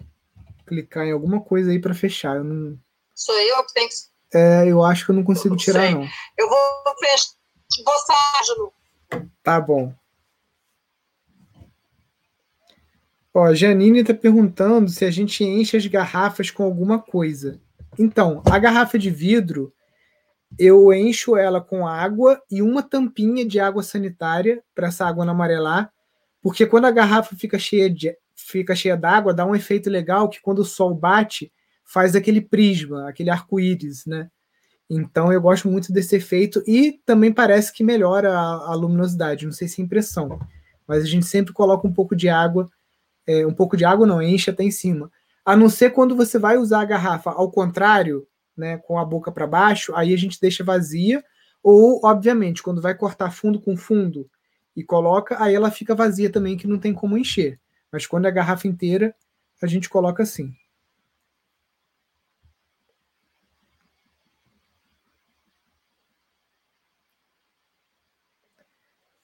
clicar 0.66 1.04
em 1.04 1.12
alguma 1.12 1.42
coisa 1.42 1.70
aí 1.70 1.78
para 1.78 1.92
fechar. 1.92 2.36
Eu 2.36 2.44
não... 2.44 2.78
Sou 3.14 3.38
eu 3.38 3.62
que 3.66 3.74
tenho 3.74 3.88
que. 3.90 3.94
É, 4.34 4.66
eu 4.66 4.82
acho 4.82 5.04
que 5.04 5.10
eu 5.10 5.14
não 5.14 5.24
consigo 5.24 5.54
eu 5.54 5.58
tirar, 5.58 5.90
não. 5.90 6.08
Eu 6.38 6.48
vou 6.48 6.58
fechar. 6.98 7.34
Vou 7.84 9.22
Tá 9.42 9.60
bom. 9.60 9.94
Ó, 13.34 13.52
Janine 13.52 14.00
está 14.00 14.14
perguntando 14.14 14.90
se 14.90 15.04
a 15.04 15.10
gente 15.10 15.44
enche 15.44 15.76
as 15.76 15.86
garrafas 15.86 16.50
com 16.50 16.62
alguma 16.62 16.98
coisa. 16.98 17.60
Então, 17.98 18.42
a 18.50 18.58
garrafa 18.58 18.98
de 18.98 19.10
vidro, 19.10 19.72
eu 20.58 20.92
encho 20.92 21.36
ela 21.36 21.60
com 21.60 21.86
água 21.86 22.40
e 22.50 22.62
uma 22.62 22.82
tampinha 22.82 23.46
de 23.46 23.58
água 23.60 23.82
sanitária 23.82 24.62
para 24.74 24.88
essa 24.88 25.06
água 25.06 25.24
não 25.24 25.32
amarelar, 25.32 25.92
porque 26.40 26.66
quando 26.66 26.86
a 26.86 26.90
garrafa 26.90 27.36
fica 27.36 27.58
cheia 27.58 27.88
de 27.88 28.16
fica 28.34 28.74
cheia 28.74 28.96
d'água, 28.96 29.32
dá 29.32 29.46
um 29.46 29.54
efeito 29.54 29.88
legal 29.88 30.28
que 30.28 30.40
quando 30.40 30.58
o 30.58 30.64
sol 30.64 30.94
bate, 30.94 31.52
faz 31.84 32.16
aquele 32.16 32.40
prisma, 32.40 33.08
aquele 33.08 33.30
arco-íris, 33.30 34.04
né? 34.04 34.28
Então 34.90 35.32
eu 35.32 35.40
gosto 35.40 35.68
muito 35.68 35.92
desse 35.92 36.16
efeito 36.16 36.62
e 36.66 37.00
também 37.06 37.32
parece 37.32 37.72
que 37.72 37.84
melhora 37.84 38.32
a, 38.32 38.72
a, 38.72 38.74
luminosidade. 38.74 39.46
Não 39.46 39.52
sei 39.52 39.68
se 39.68 39.80
é 39.80 39.84
impressão, 39.84 40.38
mas 40.86 41.02
a 41.02 41.06
gente 41.06 41.24
sempre 41.24 41.52
coloca 41.52 41.86
um 41.86 41.92
pouco 41.92 42.16
de 42.16 42.28
água, 42.28 42.68
é, 43.26 43.46
um 43.46 43.54
pouco 43.54 43.76
de 43.76 43.84
água 43.84 44.06
não, 44.06 44.20
enche 44.20 44.50
até 44.50 44.64
em 44.64 44.70
cima. 44.70 45.10
A 45.44 45.56
não 45.56 45.68
ser 45.68 45.90
quando 45.90 46.14
você 46.16 46.38
vai 46.38 46.56
usar 46.56 46.80
a 46.82 46.84
garrafa 46.84 47.30
ao 47.30 47.50
contrário, 47.50 48.26
né, 48.56 48.78
com 48.78 48.98
a 48.98 49.04
boca 49.04 49.32
para 49.32 49.46
baixo, 49.46 49.94
aí 49.96 50.12
a 50.14 50.16
gente 50.16 50.40
deixa 50.40 50.62
vazia, 50.64 51.24
ou, 51.62 52.00
obviamente, 52.04 52.62
quando 52.62 52.82
vai 52.82 52.94
cortar 52.94 53.30
fundo 53.30 53.60
com 53.60 53.76
fundo 53.76 54.28
e 54.76 54.82
coloca, 54.84 55.42
aí 55.42 55.54
ela 55.54 55.70
fica 55.70 55.94
vazia 55.94 56.30
também, 56.30 56.56
que 56.56 56.66
não 56.66 56.78
tem 56.78 56.92
como 56.94 57.18
encher. 57.18 57.60
Mas 57.90 58.06
quando 58.06 58.26
é 58.26 58.28
a 58.28 58.32
garrafa 58.32 58.68
inteira, 58.68 59.14
a 59.62 59.66
gente 59.66 59.88
coloca 59.88 60.22
assim. 60.22 60.52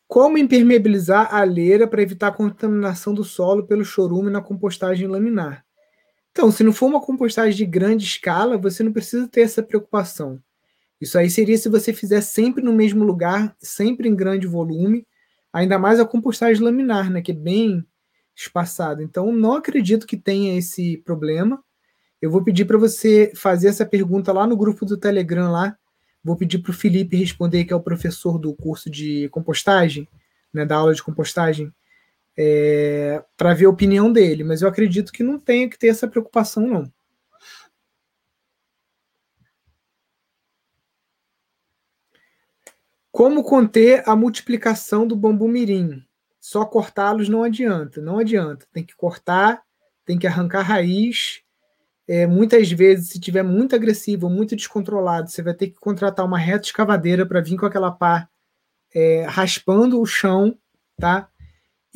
Como 0.08 0.38
impermeabilizar 0.38 1.34
a 1.34 1.44
leira 1.44 1.86
para 1.86 2.02
evitar 2.02 2.28
a 2.28 2.32
contaminação 2.32 3.12
do 3.14 3.22
solo 3.22 3.66
pelo 3.66 3.84
chorume 3.84 4.30
na 4.30 4.40
compostagem 4.42 5.06
laminar? 5.06 5.64
Então, 6.38 6.52
se 6.52 6.62
não 6.62 6.72
for 6.72 6.86
uma 6.86 7.00
compostagem 7.00 7.56
de 7.56 7.66
grande 7.66 8.04
escala, 8.04 8.56
você 8.56 8.84
não 8.84 8.92
precisa 8.92 9.26
ter 9.26 9.40
essa 9.40 9.60
preocupação. 9.60 10.40
Isso 11.00 11.18
aí 11.18 11.28
seria 11.28 11.58
se 11.58 11.68
você 11.68 11.92
fizer 11.92 12.20
sempre 12.20 12.62
no 12.62 12.72
mesmo 12.72 13.02
lugar, 13.02 13.56
sempre 13.58 14.08
em 14.08 14.14
grande 14.14 14.46
volume, 14.46 15.04
ainda 15.52 15.80
mais 15.80 15.98
a 15.98 16.04
compostagem 16.04 16.62
laminar, 16.62 17.10
né, 17.10 17.20
que 17.20 17.32
é 17.32 17.34
bem 17.34 17.84
espaçada. 18.36 19.02
Então, 19.02 19.32
não 19.32 19.54
acredito 19.54 20.06
que 20.06 20.16
tenha 20.16 20.56
esse 20.56 20.98
problema. 20.98 21.60
Eu 22.22 22.30
vou 22.30 22.44
pedir 22.44 22.66
para 22.66 22.78
você 22.78 23.32
fazer 23.34 23.66
essa 23.66 23.84
pergunta 23.84 24.32
lá 24.32 24.46
no 24.46 24.56
grupo 24.56 24.86
do 24.86 24.96
Telegram 24.96 25.50
lá. 25.50 25.76
Vou 26.22 26.36
pedir 26.36 26.60
para 26.60 26.70
o 26.70 26.74
Felipe 26.74 27.16
responder, 27.16 27.64
que 27.64 27.72
é 27.72 27.76
o 27.76 27.82
professor 27.82 28.38
do 28.38 28.54
curso 28.54 28.88
de 28.88 29.28
compostagem, 29.30 30.06
né, 30.54 30.64
da 30.64 30.76
aula 30.76 30.94
de 30.94 31.02
compostagem 31.02 31.74
é, 32.40 33.24
para 33.36 33.52
ver 33.52 33.66
a 33.66 33.70
opinião 33.70 34.12
dele, 34.12 34.44
mas 34.44 34.62
eu 34.62 34.68
acredito 34.68 35.12
que 35.12 35.24
não 35.24 35.40
tenha 35.40 35.68
que 35.68 35.76
ter 35.76 35.88
essa 35.88 36.06
preocupação, 36.06 36.68
não. 36.68 36.92
Como 43.10 43.42
conter 43.42 44.08
a 44.08 44.14
multiplicação 44.14 45.04
do 45.04 45.16
bambu 45.16 45.48
mirim? 45.48 46.04
Só 46.38 46.64
cortá-los 46.64 47.28
não 47.28 47.42
adianta, 47.42 48.00
não 48.00 48.20
adianta. 48.20 48.64
Tem 48.72 48.84
que 48.84 48.94
cortar, 48.94 49.60
tem 50.04 50.16
que 50.16 50.26
arrancar 50.26 50.62
raiz. 50.62 51.42
É, 52.06 52.24
muitas 52.26 52.70
vezes, 52.70 53.10
se 53.10 53.18
tiver 53.18 53.42
muito 53.42 53.74
agressivo, 53.74 54.30
muito 54.30 54.54
descontrolado, 54.54 55.28
você 55.28 55.42
vai 55.42 55.54
ter 55.54 55.68
que 55.70 55.80
contratar 55.80 56.24
uma 56.24 56.38
reta 56.38 56.66
escavadeira 56.66 57.26
para 57.26 57.40
vir 57.40 57.56
com 57.56 57.66
aquela 57.66 57.90
pá 57.90 58.28
é, 58.94 59.22
raspando 59.24 60.00
o 60.00 60.06
chão, 60.06 60.56
tá? 60.96 61.28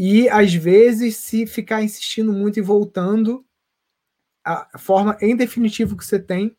E 0.05 0.29
às 0.29 0.53
vezes, 0.53 1.17
se 1.19 1.47
ficar 1.47 1.81
insistindo 1.81 2.33
muito 2.33 2.59
e 2.59 2.61
voltando, 2.61 3.47
a 4.45 4.77
forma 4.77 5.17
em 5.21 5.37
definitivo 5.37 5.97
que 5.97 6.05
você 6.05 6.19
tem 6.19 6.57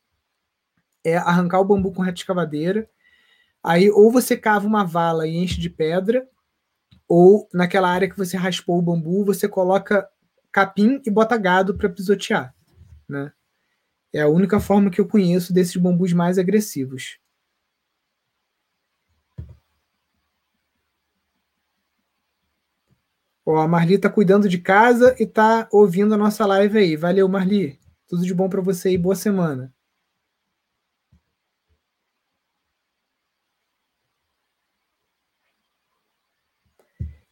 é 1.03 1.17
arrancar 1.17 1.59
o 1.59 1.65
bambu 1.65 1.91
com 1.91 2.01
reta 2.01 2.19
escavadeira. 2.19 2.89
Aí, 3.61 3.89
ou 3.89 4.09
você 4.09 4.37
cava 4.37 4.65
uma 4.65 4.85
vala 4.85 5.27
e 5.27 5.35
enche 5.35 5.59
de 5.59 5.69
pedra, 5.69 6.25
ou 7.05 7.49
naquela 7.53 7.89
área 7.89 8.09
que 8.09 8.17
você 8.17 8.37
raspou 8.37 8.79
o 8.79 8.81
bambu, 8.81 9.25
você 9.25 9.45
coloca 9.45 10.09
capim 10.49 11.01
e 11.05 11.11
bota 11.11 11.35
gado 11.35 11.75
para 11.75 11.89
pisotear. 11.89 12.55
Né? 13.09 13.29
É 14.13 14.21
a 14.21 14.29
única 14.29 14.57
forma 14.61 14.89
que 14.89 15.01
eu 15.01 15.05
conheço 15.05 15.53
desses 15.53 15.75
bambus 15.75 16.13
mais 16.13 16.39
agressivos. 16.39 17.19
Ó, 23.45 23.57
a 23.57 23.67
Marli 23.67 23.97
tá 23.97 24.09
cuidando 24.09 24.47
de 24.47 24.57
casa 24.57 25.15
e 25.19 25.25
tá 25.25 25.67
ouvindo 25.71 26.13
a 26.13 26.17
nossa 26.17 26.45
live 26.45 26.77
aí. 26.77 26.95
Valeu, 26.95 27.27
Marli. 27.27 27.79
Tudo 28.07 28.25
de 28.25 28.33
bom 28.33 28.47
para 28.49 28.61
você 28.61 28.91
e 28.91 28.97
boa 28.97 29.15
semana. 29.15 29.73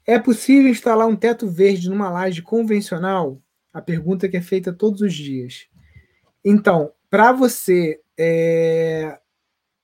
É 0.05 0.19
possível 0.19 0.69
instalar 0.69 1.07
um 1.07 1.15
teto 1.15 1.47
verde 1.47 1.89
numa 1.89 2.09
laje 2.09 2.41
convencional? 2.41 3.41
A 3.71 3.81
pergunta 3.81 4.27
que 4.27 4.35
é 4.35 4.41
feita 4.41 4.73
todos 4.73 5.01
os 5.01 5.13
dias. 5.13 5.67
Então, 6.43 6.91
para 7.09 7.31
você 7.31 8.01
é, 8.17 9.19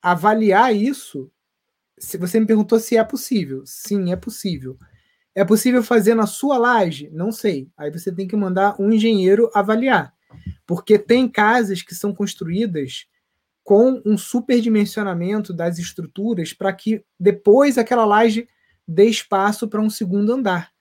avaliar 0.02 0.76
isso, 0.76 1.32
se 2.00 2.18
você 2.18 2.40
me 2.40 2.48
perguntou 2.48 2.80
se 2.80 2.98
é 2.98 3.04
possível, 3.04 3.64
sim, 3.66 4.12
é 4.12 4.16
possível. 4.16 4.78
É 5.38 5.46
possível 5.46 5.84
fazer 5.84 6.16
na 6.16 6.26
sua 6.26 6.58
laje? 6.58 7.12
Não 7.14 7.32
sei. 7.32 7.70
Aí 7.78 7.92
você 7.92 8.12
tem 8.12 8.28
que 8.28 8.36
mandar 8.36 8.76
um 8.82 8.92
engenheiro 8.92 9.52
avaliar. 9.54 10.12
Porque 10.66 10.98
tem 10.98 11.30
casas 11.30 11.84
que 11.84 11.94
são 11.94 12.12
construídas 12.12 13.06
com 13.64 14.02
um 14.04 14.18
superdimensionamento 14.18 15.54
das 15.54 15.78
estruturas 15.78 16.54
para 16.54 16.74
que 16.74 17.06
depois 17.20 17.78
aquela 17.78 18.04
laje 18.04 18.48
dê 18.88 19.06
espaço 19.06 19.68
para 19.68 19.80
um 19.80 19.92
segundo 19.92 20.34
andar. 20.34 20.72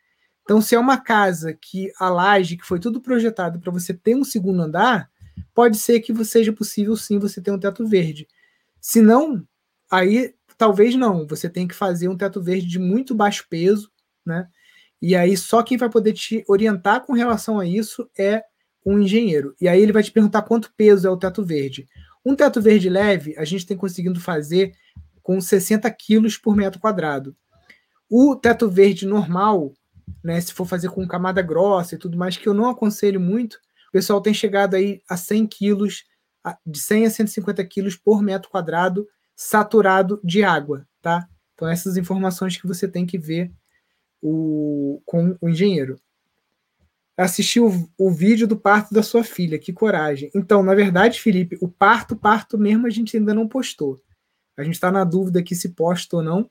Então, 0.43 0.63
se 0.63 0.75
é 0.75 0.79
uma 0.79 0.97
casa 0.97 1.53
que 1.53 1.93
a 2.01 2.09
laje, 2.09 2.57
que 2.57 2.65
foi 2.65 2.81
tudo 2.81 2.99
projetado 2.99 3.61
para 3.61 3.71
você 3.71 3.93
ter 3.93 4.17
um 4.17 4.25
segundo 4.25 4.63
andar, 4.63 5.11
pode 5.53 5.77
ser 5.77 6.01
que 6.01 6.25
seja 6.25 6.51
possível 6.51 6.97
sim 6.97 7.19
você 7.19 7.43
ter 7.43 7.51
um 7.51 7.59
teto 7.59 7.87
verde. 7.87 8.27
Se 8.81 9.03
não, 9.03 9.47
aí 9.91 10.35
talvez 10.57 10.95
não. 10.95 11.27
Você 11.27 11.51
tem 11.51 11.69
que 11.69 11.75
fazer 11.75 12.09
um 12.09 12.17
teto 12.17 12.41
verde 12.41 12.67
de 12.67 12.79
muito 12.79 13.15
baixo 13.15 13.47
peso, 13.51 13.91
né? 14.27 14.49
E 15.01 15.14
aí 15.14 15.37
só 15.37 15.62
quem 15.62 15.77
vai 15.77 15.89
poder 15.89 16.12
te 16.12 16.45
orientar 16.49 17.03
com 17.05 17.12
relação 17.12 17.61
a 17.61 17.66
isso 17.66 18.09
é 18.18 18.43
um 18.85 18.99
engenheiro. 18.99 19.55
E 19.61 19.68
aí 19.68 19.81
ele 19.81 19.93
vai 19.93 20.03
te 20.03 20.11
perguntar 20.11 20.43
quanto 20.43 20.72
peso 20.77 21.07
é 21.07 21.11
o 21.11 21.16
teto 21.16 21.45
verde. 21.45 21.87
Um 22.24 22.35
teto 22.35 22.61
verde 22.61 22.89
leve, 22.89 23.35
a 23.39 23.45
gente 23.45 23.66
tem 23.66 23.77
conseguido 23.77 24.20
fazer 24.20 24.72
com 25.22 25.41
60 25.41 25.91
quilos 25.93 26.37
por 26.37 26.57
metro 26.57 26.81
quadrado. 26.81 27.37
O 28.09 28.37
teto 28.37 28.68
verde 28.68 29.07
normal, 29.07 29.72
né, 30.22 30.41
se 30.41 30.53
for 30.53 30.64
fazer 30.64 30.89
com 30.91 31.07
camada 31.07 31.43
grossa 31.43 31.95
e 31.95 31.99
tudo 31.99 32.16
mais, 32.16 32.37
que 32.37 32.49
eu 32.49 32.55
não 32.55 32.68
aconselho 32.68 33.20
muito, 33.20 33.55
o 33.89 33.93
pessoal 33.93 34.20
tem 34.20 34.33
chegado 34.33 34.74
aí 34.74 35.03
a 35.09 35.16
100 35.16 35.47
quilos, 35.47 36.05
de 36.64 36.79
100 36.79 37.07
a 37.07 37.11
150 37.11 37.64
quilos 37.64 37.97
por 37.97 38.22
metro 38.22 38.51
quadrado, 38.51 39.07
saturado 39.35 40.20
de 40.22 40.45
água, 40.45 40.87
tá? 41.03 41.29
Então 41.55 41.68
essas 41.68 41.97
informações 41.97 42.57
que 42.57 42.66
você 42.66 42.87
tem 42.87 43.05
que 43.05 43.18
ver 43.18 43.53
o, 44.23 45.01
com 45.05 45.37
o 45.41 45.49
engenheiro. 45.49 46.01
Assistiu 47.17 47.69
o, 47.69 48.07
o 48.07 48.11
vídeo 48.11 48.47
do 48.47 48.57
parto 48.57 48.93
da 48.93 49.03
sua 49.03 49.25
filha, 49.25 49.59
que 49.59 49.73
coragem. 49.73 50.31
Então, 50.35 50.62
na 50.62 50.75
verdade, 50.75 51.21
Felipe, 51.21 51.57
o 51.61 51.69
parto, 51.69 52.14
parto 52.14 52.59
mesmo, 52.59 52.87
a 52.87 52.91
gente 52.91 53.17
ainda 53.17 53.33
não 53.33 53.49
postou. 53.49 54.01
A 54.57 54.62
gente 54.62 54.75
está 54.75 54.91
na 54.91 55.05
dúvida 55.05 55.41
aqui 55.41 55.55
se 55.55 55.71
posta 55.71 56.17
ou 56.17 56.23
não. 56.23 56.51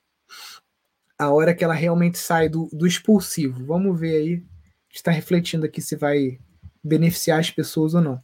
A 1.17 1.29
hora 1.31 1.53
que 1.53 1.63
ela 1.63 1.73
realmente 1.73 2.17
sai 2.17 2.49
do, 2.49 2.69
do 2.73 2.85
expulsivo. 2.85 3.65
Vamos 3.65 3.99
ver 3.99 4.15
aí. 4.17 4.43
Está 4.91 5.11
refletindo 5.11 5.65
aqui 5.65 5.81
se 5.81 5.95
vai 5.95 6.39
beneficiar 6.83 7.39
as 7.39 7.49
pessoas 7.49 7.93
ou 7.93 8.01
não. 8.01 8.23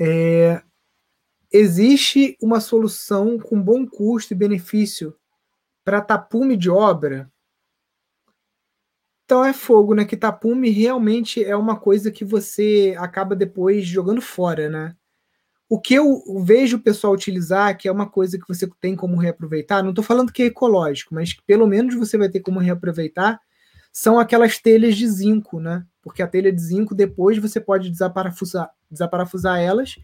É, 0.00 0.62
existe 1.52 2.36
uma 2.42 2.60
solução 2.60 3.38
com 3.38 3.60
bom 3.60 3.86
custo 3.86 4.32
e 4.32 4.36
benefício 4.36 5.14
para 5.84 6.00
tapume 6.00 6.56
de 6.56 6.68
obra? 6.68 7.30
Então 9.28 9.44
é 9.44 9.52
fogo, 9.52 9.94
né? 9.94 10.06
Que 10.06 10.16
tapume 10.16 10.70
realmente 10.70 11.44
é 11.44 11.54
uma 11.54 11.78
coisa 11.78 12.10
que 12.10 12.24
você 12.24 12.96
acaba 12.98 13.36
depois 13.36 13.86
jogando 13.86 14.22
fora, 14.22 14.70
né? 14.70 14.96
O 15.68 15.78
que 15.78 15.92
eu 15.92 16.22
vejo 16.42 16.78
o 16.78 16.80
pessoal 16.80 17.12
utilizar, 17.12 17.76
que 17.76 17.86
é 17.86 17.92
uma 17.92 18.08
coisa 18.08 18.38
que 18.38 18.48
você 18.48 18.66
tem 18.80 18.96
como 18.96 19.18
reaproveitar, 19.18 19.82
não 19.82 19.90
estou 19.90 20.02
falando 20.02 20.32
que 20.32 20.44
é 20.44 20.46
ecológico, 20.46 21.14
mas 21.14 21.34
que 21.34 21.42
pelo 21.42 21.66
menos 21.66 21.94
você 21.94 22.16
vai 22.16 22.30
ter 22.30 22.40
como 22.40 22.58
reaproveitar, 22.58 23.38
são 23.92 24.18
aquelas 24.18 24.56
telhas 24.56 24.96
de 24.96 25.06
zinco, 25.06 25.60
né? 25.60 25.84
Porque 26.02 26.22
a 26.22 26.26
telha 26.26 26.50
de 26.50 26.62
zinco 26.62 26.94
depois 26.94 27.36
você 27.36 27.60
pode 27.60 27.90
desaparafusar, 27.90 28.70
desaparafusar 28.90 29.60
elas 29.60 29.96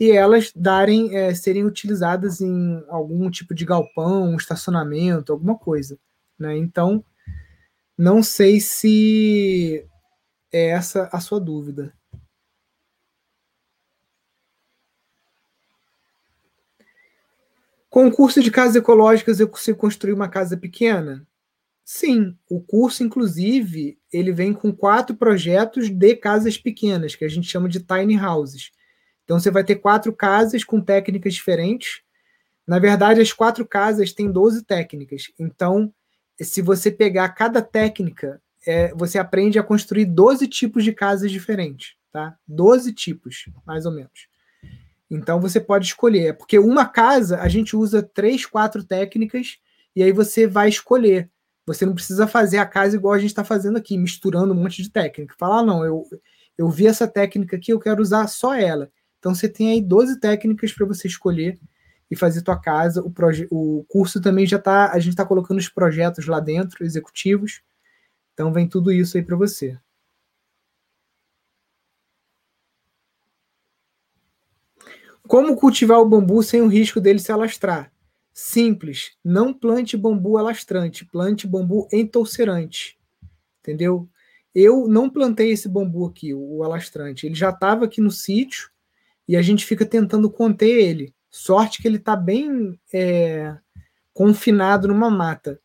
e 0.00 0.10
elas 0.10 0.50
darem 0.56 1.16
é, 1.16 1.32
serem 1.36 1.64
utilizadas 1.64 2.40
em 2.40 2.82
algum 2.88 3.30
tipo 3.30 3.54
de 3.54 3.64
galpão, 3.64 4.34
estacionamento, 4.34 5.32
alguma 5.32 5.56
coisa, 5.56 5.96
né? 6.36 6.58
Então 6.58 7.04
não 7.96 8.22
sei 8.22 8.60
se 8.60 9.86
é 10.52 10.68
essa 10.68 11.08
a 11.12 11.20
sua 11.20 11.40
dúvida. 11.40 11.94
Com 17.88 18.08
o 18.08 18.12
curso 18.12 18.42
de 18.42 18.50
casas 18.50 18.76
ecológicas, 18.76 19.40
eu 19.40 19.48
consigo 19.48 19.78
construir 19.78 20.12
uma 20.12 20.28
casa 20.28 20.56
pequena? 20.56 21.26
Sim, 21.84 22.36
o 22.50 22.60
curso, 22.60 23.04
inclusive, 23.04 23.98
ele 24.12 24.32
vem 24.32 24.52
com 24.52 24.72
quatro 24.72 25.16
projetos 25.16 25.88
de 25.88 26.16
casas 26.16 26.58
pequenas, 26.58 27.14
que 27.14 27.24
a 27.24 27.28
gente 27.28 27.48
chama 27.48 27.68
de 27.68 27.80
tiny 27.80 28.18
houses. 28.18 28.72
Então, 29.24 29.38
você 29.38 29.50
vai 29.50 29.64
ter 29.64 29.76
quatro 29.76 30.12
casas 30.12 30.64
com 30.64 30.80
técnicas 30.80 31.34
diferentes. 31.34 32.02
Na 32.66 32.78
verdade, 32.78 33.20
as 33.20 33.32
quatro 33.32 33.66
casas 33.66 34.12
têm 34.12 34.30
12 34.30 34.64
técnicas. 34.64 35.32
Então, 35.38 35.92
se 36.44 36.62
você 36.62 36.90
pegar 36.90 37.28
cada 37.30 37.62
técnica, 37.62 38.40
é, 38.66 38.92
você 38.94 39.18
aprende 39.18 39.58
a 39.58 39.62
construir 39.62 40.04
12 40.06 40.46
tipos 40.48 40.84
de 40.84 40.92
casas 40.92 41.30
diferentes, 41.30 41.94
tá? 42.12 42.36
12 42.46 42.92
tipos, 42.92 43.44
mais 43.66 43.86
ou 43.86 43.92
menos. 43.92 44.28
Então, 45.10 45.40
você 45.40 45.60
pode 45.60 45.86
escolher. 45.86 46.36
Porque 46.36 46.58
uma 46.58 46.86
casa, 46.86 47.40
a 47.40 47.48
gente 47.48 47.76
usa 47.76 48.02
três, 48.02 48.44
quatro 48.44 48.82
técnicas, 48.82 49.58
e 49.94 50.02
aí 50.02 50.12
você 50.12 50.46
vai 50.46 50.68
escolher 50.68 51.30
você 51.66 51.84
não 51.84 51.94
precisa 51.94 52.28
fazer 52.28 52.58
a 52.58 52.66
casa 52.66 52.94
igual 52.96 53.12
a 53.12 53.18
gente 53.18 53.30
está 53.30 53.42
fazendo 53.42 53.76
aqui, 53.76 53.98
misturando 53.98 54.54
um 54.54 54.56
monte 54.56 54.82
de 54.82 54.90
técnica. 54.90 55.34
Falar, 55.36 55.58
ah, 55.58 55.64
não, 55.64 55.84
eu, 55.84 56.04
eu 56.56 56.70
vi 56.70 56.86
essa 56.86 57.08
técnica 57.08 57.56
aqui, 57.56 57.72
eu 57.72 57.80
quero 57.80 58.00
usar 58.00 58.28
só 58.28 58.54
ela. 58.54 58.88
Então 59.18 59.34
você 59.34 59.48
tem 59.48 59.72
aí 59.72 59.82
12 59.82 60.20
técnicas 60.20 60.72
para 60.72 60.86
você 60.86 61.08
escolher 61.08 61.58
e 62.10 62.16
fazer 62.16 62.42
tua 62.42 62.58
casa. 62.58 63.02
O, 63.02 63.12
o 63.50 63.84
curso 63.84 64.20
também 64.20 64.46
já 64.46 64.56
está, 64.56 64.92
a 64.92 64.98
gente 64.98 65.12
está 65.12 65.24
colocando 65.24 65.58
os 65.58 65.68
projetos 65.68 66.26
lá 66.26 66.40
dentro, 66.40 66.84
executivos. 66.84 67.62
Então 68.32 68.52
vem 68.52 68.68
tudo 68.68 68.92
isso 68.92 69.16
aí 69.16 69.22
para 69.22 69.36
você. 69.36 69.78
Como 75.26 75.56
cultivar 75.56 75.98
o 75.98 76.08
bambu 76.08 76.42
sem 76.42 76.60
o 76.60 76.68
risco 76.68 77.00
dele 77.00 77.18
se 77.18 77.32
alastrar? 77.32 77.92
Simples. 78.32 79.16
Não 79.24 79.52
plante 79.52 79.96
bambu 79.96 80.36
alastrante, 80.36 81.04
plante 81.04 81.46
bambu 81.46 81.88
entolcerante. 81.92 82.96
Entendeu? 83.60 84.08
Eu 84.54 84.86
não 84.86 85.10
plantei 85.10 85.50
esse 85.50 85.68
bambu 85.68 86.06
aqui, 86.06 86.32
o 86.32 86.62
alastrante. 86.62 87.26
Ele 87.26 87.34
já 87.34 87.50
estava 87.50 87.86
aqui 87.86 88.00
no 88.00 88.10
sítio 88.10 88.70
e 89.26 89.36
a 89.36 89.42
gente 89.42 89.66
fica 89.66 89.84
tentando 89.84 90.30
conter 90.30 90.68
ele. 90.68 91.15
Sorte 91.38 91.82
que 91.82 91.86
ele 91.86 91.98
está 91.98 92.16
bem 92.16 92.80
é, 92.90 93.58
confinado 94.14 94.88
numa 94.88 95.10
mata. 95.10 95.60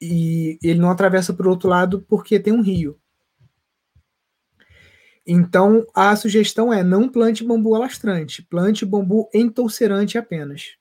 E 0.00 0.58
ele 0.62 0.80
não 0.80 0.90
atravessa 0.90 1.34
para 1.34 1.46
o 1.46 1.50
outro 1.50 1.68
lado 1.68 2.00
porque 2.08 2.40
tem 2.40 2.50
um 2.50 2.62
rio. 2.62 2.98
Então, 5.26 5.86
a 5.94 6.16
sugestão 6.16 6.72
é 6.72 6.82
não 6.82 7.10
plante 7.10 7.44
bambu 7.44 7.74
alastrante, 7.74 8.42
plante 8.42 8.86
bambu 8.86 9.28
entolcerante 9.34 10.16
apenas. 10.16 10.76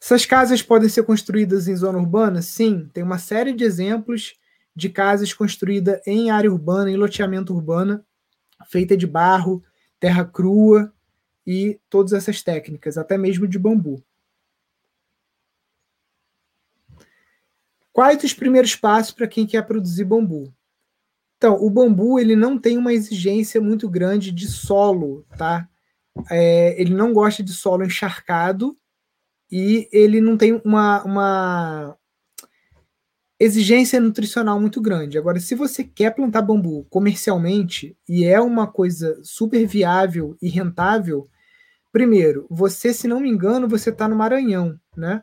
Essas 0.00 0.24
casas 0.24 0.62
podem 0.62 0.88
ser 0.88 1.02
construídas 1.02 1.68
em 1.68 1.76
zona 1.76 1.98
urbana? 1.98 2.40
Sim, 2.40 2.88
tem 2.94 3.04
uma 3.04 3.18
série 3.18 3.52
de 3.52 3.62
exemplos 3.62 4.38
de 4.74 4.88
casas 4.88 5.34
construídas 5.34 6.00
em 6.06 6.30
área 6.30 6.50
urbana, 6.50 6.90
em 6.90 6.96
loteamento 6.96 7.52
urbana, 7.52 8.02
feita 8.66 8.96
de 8.96 9.06
barro, 9.06 9.62
terra 9.98 10.24
crua 10.24 10.92
e 11.46 11.80
todas 11.88 12.12
essas 12.12 12.42
técnicas, 12.42 12.98
até 12.98 13.16
mesmo 13.16 13.46
de 13.46 13.58
bambu. 13.58 14.02
Quais 17.92 18.22
os 18.22 18.32
primeiros 18.32 18.76
passos 18.76 19.12
para 19.12 19.26
quem 19.26 19.46
quer 19.46 19.66
produzir 19.66 20.04
bambu? 20.04 20.54
Então, 21.36 21.54
o 21.54 21.70
bambu 21.70 22.18
ele 22.18 22.36
não 22.36 22.58
tem 22.58 22.76
uma 22.76 22.92
exigência 22.92 23.60
muito 23.60 23.88
grande 23.88 24.30
de 24.30 24.46
solo, 24.46 25.24
tá? 25.36 25.68
É, 26.30 26.80
ele 26.80 26.94
não 26.94 27.12
gosta 27.12 27.42
de 27.42 27.52
solo 27.52 27.84
encharcado 27.84 28.76
e 29.50 29.88
ele 29.92 30.20
não 30.20 30.36
tem 30.36 30.60
uma, 30.64 31.02
uma 31.04 31.97
exigência 33.38 34.00
nutricional 34.00 34.60
muito 34.60 34.80
grande. 34.80 35.16
Agora, 35.16 35.38
se 35.38 35.54
você 35.54 35.84
quer 35.84 36.14
plantar 36.14 36.42
bambu 36.42 36.84
comercialmente 36.90 37.96
e 38.08 38.24
é 38.24 38.40
uma 38.40 38.66
coisa 38.66 39.18
super 39.22 39.64
viável 39.66 40.36
e 40.42 40.48
rentável, 40.48 41.28
primeiro, 41.92 42.46
você, 42.50 42.92
se 42.92 43.06
não 43.06 43.20
me 43.20 43.28
engano, 43.28 43.68
você 43.68 43.90
está 43.90 44.08
no 44.08 44.16
Maranhão, 44.16 44.78
né? 44.96 45.22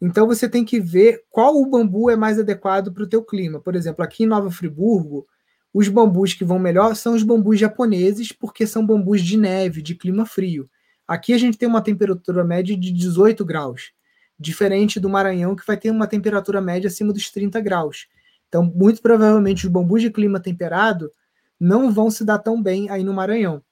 Então 0.00 0.26
você 0.26 0.48
tem 0.48 0.64
que 0.64 0.80
ver 0.80 1.22
qual 1.30 1.56
o 1.56 1.68
bambu 1.68 2.10
é 2.10 2.16
mais 2.16 2.38
adequado 2.38 2.92
para 2.92 3.04
o 3.04 3.08
teu 3.08 3.22
clima. 3.22 3.60
Por 3.60 3.74
exemplo, 3.74 4.04
aqui 4.04 4.24
em 4.24 4.26
Nova 4.26 4.50
Friburgo, 4.50 5.26
os 5.72 5.88
bambus 5.88 6.34
que 6.34 6.44
vão 6.44 6.58
melhor 6.58 6.94
são 6.94 7.14
os 7.14 7.22
bambus 7.22 7.58
japoneses, 7.58 8.32
porque 8.32 8.66
são 8.66 8.86
bambus 8.86 9.22
de 9.22 9.36
neve, 9.36 9.82
de 9.82 9.94
clima 9.94 10.26
frio. 10.26 10.68
Aqui 11.06 11.32
a 11.32 11.38
gente 11.38 11.58
tem 11.58 11.68
uma 11.68 11.82
temperatura 11.82 12.44
média 12.44 12.76
de 12.76 12.92
18 12.92 13.44
graus, 13.44 13.92
diferente 14.38 14.98
do 14.98 15.08
Maranhão, 15.08 15.54
que 15.54 15.66
vai 15.66 15.76
ter 15.76 15.90
uma 15.90 16.06
temperatura 16.06 16.60
média 16.60 16.88
acima 16.88 17.12
dos 17.12 17.30
30 17.30 17.60
graus. 17.60 18.06
Então, 18.48 18.64
muito 18.64 19.02
provavelmente, 19.02 19.66
os 19.66 19.72
bambus 19.72 20.02
de 20.02 20.10
clima 20.10 20.40
temperado 20.40 21.10
não 21.58 21.92
vão 21.92 22.10
se 22.10 22.24
dar 22.24 22.38
tão 22.38 22.62
bem 22.62 22.90
aí 22.90 23.02
no 23.02 23.12
Maranhão. 23.12 23.62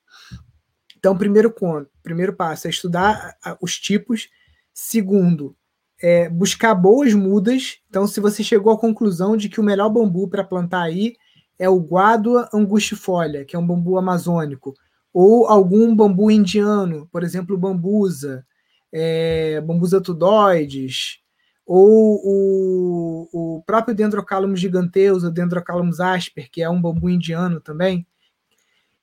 Então, 0.96 1.16
primeiro, 1.16 1.54
primeiro 2.02 2.32
passo 2.32 2.66
é 2.66 2.70
estudar 2.70 3.36
os 3.60 3.78
tipos. 3.78 4.28
Segundo, 4.72 5.56
é 6.00 6.28
buscar 6.28 6.74
boas 6.74 7.12
mudas. 7.12 7.78
Então, 7.88 8.06
se 8.06 8.20
você 8.20 8.42
chegou 8.42 8.72
à 8.72 8.78
conclusão 8.78 9.36
de 9.36 9.48
que 9.48 9.60
o 9.60 9.64
melhor 9.64 9.88
bambu 9.88 10.28
para 10.28 10.44
plantar 10.44 10.82
aí 10.82 11.16
é 11.58 11.68
o 11.68 11.80
Guadua 11.80 12.48
angustifolia, 12.52 13.44
que 13.44 13.54
é 13.54 13.58
um 13.58 13.66
bambu 13.66 13.98
amazônico, 13.98 14.74
ou 15.12 15.46
algum 15.46 15.94
bambu 15.94 16.30
indiano, 16.30 17.08
por 17.12 17.22
exemplo, 17.22 17.58
bambusa, 17.58 18.46
é, 18.92 19.62
tudoides, 20.04 21.20
ou 21.64 22.20
o, 22.24 23.28
o 23.32 23.62
próprio 23.62 23.94
Dendrocalamus 23.94 24.60
giganteus, 24.60 25.24
o 25.24 25.30
Dendrocalamus 25.30 26.00
asper, 26.00 26.50
que 26.50 26.62
é 26.62 26.68
um 26.68 26.80
bambu 26.80 27.08
indiano 27.08 27.60
também. 27.60 28.06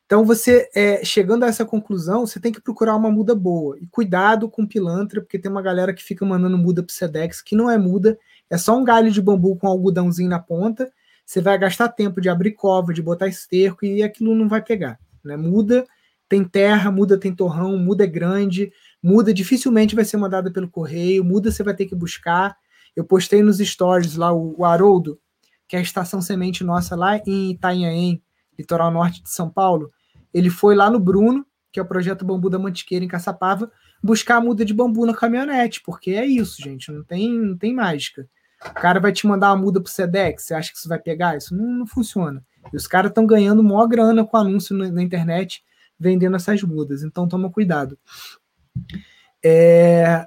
Então, 0.05 0.25
você, 0.25 0.67
é, 0.73 1.05
chegando 1.05 1.43
a 1.43 1.47
essa 1.47 1.63
conclusão, 1.63 2.25
você 2.25 2.39
tem 2.39 2.51
que 2.51 2.59
procurar 2.59 2.95
uma 2.95 3.11
muda 3.11 3.35
boa. 3.35 3.77
E 3.79 3.85
cuidado 3.85 4.49
com 4.49 4.65
pilantra, 4.65 5.21
porque 5.21 5.37
tem 5.37 5.51
uma 5.51 5.61
galera 5.61 5.93
que 5.93 6.03
fica 6.03 6.25
mandando 6.25 6.57
muda 6.57 6.81
pro 6.81 6.93
Sedex, 6.93 7.43
que 7.43 7.55
não 7.55 7.69
é 7.69 7.77
muda, 7.77 8.17
é 8.49 8.57
só 8.57 8.75
um 8.75 8.83
galho 8.83 9.11
de 9.11 9.21
bambu 9.21 9.55
com 9.55 9.67
algodãozinho 9.67 10.27
na 10.27 10.39
ponta. 10.39 10.91
Você 11.23 11.41
vai 11.41 11.59
gastar 11.59 11.89
tempo 11.89 12.19
de 12.19 12.27
abrir 12.27 12.53
cova, 12.53 12.91
de 12.91 13.03
botar 13.03 13.27
esterco, 13.27 13.85
e 13.85 14.01
aquilo 14.01 14.33
não 14.33 14.49
vai 14.49 14.63
pegar. 14.63 14.99
Né? 15.23 15.37
Muda 15.37 15.85
tem 16.27 16.43
terra, 16.43 16.91
muda 16.91 17.15
tem 17.15 17.33
torrão, 17.33 17.77
muda 17.77 18.03
é 18.03 18.07
grande, 18.07 18.71
muda 19.01 19.33
dificilmente 19.33 19.95
vai 19.95 20.05
ser 20.05 20.17
mandada 20.17 20.51
pelo 20.51 20.69
correio, 20.69 21.23
muda 21.23 21.51
você 21.51 21.63
vai 21.63 21.73
ter 21.73 21.85
que 21.85 21.95
buscar. 21.95 22.55
Eu 22.95 23.03
postei 23.03 23.41
nos 23.41 23.57
stories 23.57 24.15
lá 24.15 24.31
o, 24.31 24.55
o 24.57 24.65
Haroldo, 24.65 25.19
que 25.67 25.75
é 25.75 25.79
a 25.79 25.81
estação 25.81 26.21
semente 26.21 26.63
nossa 26.63 26.95
lá 26.95 27.17
em 27.25 27.51
Itanhaém, 27.51 28.21
litoral 28.57 28.91
norte 28.91 29.21
de 29.23 29.29
São 29.29 29.49
Paulo. 29.49 29.91
Ele 30.33 30.49
foi 30.49 30.75
lá 30.75 30.89
no 30.89 30.99
Bruno, 30.99 31.45
que 31.71 31.79
é 31.79 31.83
o 31.83 31.87
projeto 31.87 32.25
Bambu 32.25 32.49
da 32.49 32.59
Mantiqueira 32.59 33.05
em 33.05 33.07
Caçapava, 33.07 33.71
buscar 34.01 34.37
a 34.37 34.41
muda 34.41 34.65
de 34.65 34.73
bambu 34.73 35.05
na 35.05 35.13
caminhonete, 35.13 35.81
porque 35.83 36.11
é 36.11 36.25
isso, 36.25 36.61
gente, 36.61 36.91
não 36.91 37.03
tem, 37.03 37.31
não 37.31 37.57
tem 37.57 37.73
mágica. 37.73 38.27
O 38.65 38.73
cara 38.73 38.99
vai 38.99 39.11
te 39.11 39.25
mandar 39.25 39.53
uma 39.53 39.61
muda 39.61 39.79
pro 39.79 39.91
Sedex, 39.91 40.43
você 40.43 40.53
acha 40.53 40.71
que 40.71 40.77
isso 40.77 40.89
vai 40.89 40.99
pegar? 40.99 41.37
Isso 41.37 41.55
não, 41.55 41.65
não 41.65 41.87
funciona. 41.87 42.43
E 42.73 42.75
os 42.75 42.87
caras 42.87 43.09
estão 43.09 43.25
ganhando 43.25 43.63
maior 43.63 43.87
grana 43.87 44.25
com 44.25 44.35
anúncio 44.35 44.75
na, 44.75 44.91
na 44.91 45.01
internet 45.01 45.63
vendendo 45.99 46.35
essas 46.35 46.61
mudas. 46.63 47.03
Então 47.03 47.27
toma 47.27 47.51
cuidado. 47.51 47.97
É, 49.43 50.25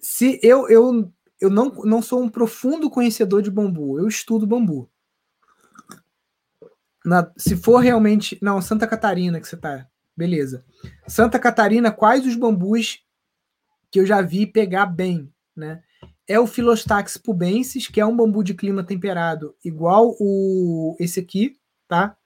se 0.00 0.38
eu, 0.42 0.68
eu, 0.68 1.12
eu 1.40 1.50
não, 1.50 1.70
não 1.84 2.02
sou 2.02 2.22
um 2.22 2.28
profundo 2.28 2.90
conhecedor 2.90 3.42
de 3.42 3.50
bambu, 3.50 3.98
eu 3.98 4.08
estudo 4.08 4.46
bambu. 4.46 4.88
Na, 7.04 7.30
se 7.36 7.56
for 7.56 7.78
realmente. 7.78 8.38
Não, 8.42 8.60
Santa 8.60 8.86
Catarina 8.86 9.40
que 9.40 9.46
você 9.46 9.56
tá. 9.56 9.86
Beleza. 10.16 10.64
Santa 11.06 11.38
Catarina, 11.38 11.92
quais 11.92 12.26
os 12.26 12.34
bambus 12.34 13.00
que 13.90 14.00
eu 14.00 14.06
já 14.06 14.20
vi 14.22 14.46
pegar 14.46 14.86
bem, 14.86 15.32
né? 15.54 15.82
É 16.26 16.40
o 16.40 16.46
Philostax 16.46 17.16
pubensis, 17.16 17.86
que 17.86 18.00
é 18.00 18.06
um 18.06 18.16
bambu 18.16 18.42
de 18.42 18.54
clima 18.54 18.82
temperado, 18.82 19.54
igual 19.64 20.16
o 20.18 20.96
esse 20.98 21.20
aqui, 21.20 21.56
tá? 21.86 22.16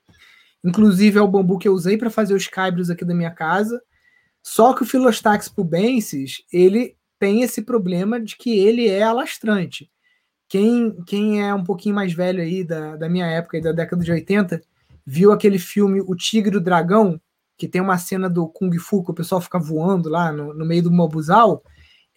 Inclusive 0.65 1.19
é 1.19 1.23
o 1.23 1.29
bambu 1.29 1.59
que 1.59 1.69
eu 1.69 1.75
usei 1.75 1.99
para 1.99 2.09
fazer 2.09 2.35
os 2.35 2.47
caibros 2.47 2.89
aqui 2.89 3.05
da 3.05 3.15
minha 3.15 3.31
casa. 3.31 3.83
Só 4.43 4.73
que 4.73 4.83
o 4.83 4.87
Philostax 4.87 5.49
pubensis, 5.49 6.43
ele 6.53 6.97
tem 7.19 7.43
esse 7.43 7.63
problema 7.63 8.19
de 8.21 8.37
que 8.37 8.59
ele 8.59 8.89
é 8.89 9.03
alastrante. 9.03 9.91
Quem, 10.49 10.97
quem 11.07 11.47
é 11.47 11.55
um 11.55 11.63
pouquinho 11.63 11.95
mais 11.95 12.13
velho 12.13 12.43
aí 12.43 12.65
da, 12.65 12.97
da 12.97 13.09
minha 13.09 13.27
época, 13.27 13.61
da 13.61 13.73
década 13.73 14.03
de 14.03 14.11
80, 14.11 14.61
viu 15.07 15.31
aquele 15.31 15.59
filme 15.59 16.01
O 16.01 16.17
Tigre 16.17 16.55
e 16.55 16.59
o 16.59 16.61
Dragão, 16.61 17.21
que 17.57 17.69
tem 17.69 17.81
uma 17.81 17.99
cena 17.99 18.29
do 18.29 18.49
Kung 18.49 18.77
Fu 18.79 19.05
que 19.05 19.11
o 19.11 19.15
pessoal 19.15 19.41
fica 19.41 19.59
voando 19.59 20.09
lá 20.09 20.33
no, 20.33 20.55
no 20.55 20.65
meio 20.65 20.83
do 20.83 20.91
mobuzal, 20.91 21.63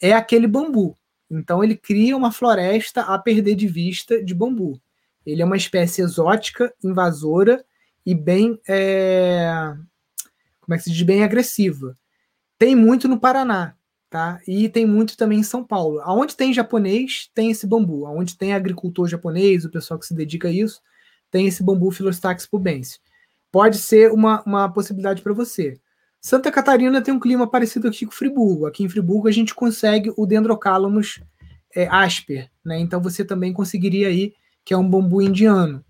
é 0.02 0.14
aquele 0.14 0.48
bambu. 0.48 0.98
Então 1.30 1.64
ele 1.64 1.76
cria 1.76 2.16
uma 2.16 2.32
floresta 2.32 3.02
a 3.02 3.20
perder 3.20 3.56
de 3.56 3.68
vista 3.68 4.24
de 4.24 4.34
bambu. 4.34 4.82
Ele 5.26 5.42
é 5.42 5.46
uma 5.46 5.58
espécie 5.58 6.02
exótica, 6.02 6.74
invasora, 6.84 7.64
e 8.06 8.14
bem. 8.14 8.60
É, 8.68 9.74
como 10.60 10.76
é 10.76 10.78
que 10.78 10.84
se 10.84 10.92
diz? 10.92 11.02
Bem 11.02 11.24
agressiva. 11.24 11.98
Tem 12.64 12.78
muito 12.78 13.10
no 13.10 13.20
Paraná, 13.20 13.76
tá? 14.10 14.40
E 14.48 14.70
tem 14.70 14.86
muito 14.86 15.18
também 15.18 15.40
em 15.40 15.44
São 15.44 15.66
Paulo. 15.66 16.00
Aonde 16.00 16.34
tem 16.34 16.54
japonês, 16.54 17.30
tem 17.36 17.52
esse 17.52 17.68
bambu. 17.68 18.06
Aonde 18.06 18.38
tem 18.38 18.54
agricultor 18.54 19.06
japonês, 19.06 19.66
o 19.66 19.70
pessoal 19.70 20.00
que 20.00 20.06
se 20.06 20.14
dedica 20.14 20.48
a 20.48 20.52
isso, 20.52 20.82
tem 21.30 21.46
esse 21.46 21.62
bambu 21.62 21.92
Filostax 21.92 22.48
pubense. 22.48 23.02
Pode 23.52 23.78
ser 23.80 24.14
uma, 24.14 24.42
uma 24.44 24.72
possibilidade 24.72 25.22
para 25.22 25.34
você. 25.34 25.78
Santa 26.22 26.50
Catarina 26.50 27.02
tem 27.02 27.14
um 27.14 27.20
clima 27.20 27.46
parecido 27.46 27.90
aqui 27.90 28.06
com 28.06 28.14
Friburgo. 28.14 28.66
Aqui 28.66 28.82
em 28.82 28.88
Friburgo 28.88 29.28
a 29.28 29.32
gente 29.34 29.54
consegue 29.54 30.14
o 30.16 30.26
Dendrocalamus 30.26 31.22
é, 31.76 31.86
asper, 31.90 32.50
né? 32.64 32.80
Então 32.80 33.02
você 33.02 33.26
também 33.26 33.52
conseguiria 33.52 34.08
aí, 34.08 34.34
que 34.64 34.74
é 34.74 34.78
um 34.78 34.90
bambu 34.90 35.22
indiano. 35.22 35.84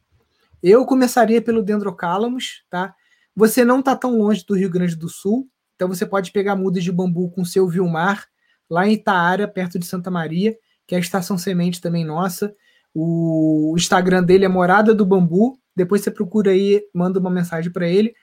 Eu 0.63 0.87
começaria 0.87 1.39
pelo 1.39 1.61
Dendrocalamus, 1.61 2.63
tá? 2.67 2.95
Você 3.35 3.63
não 3.63 3.79
está 3.79 3.95
tão 3.95 4.17
longe 4.17 4.43
do 4.43 4.55
Rio 4.55 4.71
Grande 4.71 4.95
do 4.95 5.07
Sul, 5.07 5.47
então 5.75 5.87
você 5.87 6.05
pode 6.05 6.31
pegar 6.31 6.55
mudas 6.55 6.83
de 6.83 6.91
bambu 6.91 7.29
com 7.31 7.43
seu 7.43 7.67
Vilmar, 7.67 8.27
lá 8.69 8.87
em 8.87 8.93
Itaara, 8.93 9.47
perto 9.47 9.77
de 9.77 9.85
Santa 9.85 10.09
Maria, 10.09 10.55
que 10.87 10.95
é 10.95 10.97
a 10.97 11.01
estação 11.01 11.37
semente 11.37 11.81
também 11.81 12.05
nossa. 12.05 12.55
O 12.93 13.73
Instagram 13.77 14.23
dele 14.23 14.45
é 14.45 14.47
Morada 14.47 14.93
do 14.93 15.05
Bambu. 15.05 15.57
Depois 15.75 16.01
você 16.01 16.11
procura 16.11 16.51
aí, 16.51 16.83
manda 16.93 17.19
uma 17.19 17.29
mensagem 17.29 17.71
para 17.71 17.87
ele. 17.87 18.13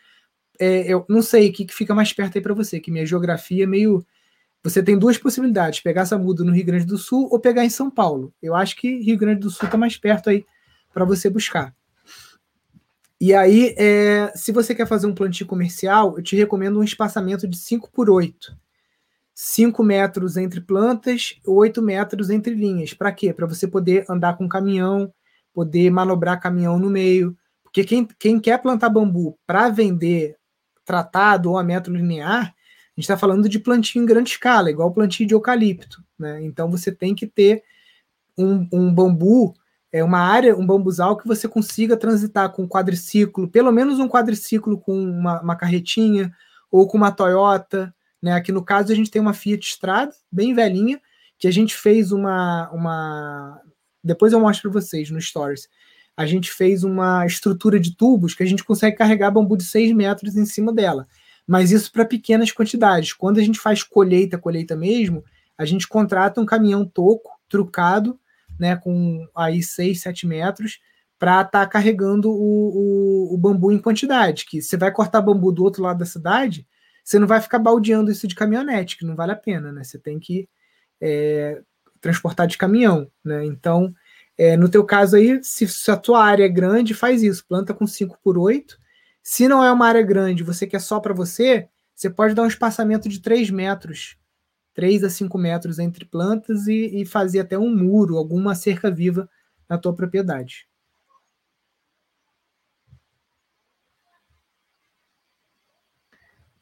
É, 0.59 0.93
eu 0.93 1.05
não 1.09 1.23
sei 1.23 1.49
o 1.49 1.53
que, 1.53 1.65
que 1.65 1.75
fica 1.75 1.95
mais 1.95 2.13
perto 2.13 2.37
aí 2.37 2.43
para 2.43 2.55
você, 2.55 2.79
que 2.79 2.91
minha 2.91 3.05
geografia 3.05 3.65
é 3.65 3.67
meio. 3.67 4.05
Você 4.63 4.83
tem 4.83 4.99
duas 4.99 5.19
possibilidades: 5.19 5.81
pegar 5.81 6.03
essa 6.03 6.19
muda 6.19 6.45
no 6.45 6.53
Rio 6.53 6.67
Grande 6.67 6.85
do 6.85 6.99
Sul 6.99 7.29
ou 7.33 7.41
pegar 7.41 7.65
em 7.65 7.71
São 7.71 7.91
Paulo. 7.91 8.33
Eu 8.41 8.55
acho 8.55 8.77
que 8.77 9.01
Rio 9.01 9.19
Grande 9.19 9.41
do 9.41 9.51
Sul 9.51 9.67
está 9.67 9.77
mais 9.77 9.97
perto 9.97 10.31
aí 10.31 10.45
para 10.93 11.05
você 11.05 11.29
buscar. 11.31 11.75
E 13.21 13.35
aí, 13.35 13.75
é, 13.77 14.33
se 14.35 14.51
você 14.51 14.75
quer 14.75 14.87
fazer 14.87 15.07
um 15.07 15.15
plantio 15.15 15.47
comercial, 15.47 16.17
eu 16.17 16.23
te 16.23 16.35
recomendo 16.35 16.79
um 16.79 16.83
espaçamento 16.83 17.47
de 17.47 17.59
5 17.59 17.91
por 17.93 18.09
8. 18.09 18.57
5 19.35 19.83
metros 19.85 20.39
entre 20.39 20.61
plantas, 20.61 21.39
8 21.47 21.83
metros 21.83 22.31
entre 22.31 22.55
linhas. 22.55 22.95
Para 22.95 23.13
quê? 23.13 23.33
Para 23.33 23.47
você 23.47 23.69
poder 23.69 24.07
andar 24.09 24.39
com 24.39 24.49
caminhão, 24.49 25.13
poder 25.53 25.91
manobrar 25.91 26.41
caminhão 26.41 26.79
no 26.79 26.89
meio. 26.89 27.37
Porque 27.63 27.85
quem, 27.85 28.07
quem 28.19 28.41
quer 28.41 28.61
plantar 28.61 28.89
bambu 28.89 29.39
para 29.47 29.69
vender 29.69 30.37
tratado 30.85 31.51
ou 31.51 31.59
a 31.59 31.63
metro 31.63 31.95
linear, 31.95 32.43
a 32.43 33.01
gente 33.01 33.01
está 33.01 33.19
falando 33.19 33.49
de 33.49 33.59
plantio 33.59 34.03
em 34.03 34.07
grande 34.07 34.31
escala, 34.31 34.71
igual 34.71 34.93
plantio 34.93 35.27
de 35.27 35.35
eucalipto. 35.35 36.03
Né? 36.19 36.43
Então 36.43 36.71
você 36.71 36.91
tem 36.91 37.15
que 37.15 37.27
ter 37.27 37.63
um, 38.37 38.67
um 38.73 38.93
bambu 38.93 39.55
é 39.93 40.05
uma 40.05 40.21
área, 40.21 40.57
um 40.57 40.67
bambuzal 40.67 41.17
que 41.17 41.27
você 41.27 41.49
consiga 41.49 41.97
transitar 41.97 42.51
com 42.53 42.63
um 42.63 42.69
quadriciclo, 42.69 43.49
pelo 43.49 43.73
menos 43.73 43.99
um 43.99 44.09
quadriciclo 44.09 44.79
com 44.79 44.93
uma, 44.93 45.41
uma 45.41 45.57
carretinha 45.57 46.33
ou 46.71 46.87
com 46.87 46.97
uma 46.97 47.11
Toyota. 47.11 47.93
Né? 48.23 48.33
Aqui 48.33 48.53
no 48.53 48.65
caso 48.65 48.93
a 48.93 48.95
gente 48.95 49.11
tem 49.11 49.21
uma 49.21 49.35
Fiat 49.35 49.67
Strada, 49.67 50.13
bem 50.31 50.55
velhinha, 50.55 51.01
que 51.39 51.49
a 51.49 51.51
gente 51.51 51.75
fez 51.75 52.13
uma. 52.13 52.71
uma... 52.71 53.61
Depois 54.05 54.33
eu 54.33 54.41
mostro 54.41 54.71
para 54.71 54.81
vocês 54.81 55.11
no 55.11 55.21
Stories. 55.21 55.69
A 56.17 56.27
gente 56.27 56.53
fez 56.53 56.85
uma 56.85 57.27
estrutura 57.27 57.81
de 57.81 57.97
tubos 57.97 58.35
que 58.35 58.43
a 58.43 58.47
gente 58.47 58.63
consegue 58.63 58.97
carregar 58.97 59.31
bambu 59.31 59.57
de 59.57 59.65
6 59.65 59.93
metros 59.93 60.37
em 60.37 60.45
cima 60.45 60.73
dela. 60.73 61.09
Mas 61.47 61.71
isso 61.71 61.91
para 61.91 62.05
pequenas 62.05 62.53
quantidades. 62.53 63.13
Quando 63.13 63.39
a 63.39 63.43
gente 63.43 63.59
faz 63.59 63.83
colheita, 63.83 64.39
colheita 64.39 64.77
mesmo, 64.77 65.25
a 65.57 65.65
gente 65.65 65.89
contrata 65.89 66.41
um 66.41 66.47
caminhão 66.47 66.85
toco, 66.85 67.31
trucado, 67.49 68.20
né, 68.61 68.77
com 68.77 69.27
aí 69.35 69.63
6, 69.63 70.03
7 70.03 70.27
metros, 70.27 70.79
para 71.19 71.41
estar 71.41 71.51
tá 71.51 71.67
carregando 71.67 72.31
o, 72.31 73.31
o, 73.31 73.35
o, 73.35 73.39
bambu 73.39 73.73
em 73.73 73.79
quantidade. 73.79 74.45
Que 74.45 74.61
você 74.61 74.77
vai 74.77 74.93
cortar 74.93 75.23
bambu 75.23 75.51
do 75.51 75.65
outro 75.65 75.83
lado 75.83 75.99
da 75.99 76.05
cidade, 76.05 76.67
você 77.03 77.19
não 77.19 77.27
vai 77.27 77.41
ficar 77.41 77.59
baldeando 77.59 78.11
isso 78.11 78.29
de 78.29 78.35
caminhonete, 78.35 78.99
que 78.99 79.05
não 79.07 79.17
vale 79.17 79.33
a 79.33 79.37
pena, 79.37 79.73
né? 79.73 79.83
Você 79.83 79.99
tem 79.99 80.19
que 80.19 80.47
é, 81.01 81.63
transportar 82.01 82.47
de 82.47 82.59
caminhão, 82.59 83.11
né? 83.25 83.47
Então, 83.47 83.95
é, 84.37 84.57
no 84.57 84.69
teu 84.69 84.85
caso 84.85 85.17
aí, 85.17 85.43
se, 85.43 85.67
se, 85.67 85.91
a 85.91 85.97
tua 85.97 86.23
área 86.23 86.45
é 86.45 86.49
grande, 86.49 86.93
faz 86.93 87.23
isso, 87.23 87.47
planta 87.47 87.73
com 87.73 87.87
5 87.87 88.19
por 88.23 88.37
8. 88.37 88.79
Se 89.23 89.49
não 89.49 89.65
é 89.65 89.73
uma 89.73 89.87
área 89.87 90.03
grande, 90.03 90.45
você 90.45 90.67
quer 90.67 90.81
só 90.81 91.01
para 91.01 91.15
você, 91.15 91.69
você 91.95 92.11
pode 92.11 92.35
dar 92.35 92.43
um 92.43 92.47
espaçamento 92.47 93.09
de 93.09 93.21
3 93.21 93.51
metros 93.51 94.20
3 94.75 95.05
a 95.05 95.11
5 95.11 95.37
metros 95.39 95.79
entre 95.79 96.05
plantas 96.05 96.67
e, 96.67 97.01
e 97.03 97.05
fazer 97.05 97.41
até 97.41 97.59
um 97.59 97.75
muro, 97.75 98.17
alguma 98.17 98.55
cerca 98.55 98.91
viva 98.91 99.29
na 99.69 99.79
tua 99.79 99.95
propriedade. 99.95 100.69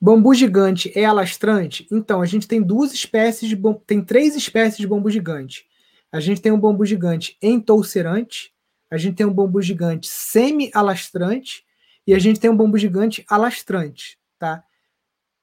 Bambu 0.00 0.32
gigante 0.32 0.92
é 0.96 1.04
alastrante? 1.04 1.86
Então, 1.90 2.22
a 2.22 2.26
gente 2.26 2.46
tem 2.46 2.62
duas 2.62 2.92
espécies 2.92 3.48
de 3.48 3.56
bambu, 3.56 3.82
tem 3.84 4.00
três 4.04 4.36
espécies 4.36 4.78
de 4.78 4.86
bambu 4.86 5.11
gigante. 5.11 5.66
A 6.12 6.20
gente 6.20 6.40
tem 6.40 6.52
um 6.52 6.61
bambu 6.61 6.84
gigante 6.86 7.36
entoucerante, 7.42 8.52
a 8.90 8.96
gente 8.96 9.16
tem 9.16 9.26
um 9.26 9.32
bambu 9.32 9.61
gigante 9.61 10.06
semi-alastrante 10.06 11.64
e 12.06 12.14
a 12.14 12.18
gente 12.18 12.38
tem 12.38 12.48
um 12.48 12.56
bambu 12.56 12.78
gigante 12.78 13.24
alastrante, 13.28 14.18
tá? 14.38 14.64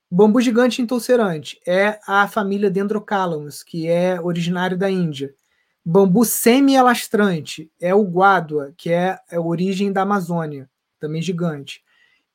Bambu 0.10 0.40
gigante 0.40 0.82
entulcerante 0.82 1.60
é 1.68 2.00
a 2.08 2.28
família 2.28 2.70
Dendrocalamus, 2.70 3.64
que 3.64 3.88
é 3.88 4.22
originário 4.22 4.78
da 4.78 4.90
Índia. 4.90 5.34
Bambu 5.84 6.24
semi-alastrante 6.24 7.72
é 7.82 7.94
o 7.94 8.04
guadua, 8.04 8.74
que 8.78 8.92
é 8.92 9.20
a 9.32 9.40
origem 9.40 9.92
da 9.92 10.04
Amazônia, 10.04 10.70
também 11.00 11.22
gigante. 11.22 11.84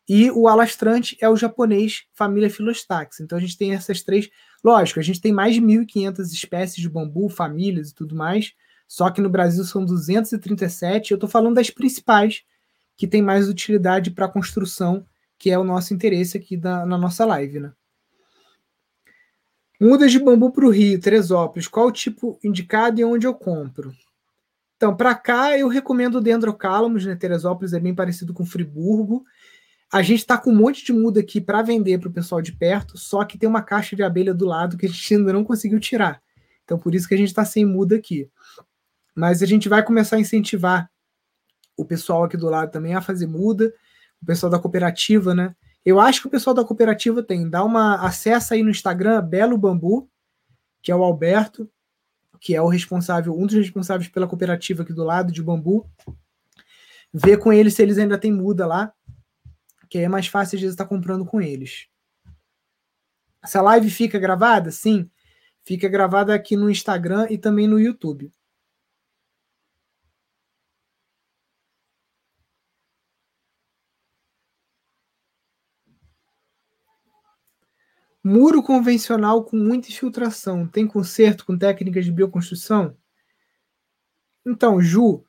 E 0.09 0.29
o 0.33 0.49
alastrante 0.49 1.17
é 1.21 1.29
o 1.29 1.37
japonês, 1.37 2.03
família 2.13 2.51
Filostax. 2.51 3.21
Então 3.21 3.39
a 3.39 3.41
gente 3.41 3.57
tem 3.57 3.73
essas 3.73 4.03
três. 4.03 4.29
Lógico, 4.63 4.99
a 4.99 5.03
gente 5.03 5.21
tem 5.21 5.33
mais 5.33 5.55
de 5.55 5.61
1.500 5.61 6.19
espécies 6.33 6.77
de 6.83 6.89
bambu, 6.89 7.29
famílias 7.29 7.91
e 7.91 7.95
tudo 7.95 8.17
mais. 8.17 8.53
Só 8.89 9.09
que 9.09 9.21
no 9.21 9.31
Brasil 9.31 9.63
são 9.63 9.85
237. 9.85 11.13
Eu 11.13 11.15
estou 11.15 11.31
falando 11.31 11.55
das 11.55 11.71
principais 11.71 12.43
que 12.97 13.07
têm 13.07 13.23
mais 13.23 13.49
utilidade 13.49 14.11
para 14.11 14.27
construção 14.27 15.07
que 15.41 15.51
é 15.51 15.59
o 15.59 15.65
nosso 15.65 15.95
interesse 15.95 16.37
aqui 16.37 16.55
da, 16.55 16.85
na 16.85 16.99
nossa 16.99 17.25
live, 17.25 17.61
né? 17.61 17.73
Mudas 19.81 20.13
de 20.13 20.19
bambu 20.19 20.53
para 20.53 20.67
o 20.67 20.71
Rio, 20.71 21.01
Teresópolis, 21.01 21.67
qual 21.67 21.87
o 21.87 21.93
tipo 21.93 22.39
indicado 22.45 23.01
e 23.01 23.05
onde 23.05 23.27
eu 23.27 23.33
compro? 23.33 23.91
Então, 24.77 24.95
para 24.95 25.15
cá 25.15 25.59
eu 25.59 25.67
recomendo 25.67 26.17
o 26.17 26.21
Dendrocalamus, 26.21 27.07
né? 27.07 27.17
Teresópolis 27.17 27.73
é 27.73 27.81
bem 27.81 27.95
parecido 27.95 28.35
com 28.35 28.45
Friburgo. 28.45 29.25
A 29.91 30.03
gente 30.03 30.19
está 30.19 30.37
com 30.37 30.51
um 30.51 30.55
monte 30.55 30.85
de 30.85 30.93
muda 30.93 31.21
aqui 31.21 31.41
para 31.41 31.63
vender 31.63 31.99
para 31.99 32.11
o 32.11 32.13
pessoal 32.13 32.43
de 32.43 32.53
perto, 32.53 32.99
só 32.99 33.25
que 33.25 33.39
tem 33.39 33.49
uma 33.49 33.63
caixa 33.63 33.97
de 33.97 34.03
abelha 34.03 34.35
do 34.35 34.45
lado 34.45 34.77
que 34.77 34.85
a 34.85 34.89
gente 34.91 35.15
ainda 35.15 35.33
não 35.33 35.43
conseguiu 35.43 35.81
tirar. 35.81 36.23
Então, 36.65 36.79
por 36.79 36.95
isso 36.95 37.09
que 37.09 37.15
a 37.15 37.19
gente 37.19 37.29
está 37.29 37.47
sem 37.47 37.65
muda 37.65 37.97
aqui. 37.97 38.31
Mas 39.15 39.43
a 39.43 39.47
gente 39.47 39.71
vai 39.71 39.83
começar 39.83 40.17
a 40.17 40.21
incentivar 40.21 40.91
o 41.79 41.85
pessoal 41.87 42.25
aqui 42.25 42.37
do 42.37 42.51
lado 42.51 42.71
também 42.71 42.95
a 42.95 43.01
fazer 43.01 43.27
muda 43.27 43.73
o 44.23 44.27
pessoal 44.27 44.51
da 44.51 44.59
cooperativa, 44.59 45.35
né? 45.35 45.55
Eu 45.85 45.99
acho 45.99 46.21
que 46.21 46.27
o 46.29 46.31
pessoal 46.31 46.55
da 46.55 46.65
cooperativa 46.65 47.23
tem. 47.23 47.49
Dá 47.49 47.65
uma 47.65 47.97
acessa 48.07 48.55
aí 48.55 48.63
no 48.63 48.71
Instagram, 48.71 49.23
Belo 49.23 49.57
Bambu, 49.57 50.11
que 50.83 50.93
é 50.93 50.97
o 50.97 51.03
Alberto, 51.03 51.71
que 52.41 52.55
é 52.55 52.63
o 52.63 52.69
responsável, 52.69 53.39
um 53.39 53.47
dos 53.47 53.55
responsáveis 53.55 54.09
pela 54.09 54.27
cooperativa 54.27 54.83
aqui 54.83 54.93
do 54.93 55.05
lado 55.05 55.31
de 55.31 55.43
bambu. 55.43 55.87
Vê 57.13 57.37
com 57.37 57.53
eles 57.53 57.75
se 57.75 57.83
eles 57.83 57.99
ainda 57.99 58.19
têm 58.19 58.33
muda 58.33 58.67
lá, 58.67 58.93
que 59.89 59.99
aí 59.99 60.05
é 60.05 60.09
mais 60.09 60.27
fácil 60.27 60.59
de 60.59 60.67
estar 60.67 60.87
comprando 60.87 61.27
com 61.27 61.41
eles. 61.41 61.87
Essa 63.43 63.61
live 63.61 63.91
fica 63.91 64.19
gravada? 64.19 64.71
Sim, 64.71 65.11
fica 65.65 65.89
gravada 65.89 66.35
aqui 66.35 66.57
no 66.57 66.71
Instagram 66.71 67.27
e 67.29 67.37
também 67.37 67.67
no 67.67 67.79
YouTube. 67.79 68.33
Muro 78.31 78.63
convencional 78.63 79.43
com 79.43 79.57
muita 79.57 79.89
infiltração. 79.89 80.65
Tem 80.65 80.87
conserto 80.87 81.45
com 81.45 81.59
técnicas 81.59 82.05
de 82.05 82.13
bioconstrução? 82.13 82.97
Então, 84.47 84.81
Ju, 84.81 85.25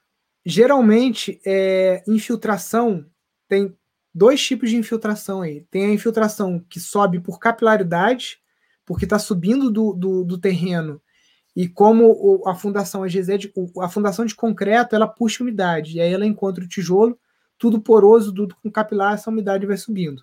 geralmente 0.45 1.41
é, 1.43 2.04
infiltração 2.08 3.04
tem 3.47 3.76
dois 4.14 4.39
tipos 4.45 4.70
de 4.70 4.76
infiltração 4.76 5.41
aí. 5.41 5.66
Tem 5.72 5.88
a 5.88 5.93
infiltração 5.93 6.64
que 6.70 6.80
sobe 6.80 7.20
por 7.20 7.39
capilaridade, 7.39 8.39
porque 8.86 9.06
está 9.06 9.18
subindo 9.18 9.72
do, 9.72 9.93
do, 9.93 10.24
do, 10.24 10.38
terreno. 10.38 11.02
E 11.56 11.68
como 11.68 12.43
a 12.45 12.54
fundação 12.54 13.04
às 13.04 13.12
vezes 13.12 13.30
é 13.30 13.38
de, 13.38 13.52
a 13.80 13.89
fundação 13.89 14.26
de 14.26 14.36
concreto, 14.36 14.95
ela 14.95 15.08
puxa 15.08 15.41
umidade. 15.41 15.97
E 15.97 16.02
aí 16.02 16.14
ela 16.14 16.26
encontra 16.28 16.64
o 16.64 16.68
tijolo, 16.68 17.20
tudo 17.58 17.82
poroso, 17.82 18.32
tudo 18.32 18.56
com 18.62 18.70
capilar, 18.70 19.16
essa 19.16 19.32
umidade 19.32 19.66
vai 19.66 19.76
subindo. 19.76 20.22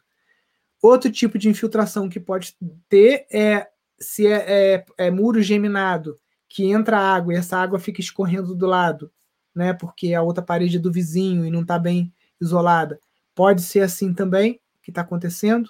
Outro 0.80 1.10
tipo 1.10 1.38
de 1.38 1.48
infiltração 1.48 2.08
que 2.08 2.20
pode 2.20 2.56
ter 2.88 3.26
é 3.32 3.68
se 3.98 4.26
é, 4.26 4.44
é, 4.76 4.84
é, 4.96 5.10
muro 5.10 5.42
geminado, 5.42 6.16
que 6.48 6.64
entra 6.70 6.98
água 6.98 7.34
e 7.34 7.36
essa 7.36 7.56
água 7.56 7.78
fica 7.78 8.00
escorrendo 8.00 8.54
do 8.54 8.66
lado, 8.66 9.10
né? 9.54 9.72
Porque 9.72 10.14
a 10.14 10.22
outra 10.22 10.42
parede 10.42 10.76
é 10.76 10.80
do 10.80 10.92
vizinho 10.92 11.44
e 11.44 11.50
não 11.50 11.62
está 11.62 11.78
bem 11.78 12.12
isolada. 12.40 13.00
Pode 13.34 13.62
ser 13.62 13.80
assim 13.80 14.14
também, 14.14 14.60
que 14.82 14.90
está 14.90 15.02
acontecendo, 15.02 15.68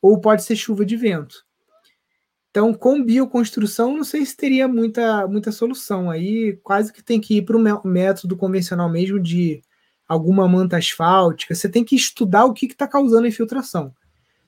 ou 0.00 0.20
pode 0.20 0.44
ser 0.44 0.56
chuva 0.56 0.84
de 0.84 0.96
vento. 0.96 1.44
Então, 2.50 2.74
com 2.74 3.02
bioconstrução, 3.02 3.96
não 3.96 4.04
sei 4.04 4.26
se 4.26 4.36
teria 4.36 4.68
muita, 4.68 5.26
muita 5.26 5.50
solução. 5.50 6.10
Aí 6.10 6.58
quase 6.62 6.92
que 6.92 7.02
tem 7.02 7.18
que 7.18 7.38
ir 7.38 7.42
para 7.42 7.56
o 7.56 7.88
método 7.88 8.36
convencional 8.36 8.90
mesmo 8.90 9.18
de 9.18 9.62
alguma 10.06 10.46
manta 10.46 10.76
asfáltica. 10.76 11.54
Você 11.54 11.66
tem 11.66 11.82
que 11.82 11.96
estudar 11.96 12.44
o 12.44 12.52
que 12.52 12.66
está 12.66 12.86
causando 12.86 13.24
a 13.24 13.28
infiltração. 13.28 13.94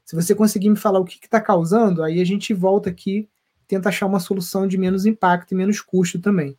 Se 0.05 0.15
você 0.15 0.35
conseguir 0.35 0.71
me 0.71 0.77
falar 0.77 1.01
o 1.01 1.05
que 1.05 1.19
está 1.25 1.41
causando, 1.41 2.03
aí 2.03 2.21
a 2.21 2.25
gente 2.25 2.53
volta 2.53 2.91
aqui 2.91 3.29
tenta 3.67 3.89
achar 3.89 4.07
uma 4.07 4.21
solução 4.21 4.67
de 4.67 4.77
menos 4.77 5.07
impacto 5.07 5.53
e 5.53 5.55
menos 5.55 5.81
custo 5.81 6.19
também. 6.19 6.57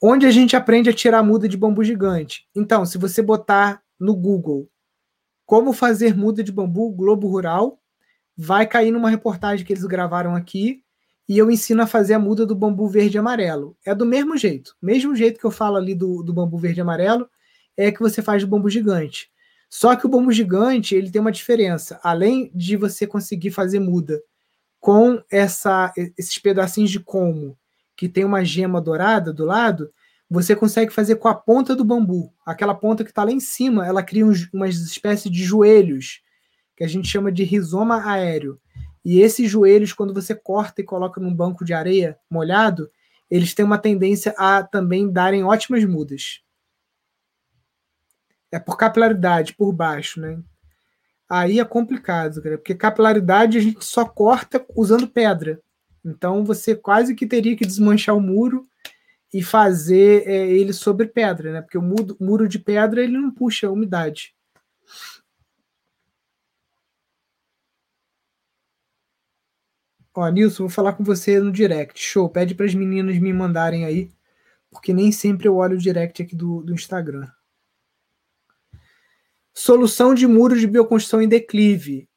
Onde 0.00 0.26
a 0.26 0.30
gente 0.30 0.56
aprende 0.56 0.90
a 0.90 0.92
tirar 0.92 1.22
muda 1.22 1.48
de 1.48 1.56
bambu 1.56 1.84
gigante? 1.84 2.48
Então, 2.54 2.84
se 2.84 2.98
você 2.98 3.22
botar 3.22 3.82
no 3.98 4.14
Google 4.14 4.68
como 5.46 5.72
fazer 5.72 6.16
muda 6.16 6.42
de 6.42 6.50
bambu 6.50 6.90
Globo 6.90 7.28
Rural, 7.28 7.80
vai 8.36 8.66
cair 8.66 8.90
numa 8.90 9.10
reportagem 9.10 9.64
que 9.64 9.72
eles 9.72 9.84
gravaram 9.84 10.34
aqui 10.34 10.82
e 11.28 11.38
eu 11.38 11.50
ensino 11.50 11.82
a 11.82 11.86
fazer 11.86 12.14
a 12.14 12.18
muda 12.18 12.44
do 12.44 12.54
bambu 12.54 12.88
verde 12.88 13.16
e 13.16 13.18
amarelo. 13.18 13.76
É 13.84 13.94
do 13.94 14.04
mesmo 14.06 14.36
jeito. 14.36 14.76
Mesmo 14.82 15.14
jeito 15.14 15.38
que 15.38 15.46
eu 15.46 15.50
falo 15.50 15.76
ali 15.76 15.94
do, 15.94 16.22
do 16.22 16.32
bambu 16.32 16.58
verde 16.58 16.80
e 16.80 16.82
amarelo, 16.82 17.28
é 17.76 17.92
que 17.92 18.00
você 18.00 18.20
faz 18.22 18.42
do 18.42 18.48
bambu 18.48 18.68
gigante. 18.68 19.31
Só 19.74 19.96
que 19.96 20.04
o 20.04 20.08
bambu 20.08 20.30
gigante 20.30 20.94
ele 20.94 21.10
tem 21.10 21.18
uma 21.18 21.32
diferença. 21.32 21.98
Além 22.02 22.50
de 22.54 22.76
você 22.76 23.06
conseguir 23.06 23.50
fazer 23.52 23.80
muda 23.80 24.22
com 24.78 25.18
essa, 25.30 25.90
esses 25.96 26.38
pedacinhos 26.38 26.90
de 26.90 27.00
como 27.00 27.56
que 27.96 28.06
tem 28.06 28.22
uma 28.22 28.44
gema 28.44 28.82
dourada 28.82 29.32
do 29.32 29.46
lado, 29.46 29.90
você 30.28 30.54
consegue 30.54 30.92
fazer 30.92 31.16
com 31.16 31.26
a 31.26 31.34
ponta 31.34 31.74
do 31.74 31.86
bambu. 31.86 32.34
Aquela 32.44 32.74
ponta 32.74 33.02
que 33.02 33.08
está 33.08 33.24
lá 33.24 33.32
em 33.32 33.40
cima, 33.40 33.86
ela 33.86 34.02
cria 34.02 34.26
uns, 34.26 34.46
umas 34.52 34.76
espécies 34.76 35.32
de 35.32 35.42
joelhos 35.42 36.20
que 36.76 36.84
a 36.84 36.88
gente 36.88 37.08
chama 37.08 37.32
de 37.32 37.42
rizoma 37.42 38.06
aéreo. 38.06 38.60
E 39.02 39.20
esses 39.22 39.50
joelhos, 39.50 39.94
quando 39.94 40.12
você 40.12 40.34
corta 40.34 40.82
e 40.82 40.84
coloca 40.84 41.18
num 41.18 41.34
banco 41.34 41.64
de 41.64 41.72
areia 41.72 42.18
molhado, 42.30 42.90
eles 43.30 43.54
têm 43.54 43.64
uma 43.64 43.78
tendência 43.78 44.34
a 44.36 44.62
também 44.62 45.10
darem 45.10 45.42
ótimas 45.42 45.82
mudas. 45.86 46.42
É 48.52 48.58
por 48.58 48.76
capilaridade, 48.76 49.54
por 49.54 49.72
baixo, 49.72 50.20
né? 50.20 50.38
Aí 51.28 51.58
é 51.58 51.64
complicado, 51.64 52.42
cara, 52.42 52.58
porque 52.58 52.74
capilaridade 52.74 53.56
a 53.56 53.60
gente 53.60 53.82
só 53.82 54.04
corta 54.04 54.64
usando 54.76 55.08
pedra. 55.08 55.58
Então 56.04 56.44
você 56.44 56.74
quase 56.76 57.14
que 57.14 57.26
teria 57.26 57.56
que 57.56 57.64
desmanchar 57.64 58.14
o 58.14 58.20
muro 58.20 58.66
e 59.32 59.42
fazer 59.42 60.28
é, 60.28 60.46
ele 60.50 60.72
sobre 60.72 61.06
pedra, 61.06 61.52
né? 61.52 61.62
Porque 61.62 61.78
o 61.78 61.82
muro, 61.82 62.16
muro 62.20 62.46
de 62.48 62.58
pedra 62.58 63.02
ele 63.02 63.16
não 63.16 63.30
puxa 63.30 63.70
umidade. 63.70 64.34
Ó, 70.14 70.28
Nilson, 70.28 70.64
vou 70.64 70.70
falar 70.70 70.92
com 70.92 71.02
você 71.02 71.40
no 71.40 71.50
direct. 71.50 71.98
Show. 71.98 72.28
Pede 72.28 72.54
para 72.54 72.66
as 72.66 72.74
meninas 72.74 73.18
me 73.18 73.32
mandarem 73.32 73.86
aí, 73.86 74.10
porque 74.70 74.92
nem 74.92 75.10
sempre 75.10 75.48
eu 75.48 75.56
olho 75.56 75.76
o 75.76 75.80
direct 75.80 76.22
aqui 76.22 76.36
do, 76.36 76.62
do 76.62 76.74
Instagram. 76.74 77.26
Solução 79.54 80.14
de 80.14 80.26
muros 80.26 80.60
de 80.60 80.66
bioconstrução 80.66 81.20
em 81.20 81.28
declive. 81.28 82.08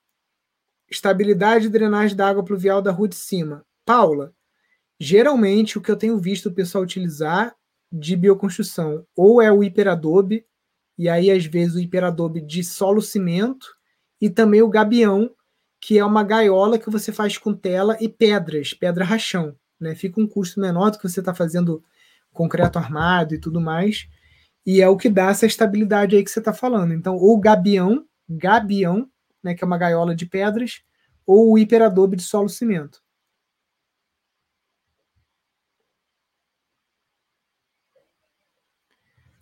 Estabilidade 0.89 1.65
e 1.65 1.69
drenagem 1.69 2.15
da 2.15 2.29
água 2.29 2.43
pluvial 2.43 2.81
da 2.81 2.91
rua 2.91 3.09
de 3.09 3.15
cima. 3.15 3.65
Paula, 3.83 4.33
geralmente 4.97 5.77
o 5.77 5.81
que 5.81 5.91
eu 5.91 5.97
tenho 5.97 6.17
visto 6.17 6.47
o 6.47 6.53
pessoal 6.53 6.83
utilizar 6.83 7.53
de 7.91 8.15
bioconstrução 8.15 9.05
ou 9.15 9.41
é 9.41 9.51
o 9.51 9.63
hiperadobe, 9.63 10.45
e 10.97 11.09
aí 11.09 11.29
às 11.29 11.45
vezes 11.45 11.75
o 11.75 11.79
hiperadobe 11.79 12.39
de 12.39 12.63
solo 12.63 13.01
cimento, 13.01 13.67
e 14.21 14.29
também 14.29 14.61
o 14.61 14.69
gabião, 14.69 15.29
que 15.81 15.99
é 15.99 16.05
uma 16.05 16.23
gaiola 16.23 16.79
que 16.79 16.89
você 16.89 17.11
faz 17.11 17.37
com 17.37 17.53
tela 17.53 17.97
e 17.99 18.07
pedras, 18.07 18.73
pedra 18.73 19.03
rachão. 19.03 19.55
Né? 19.77 19.93
Fica 19.93 20.21
um 20.21 20.27
custo 20.27 20.59
menor 20.61 20.91
do 20.91 20.97
que 20.97 21.07
você 21.07 21.19
está 21.19 21.33
fazendo 21.33 21.83
concreto 22.31 22.79
armado 22.79 23.35
e 23.35 23.39
tudo 23.39 23.59
mais. 23.59 24.07
E 24.65 24.81
é 24.81 24.89
o 24.89 24.97
que 24.97 25.09
dá 25.09 25.29
essa 25.29 25.45
estabilidade 25.45 26.15
aí 26.15 26.23
que 26.23 26.31
você 26.31 26.39
está 26.39 26.53
falando. 26.53 26.93
Então, 26.93 27.15
ou 27.15 27.39
gabião, 27.39 28.05
gabião, 28.27 29.09
né, 29.43 29.53
que 29.53 29.63
é 29.63 29.67
uma 29.67 29.77
gaiola 29.77 30.15
de 30.15 30.25
pedras, 30.25 30.81
ou 31.25 31.51
o 31.51 31.57
hiperadobe 31.57 32.17
de 32.17 32.23
solo 32.23 32.49
cimento. 32.49 33.03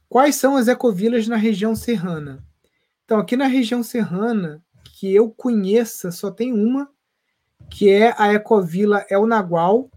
Quais 0.09 0.35
são 0.35 0.55
as 0.55 0.67
ecovilas 0.67 1.27
na 1.27 1.37
região 1.37 1.75
serrana? 1.75 2.45
Então, 3.03 3.17
aqui 3.17 3.35
na 3.35 3.47
região 3.47 3.81
serrana, 3.81 4.63
que 4.99 5.13
eu 5.13 5.31
conheça, 5.31 6.11
só 6.11 6.29
tem 6.29 6.53
uma, 6.53 6.89
que 7.69 7.89
é 7.89 8.13
a 8.17 8.31
Ecovila 8.33 9.05
El 9.09 9.25
Nagual, 9.25 9.89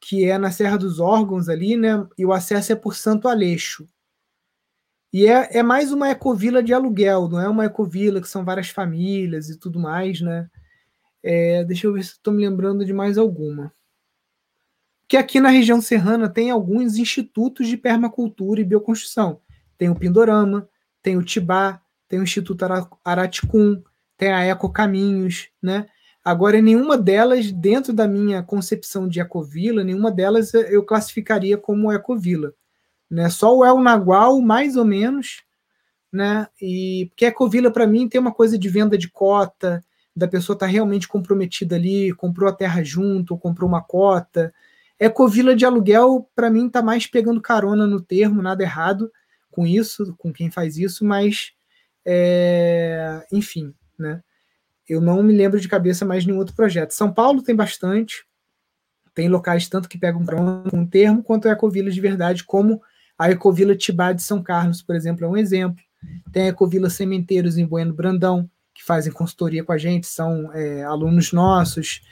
que 0.00 0.24
é 0.24 0.36
na 0.36 0.50
Serra 0.50 0.76
dos 0.76 0.98
Órgãos 0.98 1.48
ali, 1.48 1.76
né? 1.76 2.06
E 2.18 2.26
o 2.26 2.32
acesso 2.32 2.72
é 2.72 2.76
por 2.76 2.96
Santo 2.96 3.28
Aleixo. 3.28 3.86
E 5.16 5.26
é, 5.26 5.60
é 5.60 5.62
mais 5.62 5.92
uma 5.92 6.10
ecovila 6.10 6.62
de 6.62 6.74
aluguel, 6.74 7.26
não 7.26 7.40
é 7.40 7.48
uma 7.48 7.64
ecovila 7.64 8.20
que 8.20 8.28
são 8.28 8.44
várias 8.44 8.68
famílias 8.68 9.48
e 9.48 9.58
tudo 9.58 9.80
mais, 9.80 10.20
né? 10.20 10.46
É, 11.22 11.64
deixa 11.64 11.86
eu 11.86 11.94
ver 11.94 12.04
se 12.04 12.10
estou 12.10 12.34
me 12.34 12.46
lembrando 12.46 12.84
de 12.84 12.92
mais 12.92 13.16
alguma. 13.16 13.72
Que 15.08 15.16
aqui 15.16 15.40
na 15.40 15.48
região 15.48 15.80
serrana 15.80 16.28
tem 16.28 16.50
alguns 16.50 16.98
institutos 16.98 17.66
de 17.66 17.78
permacultura 17.78 18.60
e 18.60 18.64
bioconstrução. 18.64 19.40
Tem 19.78 19.88
o 19.88 19.94
Pindorama, 19.94 20.68
tem 21.02 21.16
o 21.16 21.22
Tibá, 21.22 21.80
tem 22.06 22.20
o 22.20 22.22
Instituto 22.22 22.66
Araticum, 23.02 23.82
tem 24.18 24.30
a 24.30 24.44
Eco 24.44 24.70
Caminhos, 24.70 25.48
né? 25.62 25.88
Agora, 26.22 26.60
nenhuma 26.60 26.98
delas, 26.98 27.50
dentro 27.50 27.94
da 27.94 28.06
minha 28.06 28.42
concepção 28.42 29.08
de 29.08 29.18
ecovila, 29.18 29.82
nenhuma 29.82 30.12
delas 30.12 30.52
eu 30.52 30.84
classificaria 30.84 31.56
como 31.56 31.90
ecovila. 31.90 32.52
Né? 33.10 33.28
Só 33.30 33.56
o 33.56 33.64
El 33.64 33.80
Nagual, 33.80 34.40
mais 34.40 34.76
ou 34.76 34.84
menos, 34.84 35.42
né? 36.12 36.48
E 36.60 37.06
porque 37.10 37.26
ecovila, 37.26 37.70
para 37.70 37.86
mim, 37.86 38.08
tem 38.08 38.20
uma 38.20 38.32
coisa 38.32 38.58
de 38.58 38.68
venda 38.68 38.96
de 38.98 39.08
cota, 39.08 39.84
da 40.14 40.26
pessoa 40.26 40.54
estar 40.54 40.66
tá 40.66 40.72
realmente 40.72 41.06
comprometida 41.06 41.76
ali, 41.76 42.12
comprou 42.14 42.48
a 42.48 42.52
terra 42.52 42.82
junto, 42.82 43.36
comprou 43.36 43.68
uma 43.68 43.82
cota. 43.82 44.52
Ecovila 44.98 45.54
de 45.54 45.66
aluguel, 45.66 46.28
para 46.34 46.50
mim, 46.50 46.66
está 46.66 46.82
mais 46.82 47.06
pegando 47.06 47.40
carona 47.40 47.86
no 47.86 48.00
termo, 48.00 48.40
nada 48.40 48.62
errado 48.62 49.10
com 49.50 49.66
isso, 49.66 50.14
com 50.16 50.32
quem 50.32 50.50
faz 50.50 50.78
isso, 50.78 51.04
mas 51.04 51.52
é, 52.04 53.26
enfim, 53.32 53.74
né? 53.98 54.22
Eu 54.88 55.00
não 55.00 55.22
me 55.22 55.34
lembro 55.34 55.60
de 55.60 55.68
cabeça 55.68 56.04
mais 56.04 56.24
nenhum 56.24 56.38
outro 56.38 56.54
projeto. 56.54 56.92
São 56.92 57.12
Paulo 57.12 57.42
tem 57.42 57.54
bastante, 57.54 58.24
tem 59.14 59.28
locais 59.28 59.68
tanto 59.68 59.88
que 59.88 59.98
pegam 59.98 60.24
um 60.72 60.86
termo 60.86 61.22
quanto 61.22 61.48
ecovilas 61.48 61.94
de 61.94 62.00
verdade, 62.00 62.44
como 62.44 62.80
a 63.18 63.30
Ecovila 63.30 63.74
Tibá 63.74 64.12
de 64.12 64.22
São 64.22 64.42
Carlos, 64.42 64.82
por 64.82 64.94
exemplo, 64.94 65.24
é 65.24 65.28
um 65.28 65.36
exemplo. 65.36 65.82
Tem 66.32 66.44
a 66.44 66.48
Ecovila 66.48 66.90
Sementeiros 66.90 67.56
em 67.56 67.66
Bueno 67.66 67.94
Brandão, 67.94 68.48
que 68.74 68.84
fazem 68.84 69.12
consultoria 69.12 69.64
com 69.64 69.72
a 69.72 69.78
gente, 69.78 70.06
são 70.06 70.52
é, 70.52 70.84
alunos 70.84 71.32
nossos. 71.32 72.02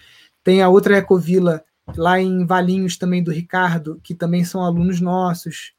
Tem 0.43 0.63
a 0.63 0.69
outra 0.69 0.97
Ecovila 0.97 1.63
lá 1.97 2.19
em 2.21 2.47
Valinhos 2.47 2.97
também 2.97 3.23
do 3.23 3.31
Ricardo, 3.31 4.01
que 4.03 4.15
também 4.15 4.45
são 4.45 4.63
alunos 4.65 5.01
nossos. 5.01 5.75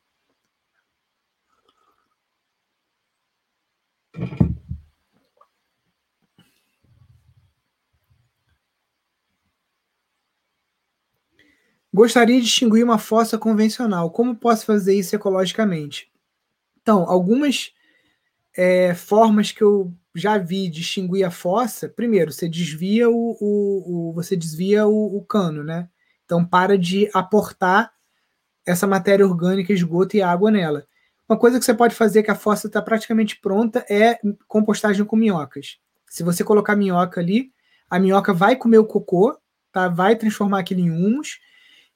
Gostaria 11.95 12.41
de 12.41 12.47
extinguir 12.47 12.83
uma 12.83 12.97
fossa 12.97 13.37
convencional. 13.37 14.11
Como 14.11 14.35
posso 14.35 14.65
fazer 14.65 14.93
isso 14.95 15.15
ecologicamente? 15.15 16.11
Então, 16.81 17.09
algumas 17.09 17.71
é, 18.53 18.93
formas 18.93 19.53
que 19.53 19.63
eu 19.63 19.93
já 20.13 20.37
vi 20.37 20.67
de 20.67 20.81
extinguir 20.81 21.23
a 21.23 21.31
fossa. 21.31 21.87
Primeiro, 21.87 22.33
você 22.33 22.49
desvia 22.49 23.09
o, 23.09 23.37
o, 23.39 24.09
o 24.09 24.13
você 24.13 24.35
desvia 24.35 24.85
o, 24.85 25.15
o, 25.15 25.23
cano, 25.23 25.63
né? 25.63 25.87
Então, 26.25 26.43
para 26.43 26.77
de 26.77 27.09
aportar 27.13 27.93
essa 28.65 28.85
matéria 28.85 29.25
orgânica, 29.25 29.71
esgoto 29.71 30.17
e 30.17 30.21
água 30.21 30.51
nela. 30.51 30.85
Uma 31.29 31.39
coisa 31.39 31.59
que 31.59 31.63
você 31.63 31.73
pode 31.73 31.95
fazer 31.95 32.23
que 32.23 32.31
a 32.31 32.35
fossa 32.35 32.67
está 32.67 32.81
praticamente 32.81 33.39
pronta 33.39 33.85
é 33.89 34.19
compostagem 34.49 35.05
com 35.05 35.15
minhocas. 35.15 35.77
Se 36.09 36.23
você 36.23 36.43
colocar 36.43 36.75
minhoca 36.75 37.21
ali, 37.21 37.53
a 37.89 37.97
minhoca 37.97 38.33
vai 38.33 38.57
comer 38.57 38.79
o 38.79 38.85
cocô, 38.85 39.39
tá? 39.71 39.87
Vai 39.87 40.17
transformar 40.17 40.59
aquilo 40.59 40.81
em 40.81 40.91
humus 40.91 41.39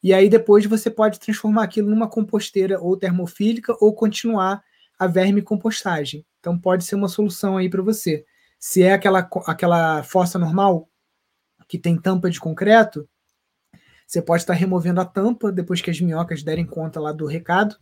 e 0.01 0.13
aí 0.13 0.29
depois 0.29 0.65
você 0.65 0.89
pode 0.89 1.19
transformar 1.19 1.63
aquilo 1.63 1.89
numa 1.89 2.09
composteira 2.09 2.79
ou 2.79 2.95
termofílica 2.95 3.75
ou 3.79 3.93
continuar 3.93 4.63
a 4.97 5.07
verme 5.07 5.41
compostagem. 5.41 6.25
Então 6.39 6.57
pode 6.57 6.83
ser 6.83 6.95
uma 6.95 7.07
solução 7.07 7.57
aí 7.57 7.69
para 7.69 7.81
você. 7.81 8.25
Se 8.57 8.81
é 8.83 8.93
aquela, 8.93 9.29
aquela 9.45 10.03
fossa 10.03 10.39
normal 10.39 10.89
que 11.67 11.77
tem 11.77 11.97
tampa 11.97 12.29
de 12.29 12.39
concreto, 12.39 13.07
você 14.07 14.21
pode 14.21 14.41
estar 14.41 14.53
removendo 14.53 14.99
a 14.99 15.05
tampa 15.05 15.51
depois 15.51 15.81
que 15.81 15.91
as 15.91 16.01
minhocas 16.01 16.41
derem 16.41 16.65
conta 16.65 16.99
lá 16.99 17.11
do 17.11 17.25
recado 17.25 17.75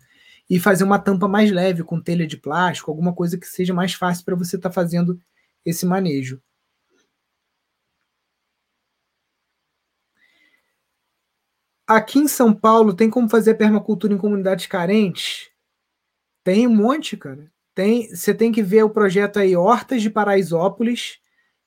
e 0.50 0.60
fazer 0.60 0.84
uma 0.84 1.00
tampa 1.00 1.28
mais 1.28 1.52
leve 1.52 1.84
com 1.84 2.02
telha 2.02 2.28
de 2.28 2.38
plástico, 2.38 2.92
alguma 2.92 3.14
coisa 3.14 3.38
que 3.38 3.48
seja 3.48 3.74
mais 3.74 3.94
fácil 3.94 4.26
para 4.26 4.36
você 4.36 4.56
estar 4.56 4.72
fazendo 4.72 5.20
esse 5.66 5.86
manejo. 5.86 6.42
Aqui 11.88 12.20
em 12.20 12.28
São 12.28 12.54
Paulo, 12.54 12.94
tem 12.94 13.10
como 13.10 13.30
fazer 13.30 13.54
permacultura 13.54 14.14
em 14.14 14.18
comunidades 14.18 14.66
carentes? 14.66 15.50
Tem 16.44 16.68
um 16.68 16.76
monte, 16.76 17.16
cara. 17.16 17.50
Tem, 17.74 18.14
você 18.14 18.34
tem 18.34 18.52
que 18.52 18.62
ver 18.62 18.84
o 18.84 18.90
projeto 18.90 19.40
aí 19.40 19.56
Hortas 19.56 20.02
de 20.02 20.10
Paraisópolis. 20.10 21.20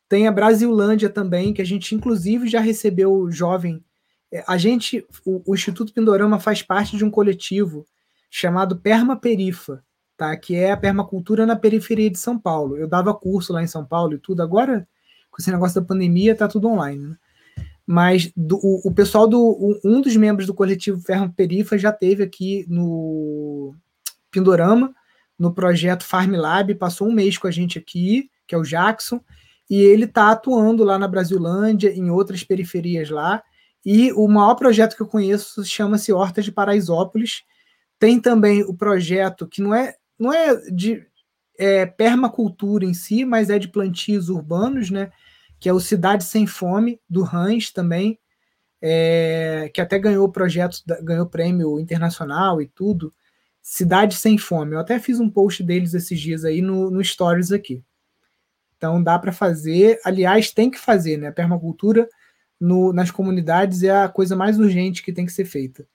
Tem 0.08 0.28
a 0.28 0.32
Brasilândia 0.32 1.08
também, 1.08 1.54
que 1.54 1.62
a 1.62 1.64
gente 1.64 1.94
inclusive 1.94 2.48
já 2.48 2.60
recebeu 2.60 3.30
jovem. 3.30 3.82
É, 4.30 4.44
a 4.46 4.58
gente, 4.58 5.06
o, 5.24 5.42
o 5.46 5.54
Instituto 5.54 5.94
Pindorama 5.94 6.38
faz 6.38 6.62
parte 6.62 6.98
de 6.98 7.04
um 7.04 7.10
coletivo 7.10 7.86
chamado 8.28 8.76
Permaperifa, 8.76 9.82
tá? 10.18 10.36
Que 10.36 10.54
é 10.54 10.72
a 10.72 10.76
permacultura 10.76 11.46
na 11.46 11.56
periferia 11.56 12.10
de 12.10 12.18
São 12.18 12.38
Paulo. 12.38 12.76
Eu 12.76 12.86
dava 12.86 13.14
curso 13.14 13.54
lá 13.54 13.62
em 13.62 13.66
São 13.66 13.86
Paulo 13.86 14.14
e 14.14 14.18
tudo. 14.18 14.42
Agora, 14.42 14.86
com 15.30 15.40
esse 15.40 15.50
negócio 15.50 15.80
da 15.80 15.86
pandemia, 15.86 16.34
tá 16.34 16.46
tudo 16.46 16.68
online, 16.68 17.08
né? 17.08 17.16
Mas 17.92 18.30
do, 18.36 18.56
o, 18.62 18.88
o, 18.88 18.94
pessoal 18.94 19.26
do. 19.26 19.80
Um 19.84 20.00
dos 20.00 20.14
membros 20.14 20.46
do 20.46 20.54
coletivo 20.54 21.00
Ferro 21.00 21.28
Perifa 21.32 21.76
já 21.76 21.90
teve 21.90 22.22
aqui 22.22 22.64
no 22.68 23.74
Pindorama, 24.30 24.94
no 25.36 25.52
projeto 25.52 26.04
Farm 26.04 26.36
Lab, 26.36 26.72
passou 26.76 27.08
um 27.08 27.12
mês 27.12 27.36
com 27.36 27.48
a 27.48 27.50
gente 27.50 27.80
aqui, 27.80 28.30
que 28.46 28.54
é 28.54 28.58
o 28.58 28.62
Jackson, 28.62 29.20
e 29.68 29.82
ele 29.82 30.04
está 30.04 30.30
atuando 30.30 30.84
lá 30.84 31.00
na 31.00 31.08
Brasilândia, 31.08 31.92
em 31.92 32.10
outras 32.10 32.44
periferias 32.44 33.10
lá. 33.10 33.42
E 33.84 34.12
o 34.12 34.28
maior 34.28 34.54
projeto 34.54 34.94
que 34.94 35.02
eu 35.02 35.08
conheço 35.08 35.64
chama-se 35.64 36.12
Hortas 36.12 36.44
de 36.44 36.52
Paraisópolis. 36.52 37.42
Tem 37.98 38.20
também 38.20 38.62
o 38.62 38.72
projeto 38.72 39.48
que 39.48 39.60
não 39.60 39.74
é, 39.74 39.96
não 40.16 40.32
é 40.32 40.54
de 40.70 41.04
é, 41.58 41.86
permacultura 41.86 42.84
em 42.84 42.94
si, 42.94 43.24
mas 43.24 43.50
é 43.50 43.58
de 43.58 43.66
plantios 43.66 44.28
urbanos, 44.28 44.90
né? 44.90 45.10
Que 45.60 45.68
é 45.68 45.72
o 45.72 45.78
Cidade 45.78 46.24
Sem 46.24 46.46
Fome, 46.46 46.98
do 47.08 47.22
Hans 47.22 47.70
também, 47.70 48.18
é, 48.80 49.70
que 49.72 49.80
até 49.80 49.98
ganhou 49.98 50.26
projeto, 50.32 50.78
ganhou 51.02 51.26
prêmio 51.26 51.78
internacional 51.78 52.62
e 52.62 52.66
tudo. 52.66 53.12
Cidade 53.62 54.16
Sem 54.16 54.38
Fome. 54.38 54.72
Eu 54.72 54.80
até 54.80 54.98
fiz 54.98 55.20
um 55.20 55.28
post 55.28 55.62
deles 55.62 55.92
esses 55.92 56.18
dias 56.18 56.46
aí 56.46 56.62
no, 56.62 56.90
no 56.90 57.04
Stories 57.04 57.52
aqui. 57.52 57.84
Então 58.76 59.02
dá 59.02 59.18
para 59.18 59.32
fazer, 59.32 60.00
aliás, 60.02 60.50
tem 60.50 60.70
que 60.70 60.78
fazer, 60.78 61.18
né? 61.18 61.28
A 61.28 61.32
permacultura 61.32 62.08
no, 62.58 62.90
nas 62.94 63.10
comunidades 63.10 63.82
é 63.82 63.90
a 63.90 64.08
coisa 64.08 64.34
mais 64.34 64.58
urgente 64.58 65.02
que 65.02 65.12
tem 65.12 65.26
que 65.26 65.32
ser 65.32 65.44
feita. 65.44 65.86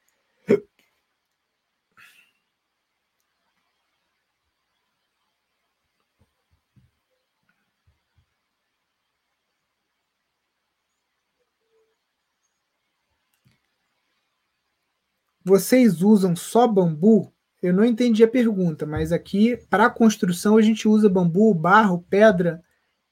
Vocês 15.46 16.02
usam 16.02 16.36
só 16.36 16.68
bambu? 16.68 17.32
Eu 17.62 17.72
não 17.72 17.86
entendi 17.86 18.24
a 18.24 18.28
pergunta, 18.28 18.84
mas 18.84 19.12
aqui 19.12 19.56
para 19.70 19.91
construção 19.91 20.58
a 20.58 20.62
gente 20.62 20.88
usa 20.88 21.08
bambu, 21.08 21.54
barro, 21.54 22.04
pedra, 22.10 22.64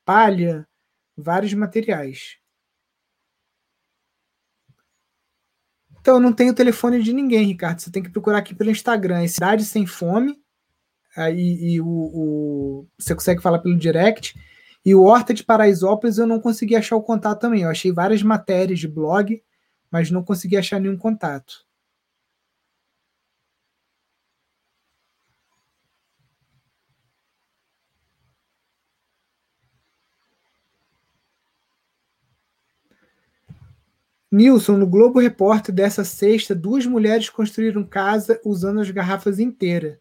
palha, 0.03 0.67
vários 1.15 1.53
materiais. 1.53 2.37
Então, 6.01 6.19
não 6.19 6.33
tenho 6.33 6.55
telefone 6.55 7.03
de 7.03 7.13
ninguém, 7.13 7.45
Ricardo. 7.45 7.79
Você 7.79 7.91
tem 7.91 8.01
que 8.01 8.09
procurar 8.09 8.39
aqui 8.39 8.55
pelo 8.55 8.71
Instagram. 8.71 9.21
É 9.21 9.27
Cidade 9.27 9.63
Sem 9.63 9.85
Fome. 9.85 10.41
Aí 11.15 11.75
e 11.75 11.81
o, 11.81 11.85
o, 11.85 12.87
você 12.97 13.13
consegue 13.13 13.43
falar 13.43 13.59
pelo 13.59 13.77
direct. 13.77 14.35
E 14.83 14.95
o 14.95 15.03
Horta 15.03 15.35
de 15.35 15.43
Paraisópolis 15.43 16.17
eu 16.17 16.25
não 16.25 16.39
consegui 16.39 16.75
achar 16.75 16.95
o 16.95 17.03
contato 17.03 17.41
também. 17.41 17.61
Eu 17.61 17.69
achei 17.69 17.91
várias 17.91 18.23
matérias 18.23 18.79
de 18.79 18.87
blog, 18.87 19.41
mas 19.91 20.09
não 20.09 20.23
consegui 20.23 20.57
achar 20.57 20.79
nenhum 20.79 20.97
contato. 20.97 21.63
Nilson, 34.33 34.77
no 34.77 34.87
Globo 34.87 35.19
Repórter 35.19 35.75
dessa 35.75 36.03
sexta, 36.03 36.55
duas 36.55 36.87
mulheres 36.87 37.29
construíram 37.29 37.83
casa 37.83 38.41
usando 38.43 38.81
as 38.81 38.89
garrafas 38.89 39.37
inteiras. 39.37 39.95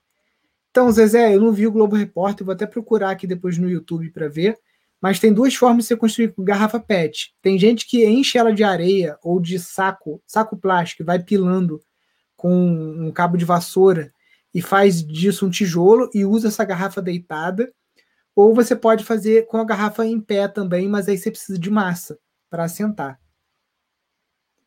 Então, 0.70 0.91
Zezé, 0.91 1.35
eu 1.35 1.41
não 1.43 1.53
vi 1.53 1.66
o 1.66 1.70
Globo 1.70 1.95
Repórter, 1.95 2.47
vou 2.47 2.55
até 2.55 2.64
procurar 2.64 3.11
aqui 3.11 3.26
depois 3.26 3.59
no 3.59 3.68
YouTube 3.68 4.11
para 4.11 4.30
ver. 4.30 4.59
Mas 5.03 5.20
tem 5.20 5.35
duas 5.35 5.55
formas 5.55 5.85
de 5.85 5.89
você 5.89 5.97
construir 5.99 6.33
com 6.33 6.43
garrafa 6.43 6.80
PET. 6.80 7.35
Tem 7.43 7.59
gente 7.59 7.87
que 7.87 8.07
enche 8.07 8.39
ela 8.39 8.55
de 8.55 8.64
areia 8.64 9.18
ou 9.22 9.39
de 9.39 9.59
saco, 9.59 10.22
saco 10.26 10.57
plástico, 10.57 11.05
vai 11.05 11.22
pilando 11.22 11.78
com 12.35 12.51
um 12.51 13.12
cabo 13.12 13.37
de 13.37 13.45
vassoura 13.45 14.11
e 14.55 14.62
faz 14.62 15.05
disso 15.05 15.45
um 15.45 15.51
tijolo 15.51 16.09
e 16.14 16.24
usa 16.24 16.49
essa 16.49 16.64
garrafa 16.64 17.03
deitada. 17.03 17.70
Ou 18.35 18.55
você 18.55 18.74
pode 18.74 19.05
fazer 19.05 19.45
com 19.47 19.59
a 19.59 19.64
garrafa 19.64 20.07
em 20.07 20.18
pé 20.18 20.49
também, 20.49 20.89
mas 20.89 21.07
aí 21.07 21.18
você 21.18 21.30
precisa 21.30 21.59
de 21.59 21.70
massa 21.70 22.18
para 22.49 22.64
assentar. 22.64 23.21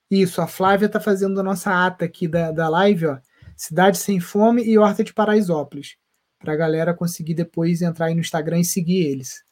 Isso, 0.09 0.41
a 0.41 0.47
Flávia 0.47 0.85
está 0.85 0.99
fazendo 0.99 1.39
a 1.39 1.43
nossa 1.43 1.85
ata 1.85 2.05
aqui 2.05 2.27
da, 2.27 2.51
da 2.51 2.69
live, 2.69 3.07
ó. 3.07 3.19
Cidade 3.57 3.97
Sem 3.97 4.19
Fome 4.19 4.63
e 4.63 4.77
Horta 4.77 5.03
de 5.03 5.13
Paraisópolis. 5.13 5.97
Para 6.39 6.53
a 6.53 6.55
galera 6.55 6.93
conseguir 6.93 7.33
depois 7.33 7.81
entrar 7.81 8.07
aí 8.07 8.13
no 8.13 8.21
Instagram 8.21 8.59
e 8.59 8.65
seguir 8.65 9.05
eles. 9.05 9.43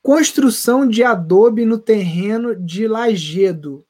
Construção 0.00 0.88
de 0.88 1.02
adobe 1.02 1.66
no 1.66 1.78
terreno 1.78 2.54
de 2.54 2.86
lajedo. 2.86 3.84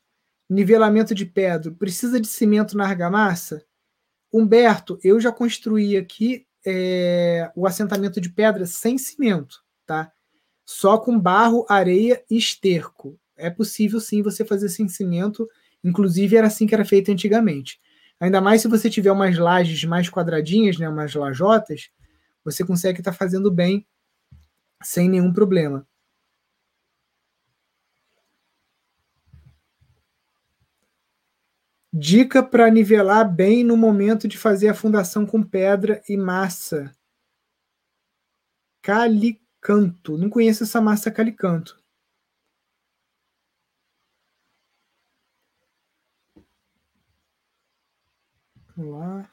Nivelamento 0.49 1.15
de 1.15 1.27
pedra. 1.27 1.71
Precisa 1.71 2.19
de 2.21 2.27
cimento 2.27 2.77
na 2.77 2.87
argamassa? 2.87 3.65
Humberto, 4.33 4.99
eu 5.05 5.21
já 5.21 5.31
construí 5.31 5.97
aqui 5.97 6.48
é, 6.67 7.51
o 7.55 7.67
assentamento 7.67 8.21
de 8.21 8.31
pedra 8.31 8.67
sem 8.67 8.99
cimento, 8.99 9.63
tá? 9.87 10.13
Só 10.65 10.99
com 10.99 11.19
barro, 11.19 11.65
areia 11.69 12.23
e 12.31 12.37
esterco. 12.37 13.19
É 13.37 13.49
possível 13.49 14.01
sim 14.01 14.23
você 14.23 14.45
fazer 14.45 14.69
sem 14.69 14.89
cimento, 14.89 15.49
inclusive 15.83 16.37
era 16.37 16.47
assim 16.47 16.67
que 16.67 16.75
era 16.75 16.85
feito 16.85 17.11
antigamente. 17.11 17.81
Ainda 18.21 18.41
mais 18.41 18.63
se 18.63 18.69
você 18.69 18.91
tiver 18.91 19.13
umas 19.13 19.39
lajes 19.39 19.85
mais 19.85 20.11
quadradinhas, 20.11 20.77
né, 20.77 20.89
umas 20.89 21.15
lajotas, 21.15 21.91
você 22.45 22.65
consegue 22.65 23.01
estar 23.01 23.13
tá 23.13 23.17
fazendo 23.17 23.51
bem 23.51 23.87
sem 24.83 25.09
nenhum 25.09 25.33
problema. 25.33 25.87
Dica 32.01 32.45
para 32.45 32.71
nivelar 32.71 33.29
bem 33.29 33.65
no 33.65 33.77
momento 33.77 34.29
de 34.29 34.39
fazer 34.39 34.69
a 34.69 34.75
fundação 34.75 35.27
com 35.27 35.43
pedra 35.43 36.01
e 36.09 36.17
massa. 36.17 36.95
Calicanto. 38.81 40.17
Não 40.17 40.31
conheço 40.31 40.63
essa 40.63 40.81
massa 40.81 41.11
calicanto. 41.11 41.77
Vamos 48.77 48.93
lá. 48.93 49.31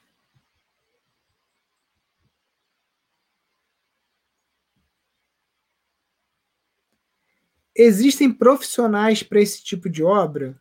Existem 7.75 8.33
profissionais 8.33 9.21
para 9.21 9.39
esse 9.39 9.63
tipo 9.63 9.87
de 9.87 10.03
obra? 10.03 10.59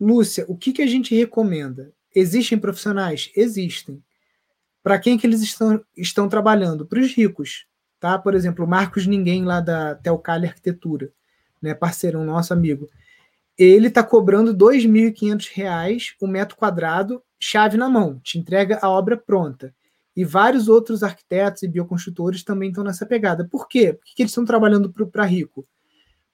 Lúcia, 0.00 0.44
o 0.48 0.56
que, 0.56 0.72
que 0.72 0.82
a 0.82 0.86
gente 0.86 1.14
recomenda? 1.14 1.92
Existem 2.14 2.58
profissionais? 2.58 3.30
Existem. 3.34 4.02
Para 4.82 4.98
quem 4.98 5.18
que 5.18 5.26
eles 5.26 5.42
estão, 5.42 5.84
estão 5.96 6.28
trabalhando? 6.28 6.86
Para 6.86 7.00
os 7.00 7.12
ricos. 7.12 7.66
Tá? 8.00 8.18
Por 8.18 8.34
exemplo, 8.34 8.64
o 8.64 8.68
Marcos 8.68 9.06
Ninguém, 9.06 9.44
lá 9.44 9.60
da 9.60 9.94
Telcale 9.96 10.46
Arquitetura, 10.46 11.12
né, 11.60 11.74
parceiro, 11.74 12.18
um 12.18 12.24
nosso 12.24 12.52
amigo. 12.52 12.88
Ele 13.56 13.88
está 13.88 14.04
cobrando 14.04 14.52
R$ 14.52 14.56
2.500 14.56 16.14
o 16.20 16.28
metro 16.28 16.56
quadrado, 16.56 17.20
chave 17.40 17.76
na 17.76 17.88
mão, 17.88 18.20
te 18.20 18.38
entrega 18.38 18.78
a 18.80 18.88
obra 18.88 19.16
pronta. 19.16 19.74
E 20.14 20.24
vários 20.24 20.68
outros 20.68 21.02
arquitetos 21.02 21.62
e 21.62 21.68
bioconstrutores 21.68 22.42
também 22.42 22.70
estão 22.70 22.84
nessa 22.84 23.04
pegada. 23.04 23.44
Por 23.48 23.68
quê? 23.68 23.92
Por 23.92 24.04
que 24.04 24.22
eles 24.22 24.30
estão 24.30 24.44
trabalhando 24.44 24.92
para 24.92 25.24
rico? 25.24 25.66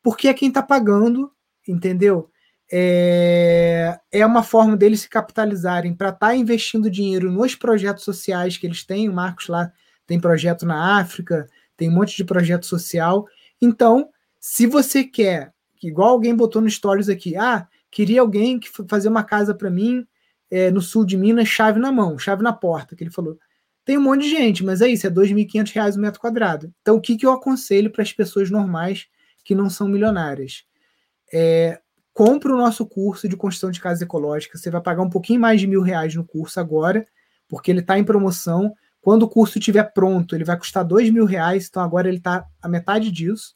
Porque 0.03 0.29
é 0.29 0.35
quem 0.35 0.49
está 0.49 0.63
pagando, 0.63 1.31
entendeu? 1.67 2.31
É, 2.73 3.99
é 4.11 4.25
uma 4.25 4.43
forma 4.43 4.77
deles 4.77 5.03
se 5.03 5.09
capitalizarem 5.09 5.95
para 5.95 6.09
estar 6.09 6.29
tá 6.29 6.37
investindo 6.37 6.91
dinheiro 6.91 7.31
nos 7.31 7.55
projetos 7.55 8.05
sociais 8.05 8.57
que 8.57 8.67
eles 8.67 8.85
têm. 8.85 9.09
O 9.09 9.13
Marcos 9.13 9.49
lá 9.49 9.73
tem 10.07 10.21
projeto 10.21 10.67
na 10.67 10.99
África, 10.99 11.47
tem 11.77 11.89
um 11.89 11.93
monte 11.93 12.17
de 12.17 12.25
projeto 12.25 12.67
social. 12.67 13.27
Então, 13.61 14.09
se 14.41 14.67
você 14.67 15.05
quer, 15.05 15.53
igual 15.83 16.11
alguém 16.11 16.35
botou 16.35 16.63
no 16.63 16.71
Stories 16.71 17.09
aqui, 17.09 17.37
ah, 17.37 17.67
queria 17.91 18.21
alguém 18.21 18.59
que 18.59 18.69
fazer 18.89 19.09
uma 19.09 19.25
casa 19.25 19.55
para 19.55 19.71
mim 19.71 20.07
é, 20.51 20.71
no 20.71 20.81
sul 20.81 21.05
de 21.05 21.17
Minas, 21.17 21.49
chave 21.49 21.79
na 21.79 21.93
mão, 21.93 22.19
chave 22.19 22.43
na 22.43 22.53
porta, 22.53 22.95
que 22.97 23.03
ele 23.03 23.11
falou. 23.11 23.39
tem 23.85 23.99
um 23.99 24.03
monte 24.03 24.23
de 24.23 24.31
gente, 24.31 24.65
mas 24.65 24.81
é 24.81 24.89
isso, 24.89 25.07
é 25.07 25.11
R$ 25.11 25.17
2.500 25.17 25.97
o 25.97 26.01
metro 26.01 26.21
quadrado. 26.21 26.73
Então, 26.81 26.97
o 26.97 27.01
que, 27.01 27.17
que 27.17 27.27
eu 27.27 27.33
aconselho 27.33 27.91
para 27.91 28.03
as 28.03 28.13
pessoas 28.13 28.51
normais 28.51 29.07
que 29.45 29.55
não 29.55 29.69
são 29.69 29.89
milionárias? 29.89 30.65
É, 31.33 31.81
compre 32.15 32.53
o 32.53 32.57
nosso 32.57 32.87
curso 32.87 33.29
de 33.29 33.37
construção 33.37 33.73
de 33.73 33.81
casa 33.81 34.05
ecológica. 34.05 34.57
Você 34.57 34.71
vai 34.71 34.81
pagar 34.81 35.03
um 35.03 35.11
pouquinho 35.11 35.41
mais 35.41 35.61
de 35.61 35.67
mil 35.67 35.83
reais 35.83 36.15
no 36.15 36.25
curso 36.25 36.61
agora, 36.61 37.05
porque 37.49 37.73
ele 37.73 37.81
está 37.81 37.99
em 37.99 38.05
promoção. 38.05 38.73
Quando 39.01 39.25
o 39.25 39.29
curso 39.29 39.59
estiver 39.59 39.83
pronto, 39.93 40.35
ele 40.35 40.45
vai 40.45 40.57
custar 40.57 40.85
dois 40.85 41.11
mil 41.11 41.27
reais, 41.27 41.67
então 41.69 41.83
agora 41.83 42.09
ele 42.09 42.19
está 42.19 42.47
a 42.63 42.69
metade 42.69 43.11
disso. 43.11 43.55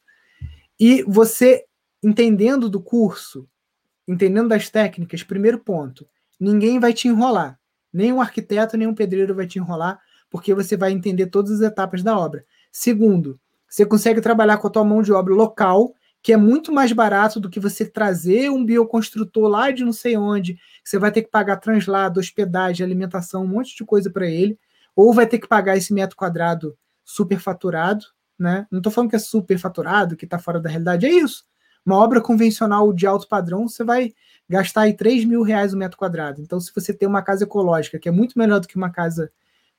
E 0.79 1.05
você, 1.05 1.65
entendendo 2.03 2.69
do 2.69 2.83
curso, 2.83 3.49
entendendo 4.07 4.49
das 4.49 4.69
técnicas, 4.69 5.23
primeiro 5.23 5.61
ponto, 5.61 6.05
ninguém 6.39 6.81
vai 6.81 6.93
te 6.93 7.07
enrolar. 7.07 7.59
Nem 7.93 8.13
um 8.13 8.21
arquiteto, 8.21 8.77
nem 8.77 8.89
um 8.89 8.95
pedreiro 8.95 9.35
vai 9.35 9.47
te 9.47 9.59
enrolar, 9.59 10.01
porque 10.29 10.53
você 10.53 10.77
vai 10.77 10.91
entender 10.91 11.29
todas 11.29 11.53
as 11.53 11.61
etapas 11.61 12.03
da 12.03 12.19
obra. 12.19 12.45
Segundo, 12.73 13.41
você 13.69 13.87
consegue 13.87 14.21
trabalhar 14.21 14.59
com 14.59 14.67
a 14.67 14.71
tua 14.71 14.85
mão 14.85 15.01
de 15.01 15.13
obra 15.13 15.33
local, 15.33 15.95
que 16.23 16.33
é 16.33 16.37
muito 16.37 16.73
mais 16.73 16.93
barato 16.93 17.41
do 17.41 17.49
que 17.49 17.61
você 17.61 17.87
trazer 17.87 18.51
um 18.51 18.65
bioconstrutor 18.65 19.49
lá 19.49 19.71
de 19.71 19.85
não 19.85 19.93
sei 19.93 20.17
onde, 20.17 20.59
você 20.85 20.99
vai 20.99 21.13
ter 21.13 21.23
que 21.23 21.31
pagar 21.31 21.57
translado, 21.57 22.21
hospedagem, 22.21 22.85
alimentação, 22.85 23.45
um 23.45 23.49
monte 23.49 23.77
de 23.77 23.85
coisa 23.85 24.11
para 24.11 24.27
ele, 24.27 24.59
ou 24.97 25.15
vai 25.15 25.27
ter 25.27 25.39
que 25.39 25.47
pagar 25.47 25.77
esse 25.77 25.93
metro 25.93 26.17
quadrado 26.17 26.77
superfaturado, 27.05 28.05
né? 28.39 28.67
Não 28.71 28.79
estou 28.79 28.93
falando 28.93 29.11
que 29.11 29.17
é 29.17 29.19
superfaturado, 29.19 30.17
que 30.17 30.25
está 30.25 30.39
fora 30.39 30.61
da 30.61 30.69
realidade, 30.69 31.07
é 31.07 31.11
isso. 31.11 31.45
Uma 31.87 31.97
obra 31.97 32.21
convencional 32.21 32.93
de 32.93 33.07
alto 33.07 33.27
padrão, 33.29 33.69
você 33.69 33.83
vai 33.83 34.13
gastar 34.49 34.83
aí 34.83 34.95
3 34.95 35.25
mil 35.25 35.43
reais 35.43 35.73
o 35.73 35.77
metro 35.77 35.97
quadrado. 35.97 36.41
Então, 36.43 36.61
se 36.61 36.73
você 36.75 36.93
tem 36.93 37.09
uma 37.09 37.23
casa 37.23 37.45
ecológica, 37.45 37.99
que 37.99 38.09
é 38.09 38.13
muito 38.13 38.39
melhor 38.39 38.61
do 38.61 38.69
que 38.69 38.77
uma 38.77 38.91
casa 38.91 39.31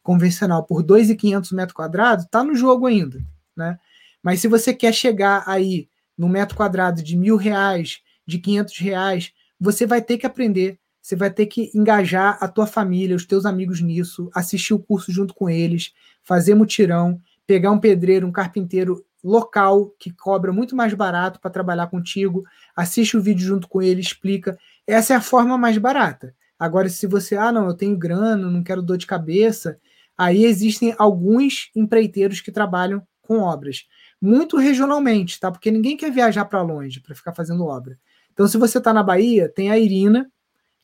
convencional 0.01 0.63
por 0.63 0.83
2.500 0.83 1.53
metro 1.53 1.75
quadrado, 1.75 2.25
tá 2.31 2.43
no 2.43 2.55
jogo 2.55 2.87
ainda, 2.87 3.21
né? 3.55 3.77
Mas 4.23 4.41
se 4.41 4.47
você 4.47 4.73
quer 4.73 4.93
chegar 4.93 5.43
aí 5.45 5.87
no 6.19 6.27
metro 6.27 6.57
quadrado 6.57 7.01
de 7.01 7.15
mil 7.15 7.37
reais, 7.37 8.01
de 8.27 8.39
500 8.39 8.77
reais, 8.77 9.33
você 9.57 9.85
vai 9.85 10.01
ter 10.01 10.17
que 10.17 10.25
aprender, 10.25 10.77
você 11.01 11.15
vai 11.15 11.31
ter 11.31 11.45
que 11.45 11.71
engajar 11.73 12.37
a 12.41 12.47
tua 12.49 12.67
família, 12.67 13.15
os 13.15 13.25
teus 13.25 13.45
amigos 13.45 13.79
nisso, 13.79 14.29
assistir 14.35 14.73
o 14.73 14.79
curso 14.79 15.13
junto 15.13 15.33
com 15.33 15.49
eles, 15.49 15.93
fazer 16.21 16.55
mutirão, 16.55 17.21
pegar 17.47 17.71
um 17.71 17.79
pedreiro, 17.79 18.27
um 18.27 18.33
carpinteiro 18.33 19.01
local 19.23 19.93
que 19.97 20.11
cobra 20.11 20.51
muito 20.51 20.75
mais 20.75 20.93
barato 20.93 21.39
para 21.39 21.49
trabalhar 21.49 21.87
contigo, 21.87 22.43
assiste 22.75 23.15
o 23.15 23.21
vídeo 23.21 23.47
junto 23.47 23.69
com 23.69 23.81
ele, 23.81 24.01
explica. 24.01 24.57
Essa 24.85 25.13
é 25.13 25.15
a 25.15 25.21
forma 25.21 25.57
mais 25.57 25.77
barata. 25.77 26.35
Agora, 26.59 26.89
se 26.89 27.07
você, 27.07 27.37
ah, 27.37 27.51
não, 27.51 27.65
eu 27.65 27.73
tenho 27.73 27.97
grana, 27.97 28.51
não 28.51 28.61
quero 28.61 28.81
dor 28.81 28.97
de 28.97 29.07
cabeça, 29.07 29.79
aí 30.17 30.43
existem 30.43 30.93
alguns 30.97 31.71
empreiteiros 31.73 32.41
que 32.41 32.51
trabalham 32.51 33.01
com 33.29 33.41
obras, 33.41 33.85
muito 34.19 34.57
regionalmente, 34.57 35.39
tá? 35.39 35.51
Porque 35.51 35.69
ninguém 35.69 35.95
quer 35.95 36.11
viajar 36.11 36.45
para 36.45 36.63
longe 36.63 36.99
para 36.99 37.13
ficar 37.13 37.31
fazendo 37.31 37.63
obra. 37.63 37.95
Então, 38.33 38.47
se 38.47 38.57
você 38.57 38.79
está 38.79 38.91
na 38.91 39.03
Bahia, 39.03 39.47
tem 39.47 39.69
a 39.69 39.77
Irina, 39.77 40.31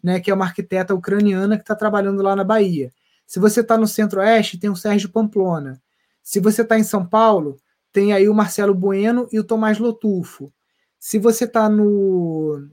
né, 0.03 0.19
que 0.19 0.29
é 0.29 0.33
uma 0.33 0.45
arquiteta 0.45 0.93
ucraniana 0.93 1.57
que 1.57 1.63
está 1.63 1.73
trabalhando 1.73 2.21
lá 2.21 2.35
na 2.35 2.43
Bahia. 2.43 2.91
Se 3.25 3.39
você 3.39 3.61
está 3.61 3.75
no 3.75 3.87
Centro-Oeste, 3.87 4.59
tem 4.59 4.69
o 4.69 4.75
Sérgio 4.75 5.09
Pamplona. 5.09 5.81
Se 6.21 6.39
você 6.39 6.61
está 6.61 6.77
em 6.77 6.83
São 6.83 7.03
Paulo, 7.03 7.57
tem 7.91 8.13
aí 8.13 8.29
o 8.29 8.35
Marcelo 8.35 8.75
Bueno 8.75 9.27
e 9.31 9.39
o 9.39 9.43
Tomás 9.43 9.79
Lotufo. 9.79 10.53
Se 10.99 11.17
você 11.17 11.45
está 11.45 11.67
no, 11.67 12.69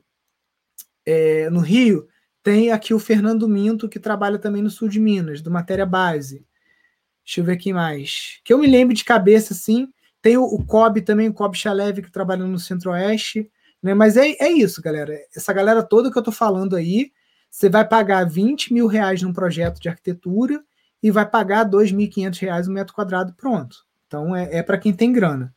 é, 1.07 1.49
no 1.49 1.61
Rio, 1.61 2.07
tem 2.43 2.71
aqui 2.71 2.93
o 2.93 2.99
Fernando 2.99 3.49
Minto, 3.49 3.89
que 3.89 3.99
trabalha 3.99 4.39
também 4.39 4.61
no 4.61 4.69
sul 4.69 4.91
de 4.91 5.01
Minas, 5.01 5.41
do 5.41 5.51
Matéria 5.51 5.87
Base. 5.87 6.45
Deixa 7.25 7.41
eu 7.41 7.45
ver 7.45 7.53
aqui 7.53 7.73
mais. 7.73 8.41
Que 8.45 8.53
eu 8.53 8.59
me 8.59 8.67
lembro 8.67 8.95
de 8.95 9.05
cabeça, 9.05 9.55
sim. 9.55 9.89
Tem 10.21 10.37
o, 10.37 10.65
Cobb 10.65 11.01
também, 11.03 11.29
o 11.29 11.35
Cobb 11.35 11.57
Chaleve, 11.57 12.03
que 12.03 12.11
trabalha 12.11 12.45
no 12.45 12.59
Centro-Oeste. 12.59 13.51
Né? 13.83 13.95
Mas 13.95 14.17
é, 14.17 14.31
é 14.41 14.51
isso, 14.51 14.81
galera. 14.81 15.19
Essa 15.35 15.53
galera 15.53 15.83
toda 15.83 16.11
que 16.11 16.17
eu 16.17 16.21
estou 16.21 16.33
falando 16.33 16.77
aí, 16.77 17.11
você 17.51 17.69
vai 17.69 17.87
pagar 17.87 18.25
20 18.25 18.73
mil 18.73 18.87
reais 18.87 19.23
num 19.23 19.33
projeto 19.33 19.81
de 19.81 19.89
arquitetura 19.89 20.63
e 21.03 21.11
vai 21.11 21.29
pagar 21.29 21.69
2.500 21.69 22.39
reais 22.39 22.69
um 22.69 22.73
metro 22.73 22.95
quadrado 22.95 23.35
pronto. 23.35 23.79
Então 24.07 24.35
é, 24.35 24.59
é 24.59 24.63
para 24.63 24.79
quem 24.79 24.93
tem 24.93 25.13
grana. 25.13 25.55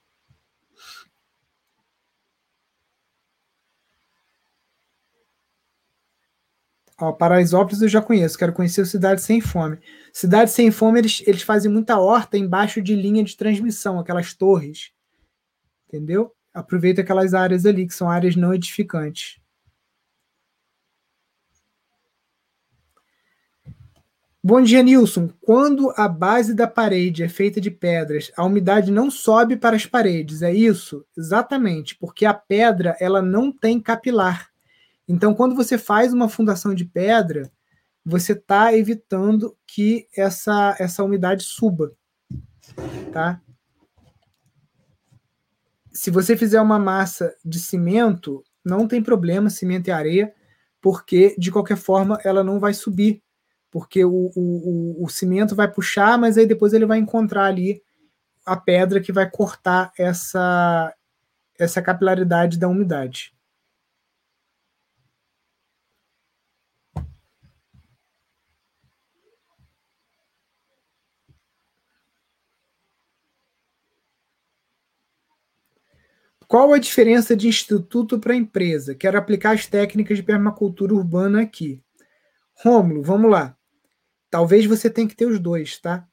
Ó, 6.98 7.12
Paraisópolis 7.12 7.82
eu 7.82 7.90
já 7.90 8.02
conheço, 8.02 8.38
quero 8.38 8.54
conhecer 8.54 8.82
o 8.82 8.86
Cidade 8.86 9.22
Sem 9.22 9.42
Fome. 9.42 9.80
Cidade 10.14 10.52
Sem 10.52 10.72
Fome, 10.72 11.00
eles, 11.00 11.22
eles 11.28 11.42
fazem 11.42 11.70
muita 11.70 12.00
horta 12.00 12.38
embaixo 12.38 12.82
de 12.82 12.96
linha 12.96 13.24
de 13.24 13.36
transmissão, 13.36 14.00
aquelas 14.00 14.34
torres. 14.34 14.92
Entendeu? 15.88 16.34
Aproveita 16.54 17.02
aquelas 17.02 17.34
áreas 17.34 17.66
ali, 17.66 17.86
que 17.86 17.94
são 17.94 18.10
áreas 18.10 18.38
não 18.38 18.54
edificantes. 18.54 19.42
Bom 24.42 24.62
dia, 24.62 24.82
Nilson. 24.82 25.30
Quando 25.42 25.92
a 25.98 26.08
base 26.08 26.54
da 26.54 26.68
parede 26.68 27.24
é 27.24 27.28
feita 27.28 27.60
de 27.60 27.72
pedras, 27.72 28.32
a 28.38 28.46
umidade 28.46 28.90
não 28.90 29.12
sobe 29.12 29.58
para 29.58 29.76
as 29.76 29.86
paredes, 29.86 30.42
é 30.42 30.54
isso? 30.54 31.04
Exatamente, 31.18 31.98
porque 31.98 32.26
a 32.26 32.34
pedra 32.34 32.96
ela 33.02 33.22
não 33.22 33.52
tem 33.52 33.82
capilar. 33.82 34.55
Então, 35.08 35.34
quando 35.34 35.56
você 35.56 35.78
faz 35.78 36.14
uma 36.14 36.28
fundação 36.28 36.74
de 36.74 36.86
pedra, 36.86 37.52
você 38.04 38.34
está 38.34 38.74
evitando 38.74 39.58
que 39.68 40.08
essa, 40.16 40.76
essa 40.80 41.04
umidade 41.04 41.44
suba, 41.44 41.92
tá? 43.12 43.42
Se 45.92 46.12
você 46.12 46.36
fizer 46.36 46.60
uma 46.60 46.78
massa 46.78 47.36
de 47.44 47.60
cimento, 47.60 48.44
não 48.64 48.88
tem 48.88 49.02
problema, 49.02 49.50
cimento 49.50 49.88
e 49.88 49.92
areia, 49.92 50.34
porque 50.82 51.36
de 51.38 51.52
qualquer 51.52 51.78
forma 51.78 52.20
ela 52.24 52.44
não 52.44 52.60
vai 52.60 52.74
subir 52.74 53.24
porque 53.76 54.06
o, 54.06 54.32
o, 54.34 55.04
o, 55.04 55.10
cimento 55.10 55.54
vai 55.54 55.70
puxar, 55.70 56.18
mas 56.18 56.38
aí 56.38 56.46
depois 56.46 56.72
ele 56.72 56.86
vai 56.86 56.98
encontrar 56.98 57.44
ali 57.44 57.84
a 58.46 58.56
pedra 58.56 59.02
que 59.02 59.12
vai 59.12 59.30
cortar 59.30 59.92
essa, 60.00 60.96
essa 61.60 61.82
capilaridade 61.82 62.58
da 62.58 62.70
umidade. 62.70 63.35
Qual 76.56 76.72
a 76.72 76.78
diferença 76.78 77.36
de 77.36 77.50
instituto 77.50 78.18
para 78.18 78.34
empresa? 78.34 78.96
Quero 78.96 79.18
aplicar 79.18 79.54
as 79.54 79.68
técnicas 79.68 80.16
de 80.16 80.24
permacultura 80.24 80.94
urbana 80.94 81.42
aqui. 81.42 81.84
Rômulo, 82.54 83.04
vamos 83.04 83.30
lá. 83.30 83.58
Talvez 84.30 84.66
você 84.66 84.90
tenha 84.90 85.06
que 85.06 85.18
ter 85.18 85.26
os 85.26 85.38
dois, 85.38 85.78
tá? 85.78 86.08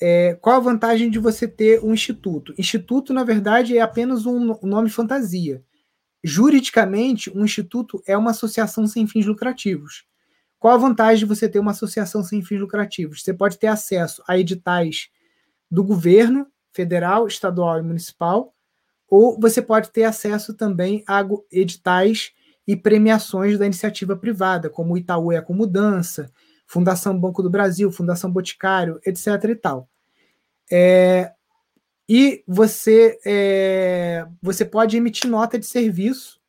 É, 0.00 0.32
qual 0.40 0.56
a 0.56 0.60
vantagem 0.60 1.10
de 1.10 1.18
você 1.18 1.46
ter 1.46 1.84
um 1.84 1.92
instituto? 1.92 2.54
Instituto, 2.56 3.12
na 3.12 3.22
verdade, 3.22 3.76
é 3.76 3.82
apenas 3.82 4.24
um 4.24 4.56
nome 4.62 4.88
fantasia. 4.88 5.62
Juridicamente, 6.24 7.30
um 7.30 7.44
instituto 7.44 8.02
é 8.06 8.16
uma 8.16 8.30
associação 8.30 8.86
sem 8.86 9.06
fins 9.06 9.26
lucrativos. 9.26 10.06
Qual 10.58 10.72
a 10.72 10.78
vantagem 10.78 11.18
de 11.18 11.26
você 11.26 11.46
ter 11.50 11.58
uma 11.58 11.72
associação 11.72 12.22
sem 12.22 12.40
fins 12.42 12.60
lucrativos? 12.60 13.22
Você 13.22 13.34
pode 13.34 13.58
ter 13.58 13.66
acesso 13.66 14.22
a 14.26 14.38
editais 14.38 15.10
do 15.70 15.84
governo 15.84 16.46
federal, 16.72 17.26
estadual 17.26 17.78
e 17.78 17.82
municipal, 17.82 18.54
ou 19.10 19.38
você 19.38 19.60
pode 19.60 19.90
ter 19.90 20.04
acesso 20.04 20.54
também 20.54 21.02
a 21.06 21.26
editais 21.50 22.32
e 22.66 22.76
premiações 22.76 23.58
da 23.58 23.66
iniciativa 23.66 24.16
privada, 24.16 24.70
como 24.70 24.96
Itaú 24.96 25.30
com 25.44 25.52
mudança, 25.52 26.30
Fundação 26.64 27.18
Banco 27.18 27.42
do 27.42 27.50
Brasil, 27.50 27.90
Fundação 27.90 28.30
Boticário, 28.30 29.00
etc. 29.04 29.26
e 29.48 29.56
tal. 29.56 29.88
É, 30.70 31.32
e 32.08 32.44
você, 32.46 33.18
é, 33.26 34.24
você 34.40 34.64
pode 34.64 34.96
emitir 34.96 35.28
nota 35.28 35.58
de 35.58 35.66
serviço 35.66 36.40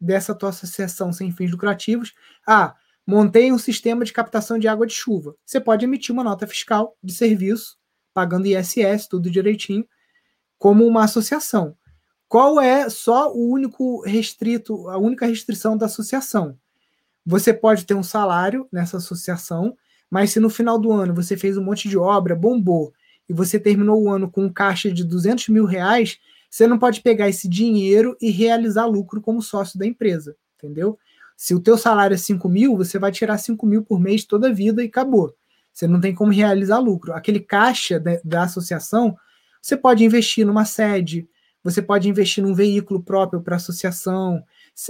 dessa 0.00 0.34
tua 0.34 0.48
associação 0.48 1.12
sem 1.12 1.30
fins 1.30 1.50
lucrativos. 1.50 2.14
Ah, 2.46 2.74
montei 3.06 3.52
um 3.52 3.58
sistema 3.58 4.02
de 4.02 4.14
captação 4.14 4.58
de 4.58 4.66
água 4.66 4.86
de 4.86 4.94
chuva. 4.94 5.36
Você 5.44 5.60
pode 5.60 5.84
emitir 5.84 6.14
uma 6.14 6.24
nota 6.24 6.46
fiscal 6.46 6.96
de 7.02 7.12
serviço, 7.12 7.76
pagando 8.14 8.46
ISS, 8.46 9.06
tudo 9.08 9.30
direitinho, 9.30 9.86
como 10.58 10.86
uma 10.86 11.04
associação. 11.04 11.76
Qual 12.28 12.60
é 12.60 12.90
só 12.90 13.32
o 13.32 13.50
único 13.50 14.02
restrito, 14.02 14.88
a 14.88 14.98
única 14.98 15.26
restrição 15.26 15.76
da 15.76 15.86
associação? 15.86 16.58
Você 17.24 17.52
pode 17.52 17.84
ter 17.84 17.94
um 17.94 18.02
salário 18.02 18.68
nessa 18.72 18.96
associação, 18.96 19.76
mas 20.10 20.30
se 20.30 20.40
no 20.40 20.50
final 20.50 20.78
do 20.78 20.92
ano 20.92 21.14
você 21.14 21.36
fez 21.36 21.56
um 21.56 21.62
monte 21.62 21.88
de 21.88 21.96
obra, 21.96 22.34
bombou, 22.34 22.92
e 23.28 23.32
você 23.32 23.58
terminou 23.58 24.02
o 24.02 24.10
ano 24.10 24.30
com 24.30 24.44
um 24.44 24.52
caixa 24.52 24.90
de 24.90 25.04
200 25.04 25.48
mil 25.48 25.64
reais, 25.64 26.18
você 26.50 26.66
não 26.66 26.78
pode 26.78 27.00
pegar 27.00 27.28
esse 27.28 27.48
dinheiro 27.48 28.16
e 28.20 28.30
realizar 28.30 28.86
lucro 28.86 29.20
como 29.20 29.42
sócio 29.42 29.78
da 29.78 29.86
empresa, 29.86 30.36
entendeu? 30.56 30.98
Se 31.36 31.54
o 31.54 31.60
teu 31.60 31.76
salário 31.76 32.14
é 32.14 32.18
5 32.18 32.48
mil, 32.48 32.76
você 32.76 32.98
vai 32.98 33.12
tirar 33.12 33.38
5 33.38 33.66
mil 33.66 33.82
por 33.82 34.00
mês 34.00 34.24
toda 34.24 34.48
a 34.48 34.52
vida 34.52 34.82
e 34.82 34.86
acabou. 34.86 35.34
Você 35.72 35.86
não 35.86 36.00
tem 36.00 36.14
como 36.14 36.32
realizar 36.32 36.78
lucro. 36.78 37.12
Aquele 37.12 37.40
caixa 37.40 38.00
da, 38.00 38.18
da 38.24 38.42
associação, 38.44 39.16
você 39.60 39.76
pode 39.76 40.04
investir 40.04 40.46
numa 40.46 40.64
sede, 40.64 41.28
você 41.66 41.82
pode 41.82 42.08
investir 42.08 42.44
num 42.44 42.54
veículo 42.54 43.02
próprio 43.02 43.42
para 43.42 43.56
associação, 43.56 44.40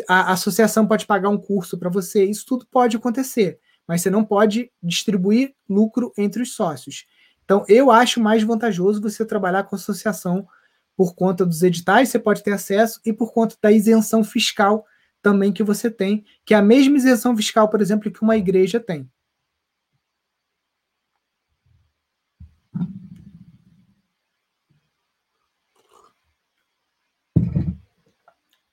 a 0.07 0.33
associação 0.33 0.87
pode 0.87 1.07
pagar 1.07 1.31
um 1.31 1.39
curso 1.39 1.79
para 1.79 1.89
você, 1.89 2.23
isso 2.27 2.45
tudo 2.45 2.67
pode 2.71 2.99
acontecer, 2.99 3.59
mas 3.89 4.03
você 4.03 4.11
não 4.11 4.23
pode 4.23 4.71
distribuir 4.83 5.55
lucro 5.67 6.13
entre 6.19 6.43
os 6.43 6.55
sócios. 6.55 7.07
Então, 7.47 7.65
eu 7.67 7.91
acho 7.91 8.21
mais 8.21 8.43
vantajoso 8.43 9.01
você 9.01 9.25
trabalhar 9.25 9.63
com 9.63 9.75
associação 9.75 10.47
por 10.95 11.15
conta 11.15 11.47
dos 11.47 11.63
editais, 11.63 12.11
você 12.11 12.19
pode 12.19 12.43
ter 12.43 12.53
acesso, 12.53 13.01
e 13.07 13.13
por 13.13 13.33
conta 13.33 13.57
da 13.63 13.73
isenção 13.73 14.23
fiscal 14.23 14.85
também 15.23 15.55
que 15.55 15.63
você 15.63 15.91
tem, 15.91 16.27
que 16.45 16.53
é 16.53 16.59
a 16.59 16.63
mesma 16.63 16.99
isenção 16.99 17.35
fiscal, 17.35 17.71
por 17.71 17.81
exemplo, 17.81 18.11
que 18.11 18.23
uma 18.23 18.37
igreja 18.37 18.79
tem. 18.79 19.11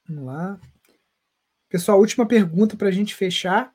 Vamos 0.07 0.25
lá. 0.25 0.59
Pessoal, 1.69 1.97
última 1.97 2.27
pergunta 2.27 2.75
para 2.75 2.89
a 2.89 2.91
gente 2.91 3.15
fechar. 3.15 3.73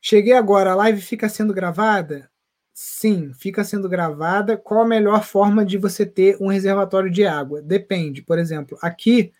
Cheguei 0.00 0.32
agora, 0.32 0.72
a 0.72 0.74
live 0.74 1.00
fica 1.00 1.28
sendo 1.28 1.54
gravada? 1.54 2.30
Sim, 2.72 3.32
fica 3.32 3.64
sendo 3.64 3.88
gravada. 3.88 4.56
Qual 4.56 4.82
a 4.82 4.86
melhor 4.86 5.24
forma 5.24 5.64
de 5.64 5.78
você 5.78 6.04
ter 6.04 6.36
um 6.40 6.48
reservatório 6.48 7.10
de 7.10 7.24
água? 7.24 7.62
Depende. 7.62 8.22
Por 8.22 8.38
exemplo, 8.38 8.76
aqui, 8.82 9.32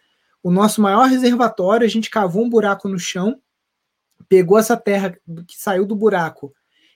o 0.43 0.51
nosso 0.51 0.81
maior 0.81 1.09
reservatório, 1.09 1.85
a 1.85 1.91
gente 1.91 2.09
cavou 2.09 2.45
um 2.45 2.51
buraco 2.51 2.89
no 2.89 2.99
chão, 2.99 3.41
pegou 4.29 4.59
essa 4.59 4.77
terra 4.77 5.19
que 5.47 5.59
saiu 5.59 5.85
do 5.85 5.95
buraco, 5.95 6.55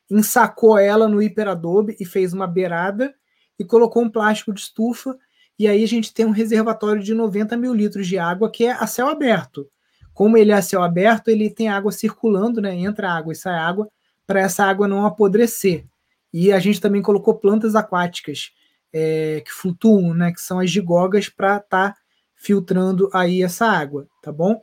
ensacou 0.09 0.79
ela 0.79 1.09
no 1.09 1.21
hiperadobe 1.21 1.97
e 2.01 2.05
fez 2.05 2.33
uma 2.33 2.47
beirada 2.47 3.15
e 3.59 3.65
colocou 3.65 4.03
um 4.03 4.11
plástico 4.11 4.53
de 4.53 4.61
estufa 4.61 5.19
e 5.61 5.69
aí 5.69 5.85
a 5.85 5.87
gente 5.87 6.15
tem 6.15 6.25
um 6.25 6.31
reservatório 6.31 7.03
de 7.03 7.13
90 7.13 7.55
mil 7.55 7.75
litros 7.75 8.07
de 8.07 8.17
água 8.17 8.51
que 8.51 8.65
é 8.65 8.73
a 8.73 8.87
céu 8.87 9.09
aberto. 9.09 9.69
Como 10.15 10.39
ele 10.39 10.53
é 10.53 10.55
a 10.55 10.63
céu 10.63 10.83
aberto, 10.83 11.29
ele 11.29 11.51
tem 11.51 11.69
água 11.69 11.93
circulando, 11.93 12.63
né? 12.63 12.75
Entra 12.75 13.13
água 13.13 13.35
e 13.35 13.37
sai 13.37 13.59
água, 13.59 13.87
para 14.27 14.41
essa 14.41 14.65
água 14.65 14.89
não 14.89 15.05
apodrecer. 15.05 15.85
E 16.33 16.51
a 16.51 16.59
gente 16.59 16.81
também 16.81 17.03
colocou 17.03 17.35
plantas 17.35 17.75
aquáticas 17.75 18.53
é, 18.91 19.43
que 19.45 19.53
flutuam, 19.53 20.15
né? 20.15 20.33
Que 20.33 20.41
são 20.41 20.61
as 20.61 20.71
gigogas, 20.71 21.29
para 21.29 21.59
estar 21.59 21.93
tá 21.93 21.97
filtrando 22.35 23.11
aí 23.13 23.43
essa 23.43 23.67
água, 23.67 24.09
tá 24.23 24.33
bom? 24.33 24.63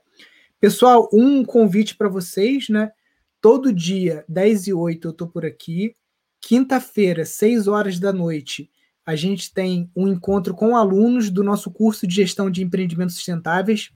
Pessoal, 0.59 1.07
um 1.13 1.45
convite 1.45 1.95
para 1.95 2.09
vocês, 2.09 2.69
né? 2.69 2.91
Todo 3.39 3.71
dia, 3.71 4.25
10 4.27 4.65
e 4.65 4.73
8, 4.73 5.09
eu 5.09 5.13
tô 5.13 5.27
por 5.27 5.45
aqui. 5.45 5.93
Quinta-feira, 6.41 7.23
6 7.23 7.67
horas 7.67 7.99
da 7.99 8.11
noite, 8.11 8.71
a 9.07 9.15
gente 9.15 9.53
tem 9.53 9.89
um 9.95 10.05
encontro 10.05 10.53
com 10.53 10.75
alunos 10.75 11.29
do 11.29 11.41
nosso 11.41 11.71
curso 11.71 12.05
de 12.05 12.13
gestão 12.13 12.51
de 12.51 12.61
empreendimentos 12.61 13.15
sustentáveis, 13.15 13.89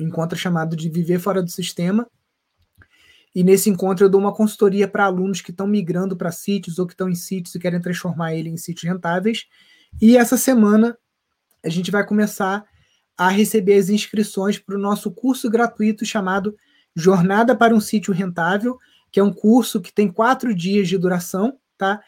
um 0.00 0.04
encontro 0.06 0.38
chamado 0.38 0.74
de 0.74 0.88
Viver 0.88 1.18
Fora 1.18 1.42
do 1.42 1.50
Sistema. 1.50 2.10
E 3.34 3.44
nesse 3.44 3.68
encontro 3.68 4.06
eu 4.06 4.08
dou 4.08 4.18
uma 4.18 4.34
consultoria 4.34 4.88
para 4.88 5.04
alunos 5.04 5.42
que 5.42 5.50
estão 5.50 5.66
migrando 5.66 6.16
para 6.16 6.32
sítios 6.32 6.78
ou 6.78 6.86
que 6.86 6.94
estão 6.94 7.10
em 7.10 7.14
sítios 7.14 7.54
e 7.54 7.58
querem 7.58 7.78
transformar 7.78 8.34
ele 8.34 8.48
em 8.48 8.56
sítios 8.56 8.90
rentáveis. 8.90 9.44
E 10.00 10.16
essa 10.16 10.38
semana 10.38 10.96
a 11.62 11.68
gente 11.68 11.90
vai 11.90 12.06
começar 12.06 12.64
a 13.18 13.28
receber 13.28 13.74
as 13.74 13.90
inscrições 13.90 14.58
para 14.58 14.76
o 14.76 14.80
nosso 14.80 15.10
curso 15.10 15.50
gratuito 15.50 16.06
chamado 16.06 16.56
Jornada 16.96 17.54
para 17.54 17.74
um 17.74 17.80
Sítio 17.80 18.14
Rentável, 18.14 18.78
que 19.12 19.20
é 19.20 19.22
um 19.22 19.32
curso 19.32 19.78
que 19.78 19.92
tem 19.92 20.10
quatro 20.10 20.54
dias 20.54 20.88
de 20.88 20.96
duração, 20.96 21.58
tá? 21.76 22.00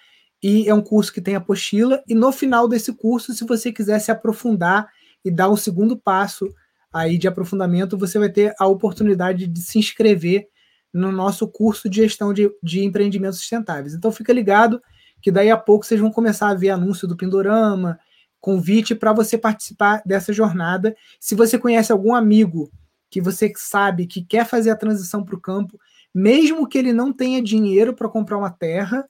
E 0.43 0.69
é 0.69 0.75
um 0.75 0.81
curso 0.81 1.13
que 1.13 1.21
tem 1.21 1.35
apostila, 1.35 2.03
e 2.09 2.15
no 2.15 2.33
final 2.33 2.67
desse 2.67 2.93
curso, 2.93 3.33
se 3.33 3.45
você 3.45 3.73
quiser 3.73 3.99
se 3.99 4.11
aprofundar 4.11 4.89
e 5.25 5.31
dar 5.31 5.49
o 5.49 5.57
segundo 5.57 5.97
passo 5.97 6.49
aí 6.93 7.19
de 7.19 7.29
aprofundamento, 7.29 7.97
você 7.97 8.19
vai 8.19 8.29
ter 8.29 8.55
a 8.59 8.67
oportunidade 8.67 9.47
de 9.47 9.61
se 9.61 9.79
inscrever 9.79 10.49
no 10.93 11.13
nosso 11.13 11.47
curso 11.47 11.89
de 11.89 11.99
gestão 11.99 12.33
de, 12.33 12.51
de 12.63 12.85
empreendimentos 12.85 13.39
sustentáveis. 13.39 13.95
Então 13.95 14.11
fica 14.11 14.33
ligado 14.33 14.83
que 15.23 15.31
daí 15.31 15.51
a 15.51 15.57
pouco 15.57 15.85
vocês 15.85 16.01
vão 16.01 16.11
começar 16.11 16.49
a 16.49 16.55
ver 16.55 16.71
anúncio 16.71 17.07
do 17.07 17.17
Pindorama, 17.17 17.99
convite 18.41 18.95
para 18.95 19.13
você 19.13 19.37
participar 19.37 20.03
dessa 20.05 20.33
jornada. 20.33 20.97
Se 21.21 21.35
você 21.35 21.59
conhece 21.59 21.93
algum 21.93 22.15
amigo 22.15 22.71
que 23.11 23.21
você 23.21 23.53
sabe 23.57 24.07
que 24.07 24.25
quer 24.25 24.47
fazer 24.47 24.71
a 24.71 24.77
transição 24.77 25.25
para 25.25 25.35
o 25.35 25.41
campo, 25.41 25.79
mesmo 26.15 26.67
que 26.67 26.79
ele 26.79 26.93
não 26.93 27.13
tenha 27.13 27.43
dinheiro 27.43 27.95
para 27.95 28.09
comprar 28.09 28.39
uma 28.39 28.51
terra, 28.51 29.09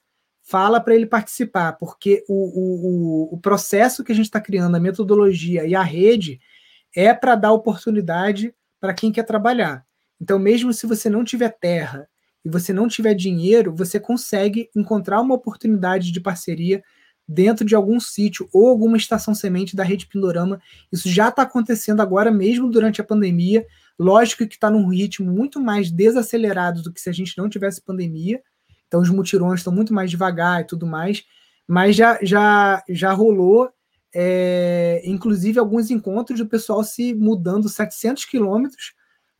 fala 0.51 0.81
para 0.81 0.93
ele 0.93 1.05
participar, 1.05 1.71
porque 1.77 2.25
o, 2.27 3.29
o, 3.31 3.35
o 3.35 3.37
processo 3.39 4.03
que 4.03 4.11
a 4.11 4.15
gente 4.15 4.25
está 4.25 4.41
criando, 4.41 4.75
a 4.75 4.81
metodologia 4.81 5.65
e 5.65 5.73
a 5.73 5.81
rede 5.81 6.41
é 6.93 7.13
para 7.13 7.37
dar 7.37 7.53
oportunidade 7.53 8.53
para 8.77 8.93
quem 8.93 9.13
quer 9.13 9.23
trabalhar. 9.23 9.85
Então, 10.19 10.37
mesmo 10.37 10.73
se 10.73 10.85
você 10.85 11.09
não 11.09 11.23
tiver 11.23 11.57
terra 11.57 12.05
e 12.43 12.49
você 12.49 12.73
não 12.73 12.89
tiver 12.89 13.13
dinheiro, 13.13 13.73
você 13.73 13.97
consegue 13.97 14.69
encontrar 14.75 15.21
uma 15.21 15.35
oportunidade 15.35 16.11
de 16.11 16.19
parceria 16.19 16.83
dentro 17.25 17.65
de 17.65 17.73
algum 17.73 17.97
sítio 17.97 18.49
ou 18.51 18.67
alguma 18.67 18.97
estação 18.97 19.33
semente 19.33 19.73
da 19.73 19.85
rede 19.85 20.05
Pindorama. 20.05 20.59
Isso 20.91 21.07
já 21.07 21.29
está 21.29 21.43
acontecendo 21.43 22.01
agora 22.01 22.29
mesmo 22.29 22.69
durante 22.69 22.99
a 22.99 23.05
pandemia. 23.05 23.65
Lógico 23.97 24.45
que 24.45 24.55
está 24.55 24.69
num 24.69 24.89
ritmo 24.89 25.31
muito 25.31 25.61
mais 25.61 25.89
desacelerado 25.89 26.81
do 26.81 26.91
que 26.91 26.99
se 26.99 27.09
a 27.09 27.13
gente 27.13 27.37
não 27.37 27.47
tivesse 27.47 27.81
pandemia, 27.81 28.41
então 28.91 28.99
os 28.99 29.09
mutirões 29.09 29.61
estão 29.61 29.71
muito 29.71 29.93
mais 29.93 30.11
devagar 30.11 30.59
e 30.59 30.65
tudo 30.65 30.85
mais, 30.85 31.23
mas 31.65 31.95
já, 31.95 32.19
já, 32.21 32.83
já 32.89 33.13
rolou, 33.13 33.69
é, 34.13 35.01
inclusive, 35.05 35.57
alguns 35.57 35.89
encontros 35.89 36.37
do 36.39 36.45
pessoal 36.45 36.83
se 36.83 37.13
mudando 37.13 37.69
700 37.69 38.25
quilômetros 38.25 38.93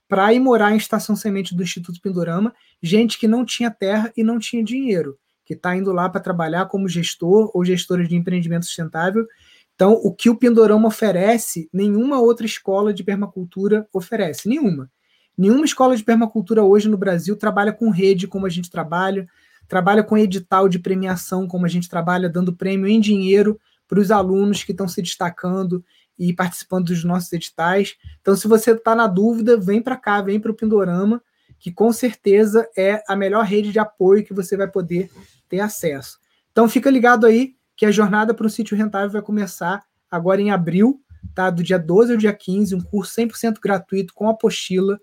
para 0.08 0.34
ir 0.34 0.40
morar 0.40 0.72
em 0.72 0.78
estação 0.78 1.18
semente 1.18 1.54
do 1.54 1.64
Instituto 1.64 2.00
Pindorama, 2.00 2.54
gente 2.82 3.20
que 3.20 3.28
não 3.28 3.44
tinha 3.44 3.70
terra 3.70 4.10
e 4.16 4.24
não 4.24 4.40
tinha 4.40 4.64
dinheiro, 4.64 5.20
que 5.44 5.54
está 5.54 5.76
indo 5.76 5.92
lá 5.92 6.08
para 6.08 6.22
trabalhar 6.22 6.68
como 6.68 6.88
gestor 6.88 7.52
ou 7.54 7.66
gestora 7.66 8.08
de 8.08 8.16
empreendimento 8.16 8.66
sustentável. 8.66 9.28
Então, 9.76 10.00
o 10.02 10.14
que 10.14 10.30
o 10.30 10.38
Pindorama 10.38 10.88
oferece, 10.88 11.70
nenhuma 11.74 12.22
outra 12.22 12.46
escola 12.46 12.94
de 12.94 13.04
permacultura 13.04 13.86
oferece, 13.92 14.48
nenhuma. 14.48 14.90
Nenhuma 15.38 15.66
escola 15.66 15.96
de 15.96 16.04
permacultura 16.04 16.64
hoje 16.64 16.90
no 16.90 16.98
Brasil 16.98 17.36
trabalha 17.36 17.72
com 17.72 17.90
rede 17.90 18.28
como 18.28 18.46
a 18.46 18.50
gente 18.50 18.70
trabalha, 18.70 19.28
trabalha 19.68 20.04
com 20.04 20.18
edital 20.18 20.68
de 20.68 20.80
premiação 20.80 21.48
como 21.48 21.66
a 21.66 21.70
gente 21.70 21.90
trabalha, 21.90 22.30
dando 22.30 22.56
prêmio 22.56 22.88
em 22.88 23.00
dinheiro 23.00 23.60
para 23.88 24.00
os 24.00 24.12
alunos 24.12 24.64
que 24.64 24.72
estão 24.72 24.88
se 24.88 25.02
destacando 25.02 25.84
e 26.18 26.34
participando 26.34 26.86
dos 26.86 27.04
nossos 27.04 27.32
editais. 27.34 27.96
Então, 28.22 28.36
se 28.36 28.48
você 28.48 28.72
está 28.72 28.96
na 28.96 29.08
dúvida, 29.08 29.58
vem 29.58 29.82
para 29.82 29.98
cá, 29.98 30.22
vem 30.22 30.40
para 30.40 30.52
o 30.52 30.54
Pindorama, 30.54 31.22
que 31.58 31.72
com 31.72 31.92
certeza 31.92 32.70
é 32.78 33.04
a 33.08 33.16
melhor 33.16 33.44
rede 33.46 33.72
de 33.72 33.80
apoio 33.80 34.24
que 34.24 34.34
você 34.34 34.56
vai 34.56 34.68
poder 34.68 35.10
ter 35.50 35.60
acesso. 35.60 36.20
Então, 36.52 36.70
fica 36.70 36.90
ligado 36.90 37.26
aí 37.26 37.56
que 37.76 37.86
a 37.86 37.92
jornada 37.92 38.34
para 38.34 38.46
o 38.46 38.50
sítio 38.50 38.78
rentável 38.78 39.10
vai 39.10 39.22
começar 39.22 39.84
agora 40.10 40.42
em 40.42 40.52
abril, 40.52 41.02
tá? 41.34 41.50
Do 41.50 41.64
dia 41.64 41.80
12 41.80 42.12
ao 42.12 42.18
dia 42.18 42.34
15, 42.34 42.76
um 42.76 42.82
curso 42.82 43.20
100% 43.20 43.56
gratuito 43.62 44.14
com 44.14 44.30
apostila 44.30 45.00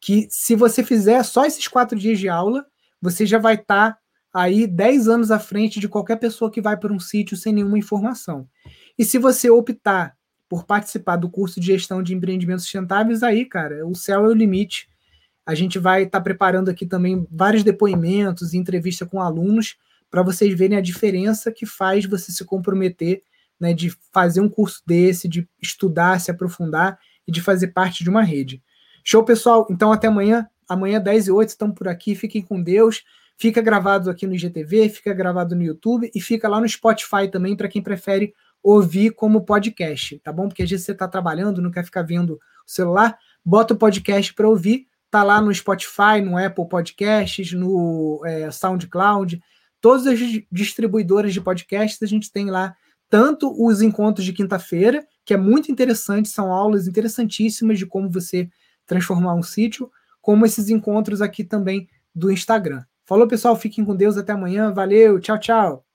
que 0.00 0.26
se 0.30 0.54
você 0.54 0.82
fizer 0.82 1.22
só 1.22 1.44
esses 1.44 1.66
quatro 1.66 1.98
dias 1.98 2.18
de 2.18 2.28
aula, 2.28 2.64
você 3.00 3.26
já 3.26 3.38
vai 3.38 3.54
estar 3.54 3.92
tá 3.92 3.98
aí 4.32 4.66
10 4.66 5.08
anos 5.08 5.30
à 5.30 5.38
frente 5.38 5.80
de 5.80 5.88
qualquer 5.88 6.16
pessoa 6.16 6.50
que 6.50 6.60
vai 6.60 6.76
para 6.76 6.92
um 6.92 7.00
sítio 7.00 7.36
sem 7.36 7.52
nenhuma 7.52 7.78
informação. 7.78 8.48
E 8.98 9.04
se 9.04 9.18
você 9.18 9.50
optar 9.50 10.16
por 10.48 10.64
participar 10.64 11.16
do 11.16 11.28
curso 11.28 11.60
de 11.60 11.66
gestão 11.66 12.02
de 12.02 12.14
empreendimentos 12.14 12.64
sustentáveis, 12.64 13.22
aí, 13.22 13.44
cara, 13.44 13.86
o 13.86 13.94
céu 13.94 14.24
é 14.24 14.28
o 14.28 14.34
limite. 14.34 14.88
A 15.44 15.54
gente 15.54 15.78
vai 15.78 16.04
estar 16.04 16.18
tá 16.18 16.24
preparando 16.24 16.70
aqui 16.70 16.86
também 16.86 17.26
vários 17.30 17.62
depoimentos 17.62 18.54
e 18.54 18.58
entrevista 18.58 19.04
com 19.04 19.20
alunos 19.20 19.76
para 20.10 20.22
vocês 20.22 20.56
verem 20.56 20.78
a 20.78 20.82
diferença 20.82 21.52
que 21.52 21.66
faz 21.66 22.06
você 22.06 22.32
se 22.32 22.44
comprometer, 22.44 23.22
né, 23.60 23.74
de 23.74 23.90
fazer 24.12 24.40
um 24.40 24.48
curso 24.48 24.82
desse, 24.86 25.28
de 25.28 25.46
estudar, 25.60 26.20
se 26.20 26.30
aprofundar 26.30 26.98
e 27.26 27.32
de 27.32 27.42
fazer 27.42 27.68
parte 27.68 28.02
de 28.02 28.08
uma 28.08 28.22
rede. 28.22 28.62
Show, 29.10 29.24
pessoal? 29.24 29.66
Então, 29.70 29.90
até 29.90 30.06
amanhã. 30.06 30.46
Amanhã, 30.68 31.00
10 31.00 31.28
e 31.28 31.30
8, 31.30 31.48
estamos 31.48 31.74
por 31.74 31.88
aqui. 31.88 32.14
Fiquem 32.14 32.42
com 32.42 32.62
Deus. 32.62 33.04
Fica 33.38 33.62
gravado 33.62 34.10
aqui 34.10 34.26
no 34.26 34.34
IGTV, 34.34 34.90
fica 34.90 35.14
gravado 35.14 35.56
no 35.56 35.62
YouTube 35.62 36.10
e 36.14 36.20
fica 36.20 36.46
lá 36.46 36.60
no 36.60 36.68
Spotify 36.68 37.26
também, 37.26 37.56
para 37.56 37.68
quem 37.68 37.80
prefere 37.80 38.34
ouvir 38.62 39.12
como 39.12 39.46
podcast, 39.46 40.18
tá 40.18 40.30
bom? 40.30 40.46
Porque 40.46 40.62
às 40.62 40.68
vezes 40.68 40.84
você 40.84 40.92
está 40.92 41.08
trabalhando, 41.08 41.62
não 41.62 41.70
quer 41.70 41.86
ficar 41.86 42.02
vendo 42.02 42.34
o 42.34 42.38
celular, 42.66 43.16
bota 43.42 43.72
o 43.72 43.78
podcast 43.78 44.34
para 44.34 44.46
ouvir. 44.46 44.86
Tá 45.10 45.22
lá 45.22 45.40
no 45.40 45.54
Spotify, 45.54 46.20
no 46.22 46.36
Apple 46.36 46.68
Podcasts, 46.68 47.54
no 47.54 48.20
é, 48.26 48.50
SoundCloud, 48.50 49.42
todas 49.80 50.06
as 50.06 50.18
distribuidoras 50.52 51.32
de 51.32 51.40
podcasts 51.40 52.02
a 52.02 52.06
gente 52.06 52.30
tem 52.30 52.50
lá 52.50 52.74
tanto 53.08 53.50
os 53.58 53.80
encontros 53.80 54.26
de 54.26 54.34
quinta-feira, 54.34 55.02
que 55.24 55.32
é 55.32 55.38
muito 55.38 55.72
interessante, 55.72 56.28
são 56.28 56.52
aulas 56.52 56.86
interessantíssimas 56.86 57.78
de 57.78 57.86
como 57.86 58.10
você 58.10 58.50
transformar 58.88 59.34
um 59.34 59.42
sítio, 59.42 59.88
como 60.20 60.44
esses 60.44 60.68
encontros 60.68 61.22
aqui 61.22 61.44
também 61.44 61.88
do 62.12 62.32
Instagram. 62.32 62.82
Falou, 63.04 63.28
pessoal. 63.28 63.54
Fiquem 63.54 63.84
com 63.84 63.94
Deus. 63.94 64.16
Até 64.16 64.32
amanhã. 64.32 64.72
Valeu. 64.72 65.20
Tchau, 65.20 65.38
tchau. 65.38 65.87